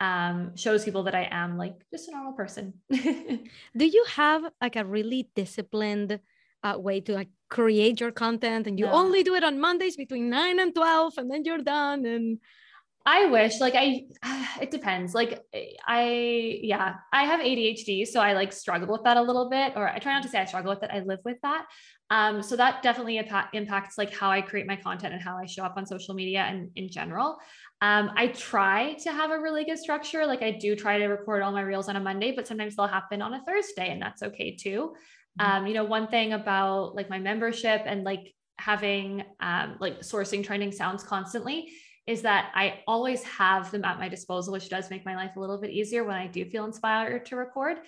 um, 0.00 0.56
shows 0.56 0.84
people 0.84 1.04
that 1.04 1.14
I 1.14 1.28
am 1.30 1.56
like 1.56 1.74
just 1.90 2.08
a 2.08 2.12
normal 2.12 2.32
person. 2.32 2.74
Do 2.90 3.86
you 3.86 4.04
have 4.10 4.42
like 4.60 4.76
a 4.76 4.84
really 4.84 5.30
disciplined 5.34 6.20
uh, 6.62 6.78
way 6.78 7.00
to 7.00 7.14
like 7.14 7.28
create 7.48 8.00
your 8.00 8.10
content 8.10 8.66
and 8.66 8.78
you 8.78 8.86
no. 8.86 8.92
only 8.92 9.22
do 9.22 9.34
it 9.34 9.44
on 9.44 9.60
Mondays 9.60 9.96
between 9.96 10.28
9 10.28 10.58
and 10.58 10.74
12 10.74 11.14
and 11.18 11.30
then 11.30 11.44
you're 11.44 11.58
done 11.58 12.04
and 12.04 12.38
I 13.06 13.26
wish 13.26 13.60
like 13.60 13.74
I 13.76 14.02
it 14.60 14.72
depends. 14.72 15.14
Like 15.14 15.40
I 15.86 16.58
yeah, 16.62 16.96
I 17.12 17.22
have 17.22 17.40
ADHD, 17.40 18.04
so 18.06 18.20
I 18.20 18.32
like 18.32 18.52
struggle 18.52 18.92
with 18.92 19.04
that 19.04 19.16
a 19.16 19.22
little 19.22 19.48
bit 19.48 19.74
or 19.76 19.88
I 19.88 19.98
try 19.98 20.12
not 20.12 20.24
to 20.24 20.28
say 20.28 20.38
I 20.40 20.44
struggle 20.44 20.74
with 20.74 20.82
it. 20.82 20.90
I 20.92 21.00
live 21.00 21.20
with 21.24 21.38
that. 21.42 21.66
Um 22.10 22.42
so 22.42 22.56
that 22.56 22.82
definitely 22.82 23.18
impact, 23.18 23.54
impacts 23.54 23.96
like 23.96 24.12
how 24.12 24.30
I 24.30 24.42
create 24.42 24.66
my 24.66 24.76
content 24.76 25.14
and 25.14 25.22
how 25.22 25.36
I 25.36 25.46
show 25.46 25.64
up 25.64 25.74
on 25.76 25.86
social 25.86 26.14
media 26.14 26.40
and 26.40 26.70
in 26.74 26.90
general. 26.90 27.38
Um 27.80 28.10
I 28.16 28.26
try 28.28 28.94
to 29.04 29.12
have 29.12 29.30
a 29.30 29.40
really 29.40 29.64
good 29.64 29.78
structure. 29.78 30.26
Like 30.26 30.42
I 30.42 30.50
do 30.50 30.74
try 30.74 30.98
to 30.98 31.06
record 31.06 31.42
all 31.42 31.52
my 31.52 31.62
reels 31.62 31.88
on 31.88 31.94
a 31.94 32.00
Monday, 32.00 32.32
but 32.32 32.48
sometimes 32.48 32.74
they'll 32.74 32.88
happen 32.88 33.22
on 33.22 33.34
a 33.34 33.42
Thursday 33.44 33.90
and 33.90 34.02
that's 34.02 34.24
okay 34.24 34.56
too. 34.56 34.94
Mm-hmm. 35.40 35.52
Um 35.52 35.66
you 35.68 35.74
know, 35.74 35.84
one 35.84 36.08
thing 36.08 36.32
about 36.32 36.96
like 36.96 37.08
my 37.08 37.20
membership 37.20 37.82
and 37.86 38.02
like 38.02 38.34
having 38.58 39.22
um 39.38 39.76
like 39.78 40.00
sourcing 40.00 40.42
trending 40.42 40.72
sounds 40.72 41.04
constantly 41.04 41.70
is 42.06 42.22
that 42.22 42.52
I 42.54 42.80
always 42.86 43.22
have 43.24 43.70
them 43.70 43.84
at 43.84 43.98
my 43.98 44.08
disposal, 44.08 44.52
which 44.52 44.68
does 44.68 44.90
make 44.90 45.04
my 45.04 45.16
life 45.16 45.36
a 45.36 45.40
little 45.40 45.58
bit 45.58 45.70
easier 45.70 46.04
when 46.04 46.16
I 46.16 46.26
do 46.26 46.44
feel 46.44 46.64
inspired 46.64 47.26
to 47.26 47.36
record. 47.36 47.78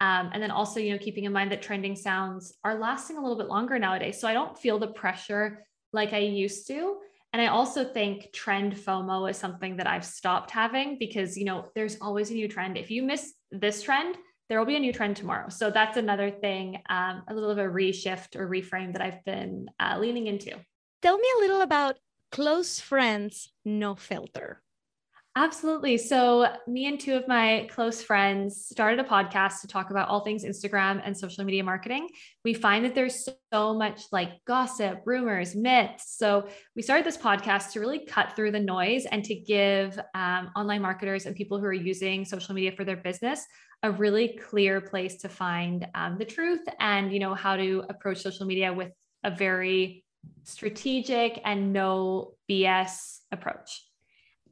Um, 0.00 0.30
and 0.32 0.42
then 0.42 0.50
also, 0.50 0.80
you 0.80 0.92
know, 0.92 0.98
keeping 0.98 1.24
in 1.24 1.32
mind 1.32 1.50
that 1.52 1.62
trending 1.62 1.96
sounds 1.96 2.56
are 2.64 2.78
lasting 2.78 3.16
a 3.16 3.20
little 3.20 3.36
bit 3.36 3.48
longer 3.48 3.78
nowadays. 3.78 4.20
So 4.20 4.28
I 4.28 4.32
don't 4.32 4.58
feel 4.58 4.78
the 4.78 4.88
pressure 4.88 5.64
like 5.92 6.12
I 6.12 6.18
used 6.18 6.66
to. 6.68 6.98
And 7.32 7.42
I 7.42 7.48
also 7.48 7.84
think 7.84 8.32
trend 8.32 8.74
FOMO 8.74 9.28
is 9.30 9.36
something 9.36 9.76
that 9.76 9.86
I've 9.86 10.04
stopped 10.04 10.50
having 10.50 10.98
because, 10.98 11.36
you 11.36 11.44
know, 11.44 11.66
there's 11.74 11.98
always 12.00 12.30
a 12.30 12.34
new 12.34 12.48
trend. 12.48 12.78
If 12.78 12.90
you 12.90 13.02
miss 13.02 13.34
this 13.50 13.82
trend, 13.82 14.16
there 14.48 14.58
will 14.58 14.66
be 14.66 14.76
a 14.76 14.80
new 14.80 14.92
trend 14.92 15.16
tomorrow. 15.16 15.50
So 15.50 15.70
that's 15.70 15.98
another 15.98 16.30
thing, 16.30 16.80
um, 16.88 17.22
a 17.28 17.34
little 17.34 17.50
of 17.50 17.58
a 17.58 17.64
reshift 17.64 18.34
or 18.34 18.48
reframe 18.48 18.94
that 18.94 19.02
I've 19.02 19.22
been 19.24 19.68
uh, 19.78 19.98
leaning 19.98 20.26
into. 20.26 20.52
Tell 21.02 21.18
me 21.18 21.28
a 21.36 21.40
little 21.40 21.60
about 21.60 21.96
close 22.30 22.80
friends, 22.80 23.52
no 23.64 23.94
filter. 23.94 24.62
Absolutely. 25.36 25.98
So, 25.98 26.48
me 26.66 26.86
and 26.86 26.98
two 26.98 27.14
of 27.14 27.28
my 27.28 27.68
close 27.70 28.02
friends 28.02 28.66
started 28.66 28.98
a 28.98 29.08
podcast 29.08 29.60
to 29.60 29.68
talk 29.68 29.90
about 29.90 30.08
all 30.08 30.24
things 30.24 30.44
Instagram 30.44 31.00
and 31.04 31.16
social 31.16 31.44
media 31.44 31.62
marketing. 31.62 32.08
We 32.44 32.54
find 32.54 32.84
that 32.84 32.96
there's 32.96 33.28
so 33.52 33.72
much 33.72 34.02
like 34.10 34.30
gossip, 34.46 35.02
rumors, 35.04 35.54
myths. 35.54 36.16
So, 36.16 36.48
we 36.74 36.82
started 36.82 37.06
this 37.06 37.16
podcast 37.16 37.70
to 37.72 37.80
really 37.80 38.04
cut 38.04 38.34
through 38.34 38.50
the 38.50 38.58
noise 38.58 39.06
and 39.06 39.22
to 39.26 39.34
give 39.36 40.00
um, 40.16 40.50
online 40.56 40.82
marketers 40.82 41.26
and 41.26 41.36
people 41.36 41.60
who 41.60 41.66
are 41.66 41.72
using 41.72 42.24
social 42.24 42.52
media 42.52 42.72
for 42.72 42.84
their 42.84 42.96
business 42.96 43.46
a 43.84 43.92
really 43.92 44.36
clear 44.50 44.80
place 44.80 45.18
to 45.18 45.28
find 45.28 45.86
um, 45.94 46.18
the 46.18 46.24
truth 46.24 46.62
and 46.80 47.12
you 47.12 47.20
know 47.20 47.34
how 47.34 47.56
to 47.56 47.84
approach 47.88 48.18
social 48.18 48.44
media 48.44 48.72
with 48.72 48.90
a 49.22 49.30
very 49.30 50.04
strategic 50.44 51.40
and 51.44 51.72
no 51.72 52.34
BS 52.50 53.18
approach. 53.30 53.84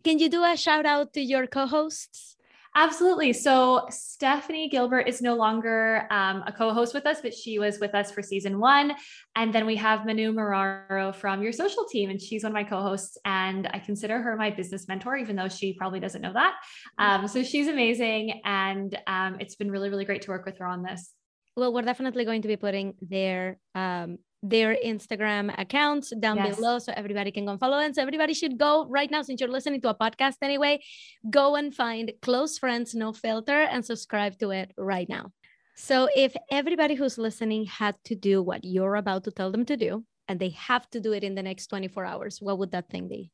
Can 0.05 0.19
you 0.19 0.29
do 0.29 0.45
a 0.45 0.57
shout 0.57 0.87
out 0.87 1.13
to 1.15 1.21
your 1.21 1.47
co 1.47 1.67
hosts? 1.67 2.37
Absolutely. 2.79 3.33
So 3.33 3.87
Stephanie 3.89 4.69
Gilbert 4.69 5.09
is 5.09 5.23
no 5.23 5.35
longer 5.35 6.07
um, 6.11 6.45
a 6.47 6.53
co-host 6.53 6.93
with 6.93 7.07
us, 7.07 7.23
but 7.23 7.33
she 7.33 7.59
was 7.59 7.81
with 7.81 7.95
us 7.95 8.11
for 8.11 8.21
season 8.21 8.61
one. 8.61 8.93
And 9.35 9.51
then 9.55 9.65
we 9.65 9.77
have 9.77 10.05
Manu 10.05 10.31
Muraro 10.31 11.15
from 11.15 11.43
your 11.43 11.53
social 11.53 11.87
team, 11.87 12.11
and 12.11 12.21
she's 12.21 12.43
one 12.43 12.53
of 12.53 12.55
my 12.55 12.65
co-hosts. 12.65 13.17
And 13.25 13.67
I 13.73 13.79
consider 13.79 14.21
her 14.21 14.37
my 14.37 14.51
business 14.51 14.89
mentor, 14.89 15.17
even 15.17 15.37
though 15.37 15.49
she 15.49 15.73
probably 15.73 16.01
doesn't 16.01 16.21
know 16.21 16.35
that. 16.35 16.57
Um, 16.99 17.27
so 17.29 17.43
she's 17.43 17.67
amazing, 17.67 18.43
and 18.45 18.97
um, 19.07 19.39
it's 19.41 19.55
been 19.55 19.71
really, 19.71 19.89
really 19.89 20.05
great 20.05 20.21
to 20.23 20.31
work 20.31 20.45
with 20.45 20.59
her 20.59 20.67
on 20.67 20.83
this. 20.83 21.13
Well, 21.57 21.73
we're 21.73 21.81
definitely 21.81 22.27
going 22.27 22.43
to 22.43 22.49
be 22.49 22.59
putting 22.59 22.93
their 23.01 23.59
um, 23.75 24.19
their 24.43 24.77
Instagram 24.85 25.55
accounts 25.59 26.13
down 26.21 26.37
yes. 26.37 26.57
below 26.57 26.79
so 26.79 26.93
everybody 26.97 27.31
can 27.31 27.45
go 27.45 27.53
and 27.53 27.61
follow 27.61 27.79
them. 27.79 27.95
So 27.95 28.03
everybody 28.03 28.35
should 28.35 28.59
go 28.59 28.87
right 28.89 29.11
now, 29.11 29.23
since 29.23 29.41
you're 29.41 29.51
listening 29.51 29.81
to 29.83 29.91
a 29.91 29.95
podcast 29.95 30.37
anyway, 30.43 30.81
go 31.29 31.57
and 31.57 31.75
find 31.75 32.13
Close 32.23 32.59
Friends 32.59 32.95
No 32.95 33.13
Filter 33.13 33.63
and 33.63 33.85
subscribe 33.85 34.39
to 34.39 34.51
it 34.51 34.73
right 34.77 35.09
now. 35.09 35.33
So 35.77 36.09
if 36.17 36.35
everybody 36.51 36.95
who's 36.95 37.19
listening 37.19 37.67
had 37.67 37.97
to 38.05 38.15
do 38.15 38.43
what 38.43 38.65
you're 38.65 38.97
about 38.97 39.25
to 39.25 39.31
tell 39.31 39.51
them 39.51 39.65
to 39.67 39.77
do, 39.77 40.05
and 40.29 40.41
they 40.41 40.51
have 40.51 40.89
to 40.91 41.01
do 41.01 41.13
it 41.13 41.23
in 41.23 41.35
the 41.35 41.43
next 41.43 41.69
24 41.69 42.05
hours, 42.05 42.39
what 42.41 42.59
would 42.59 42.73
that 42.73 42.89
thing 42.89 43.09
be? 43.09 43.31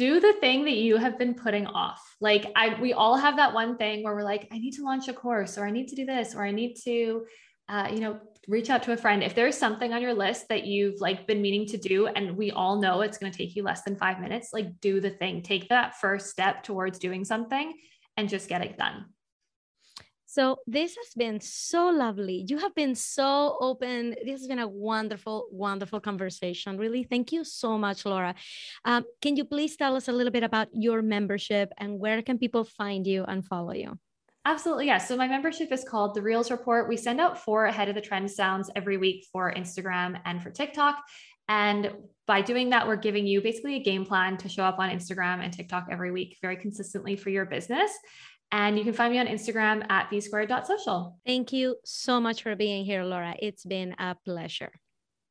do 0.00 0.18
the 0.18 0.32
thing 0.40 0.64
that 0.64 0.76
you 0.76 0.96
have 0.96 1.18
been 1.18 1.34
putting 1.34 1.66
off. 1.66 2.00
Like 2.22 2.50
I 2.56 2.80
we 2.80 2.94
all 2.94 3.18
have 3.18 3.36
that 3.36 3.52
one 3.52 3.76
thing 3.76 4.02
where 4.02 4.14
we're 4.14 4.22
like 4.22 4.48
I 4.50 4.56
need 4.56 4.72
to 4.76 4.82
launch 4.82 5.08
a 5.08 5.12
course 5.12 5.58
or 5.58 5.66
I 5.66 5.70
need 5.70 5.88
to 5.88 5.94
do 5.94 6.06
this 6.06 6.34
or 6.34 6.42
I 6.42 6.52
need 6.52 6.76
to 6.84 7.26
uh, 7.70 7.88
you 7.90 8.00
know, 8.00 8.18
reach 8.48 8.68
out 8.68 8.82
to 8.82 8.92
a 8.92 8.96
friend. 8.96 9.22
If 9.22 9.34
there's 9.34 9.56
something 9.56 9.92
on 9.92 10.02
your 10.02 10.12
list 10.12 10.48
that 10.48 10.66
you've 10.66 11.00
like 11.00 11.26
been 11.26 11.40
meaning 11.40 11.66
to 11.66 11.78
do, 11.78 12.08
and 12.08 12.36
we 12.36 12.50
all 12.50 12.80
know 12.80 13.00
it's 13.00 13.16
going 13.16 13.30
to 13.30 13.38
take 13.38 13.54
you 13.54 13.62
less 13.62 13.82
than 13.82 13.94
five 13.94 14.20
minutes, 14.20 14.50
like 14.52 14.80
do 14.80 15.00
the 15.00 15.10
thing, 15.10 15.42
take 15.42 15.68
that 15.68 15.96
first 16.00 16.30
step 16.30 16.64
towards 16.64 16.98
doing 16.98 17.24
something 17.24 17.72
and 18.16 18.28
just 18.28 18.48
get 18.48 18.64
it 18.64 18.76
done. 18.76 19.06
So 20.26 20.58
this 20.66 20.96
has 20.96 21.12
been 21.16 21.40
so 21.40 21.90
lovely. 21.90 22.44
You 22.48 22.58
have 22.58 22.74
been 22.74 22.94
so 22.94 23.56
open. 23.60 24.14
This 24.24 24.40
has 24.40 24.46
been 24.46 24.60
a 24.60 24.68
wonderful, 24.68 25.48
wonderful 25.50 26.00
conversation. 26.00 26.78
Really, 26.78 27.02
thank 27.02 27.32
you 27.32 27.42
so 27.44 27.76
much, 27.76 28.04
Laura. 28.04 28.34
Um, 28.84 29.04
can 29.20 29.36
you 29.36 29.44
please 29.44 29.76
tell 29.76 29.96
us 29.96 30.06
a 30.06 30.12
little 30.12 30.30
bit 30.30 30.44
about 30.44 30.68
your 30.72 31.02
membership 31.02 31.72
and 31.78 31.98
where 31.98 32.22
can 32.22 32.38
people 32.38 32.62
find 32.62 33.08
you 33.08 33.24
and 33.24 33.44
follow 33.44 33.72
you? 33.72 33.98
Absolutely. 34.50 34.86
Yeah. 34.86 34.98
So 34.98 35.16
my 35.16 35.28
membership 35.28 35.70
is 35.70 35.84
called 35.84 36.12
the 36.12 36.22
Reels 36.22 36.50
Report. 36.50 36.88
We 36.88 36.96
send 36.96 37.20
out 37.20 37.38
four 37.38 37.66
ahead 37.66 37.88
of 37.88 37.94
the 37.94 38.00
trend 38.00 38.28
sounds 38.28 38.68
every 38.74 38.96
week 38.96 39.24
for 39.32 39.54
Instagram 39.54 40.20
and 40.24 40.42
for 40.42 40.50
TikTok. 40.50 40.96
And 41.48 41.92
by 42.26 42.42
doing 42.42 42.70
that, 42.70 42.84
we're 42.84 42.96
giving 42.96 43.28
you 43.28 43.40
basically 43.42 43.76
a 43.76 43.82
game 43.82 44.04
plan 44.04 44.36
to 44.38 44.48
show 44.48 44.64
up 44.64 44.80
on 44.80 44.90
Instagram 44.90 45.38
and 45.38 45.52
TikTok 45.52 45.86
every 45.88 46.10
week 46.10 46.36
very 46.42 46.56
consistently 46.56 47.14
for 47.14 47.30
your 47.30 47.44
business. 47.44 47.92
And 48.50 48.76
you 48.76 48.82
can 48.82 48.92
find 48.92 49.12
me 49.12 49.20
on 49.20 49.28
Instagram 49.28 49.88
at 49.88 50.10
bsquared.social. 50.10 51.16
Thank 51.24 51.52
you 51.52 51.76
so 51.84 52.20
much 52.20 52.42
for 52.42 52.56
being 52.56 52.84
here, 52.84 53.04
Laura. 53.04 53.36
It's 53.38 53.64
been 53.64 53.94
a 54.00 54.16
pleasure. 54.24 54.72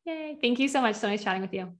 Yay. 0.05 0.37
Thank 0.41 0.59
you 0.59 0.69
so 0.69 0.79
much. 0.79 0.95
So 0.95 1.09
nice 1.09 1.25
chatting 1.25 1.41
with 1.41 1.53
you. 1.53 1.73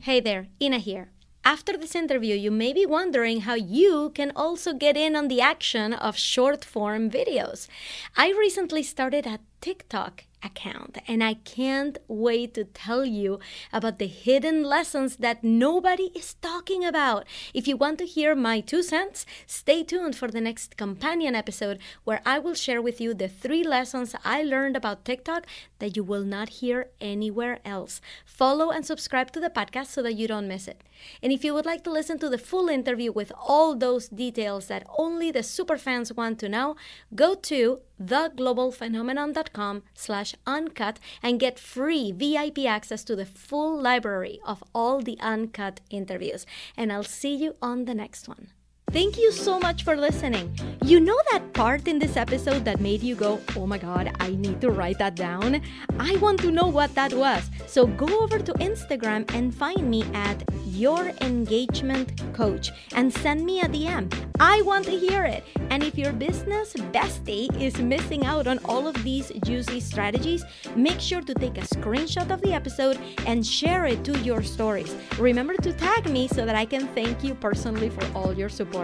Hey 0.00 0.18
there, 0.18 0.48
Ina 0.60 0.78
here. 0.78 1.13
After 1.46 1.76
this 1.76 1.94
interview, 1.94 2.34
you 2.34 2.50
may 2.50 2.72
be 2.72 2.86
wondering 2.86 3.42
how 3.42 3.52
you 3.52 4.12
can 4.14 4.32
also 4.34 4.72
get 4.72 4.96
in 4.96 5.14
on 5.14 5.28
the 5.28 5.42
action 5.42 5.92
of 5.92 6.16
short 6.16 6.64
form 6.64 7.10
videos. 7.10 7.68
I 8.16 8.30
recently 8.30 8.82
started 8.82 9.26
a 9.26 9.40
TikTok 9.64 10.24
account. 10.42 10.98
And 11.08 11.24
I 11.24 11.34
can't 11.34 11.96
wait 12.06 12.52
to 12.52 12.64
tell 12.64 13.04
you 13.06 13.38
about 13.72 13.98
the 13.98 14.06
hidden 14.06 14.62
lessons 14.62 15.16
that 15.16 15.42
nobody 15.42 16.10
is 16.14 16.34
talking 16.34 16.84
about. 16.84 17.24
If 17.54 17.66
you 17.66 17.76
want 17.78 17.98
to 18.00 18.04
hear 18.04 18.34
my 18.34 18.60
two 18.60 18.82
cents, 18.82 19.24
stay 19.46 19.82
tuned 19.82 20.16
for 20.16 20.28
the 20.28 20.42
next 20.42 20.76
companion 20.76 21.34
episode 21.34 21.78
where 22.04 22.20
I 22.26 22.38
will 22.38 22.54
share 22.54 22.82
with 22.82 23.00
you 23.00 23.14
the 23.14 23.28
three 23.28 23.64
lessons 23.64 24.14
I 24.22 24.42
learned 24.42 24.76
about 24.76 25.06
TikTok 25.06 25.46
that 25.78 25.96
you 25.96 26.04
will 26.04 26.24
not 26.24 26.60
hear 26.60 26.90
anywhere 27.00 27.60
else. 27.64 28.02
Follow 28.26 28.70
and 28.70 28.84
subscribe 28.84 29.30
to 29.32 29.40
the 29.40 29.48
podcast 29.50 29.86
so 29.86 30.02
that 30.02 30.14
you 30.14 30.28
don't 30.28 30.48
miss 30.48 30.68
it. 30.68 30.82
And 31.22 31.32
if 31.32 31.42
you 31.42 31.54
would 31.54 31.66
like 31.66 31.84
to 31.84 31.90
listen 31.90 32.18
to 32.18 32.28
the 32.28 32.38
full 32.38 32.68
interview 32.68 33.12
with 33.12 33.32
all 33.36 33.74
those 33.74 34.08
details 34.08 34.66
that 34.66 34.86
only 34.98 35.30
the 35.30 35.40
superfans 35.40 36.14
want 36.14 36.38
to 36.40 36.48
know, 36.48 36.76
go 37.14 37.34
to 37.34 37.80
theglobalphenomenon.com 38.02 39.82
slash 39.94 40.34
uncut 40.46 40.98
and 41.22 41.40
get 41.40 41.58
free 41.58 42.12
VIP 42.12 42.60
access 42.66 43.04
to 43.04 43.16
the 43.16 43.26
full 43.26 43.80
library 43.80 44.40
of 44.44 44.62
all 44.74 45.00
the 45.00 45.18
uncut 45.20 45.80
interviews. 45.90 46.46
And 46.76 46.92
I'll 46.92 47.04
see 47.04 47.34
you 47.34 47.56
on 47.62 47.84
the 47.84 47.94
next 47.94 48.28
one. 48.28 48.48
Thank 48.94 49.18
you 49.18 49.32
so 49.32 49.58
much 49.58 49.82
for 49.82 49.96
listening. 49.96 50.56
You 50.84 51.00
know 51.00 51.18
that 51.32 51.52
part 51.52 51.88
in 51.88 51.98
this 51.98 52.16
episode 52.16 52.64
that 52.64 52.78
made 52.80 53.02
you 53.02 53.16
go, 53.16 53.40
oh 53.56 53.66
my 53.66 53.76
god, 53.76 54.14
I 54.20 54.28
need 54.28 54.60
to 54.60 54.70
write 54.70 54.98
that 54.98 55.16
down? 55.16 55.62
I 55.98 56.14
want 56.18 56.38
to 56.42 56.52
know 56.52 56.68
what 56.68 56.94
that 56.94 57.12
was. 57.12 57.50
So 57.66 57.88
go 57.88 58.06
over 58.20 58.38
to 58.38 58.52
Instagram 58.54 59.28
and 59.34 59.52
find 59.52 59.90
me 59.90 60.04
at 60.14 60.44
Your 60.66 61.08
Engagement 61.22 62.12
Coach 62.34 62.70
and 62.94 63.12
send 63.12 63.44
me 63.44 63.62
a 63.62 63.64
DM. 63.64 64.12
I 64.38 64.62
want 64.62 64.84
to 64.84 64.96
hear 64.96 65.24
it. 65.24 65.42
And 65.70 65.82
if 65.82 65.98
your 65.98 66.12
business 66.12 66.74
bestie 66.92 67.50
is 67.60 67.78
missing 67.78 68.24
out 68.24 68.46
on 68.46 68.60
all 68.64 68.86
of 68.86 69.02
these 69.02 69.32
juicy 69.44 69.80
strategies, 69.80 70.44
make 70.76 71.00
sure 71.00 71.22
to 71.22 71.34
take 71.34 71.58
a 71.58 71.62
screenshot 71.62 72.30
of 72.30 72.42
the 72.42 72.52
episode 72.52 72.98
and 73.26 73.44
share 73.44 73.86
it 73.86 74.04
to 74.04 74.18
your 74.20 74.42
stories. 74.42 74.94
Remember 75.18 75.54
to 75.54 75.72
tag 75.72 76.10
me 76.10 76.28
so 76.28 76.44
that 76.46 76.54
I 76.54 76.64
can 76.64 76.86
thank 76.88 77.24
you 77.24 77.34
personally 77.34 77.90
for 77.90 78.04
all 78.14 78.32
your 78.34 78.48
support. 78.48 78.83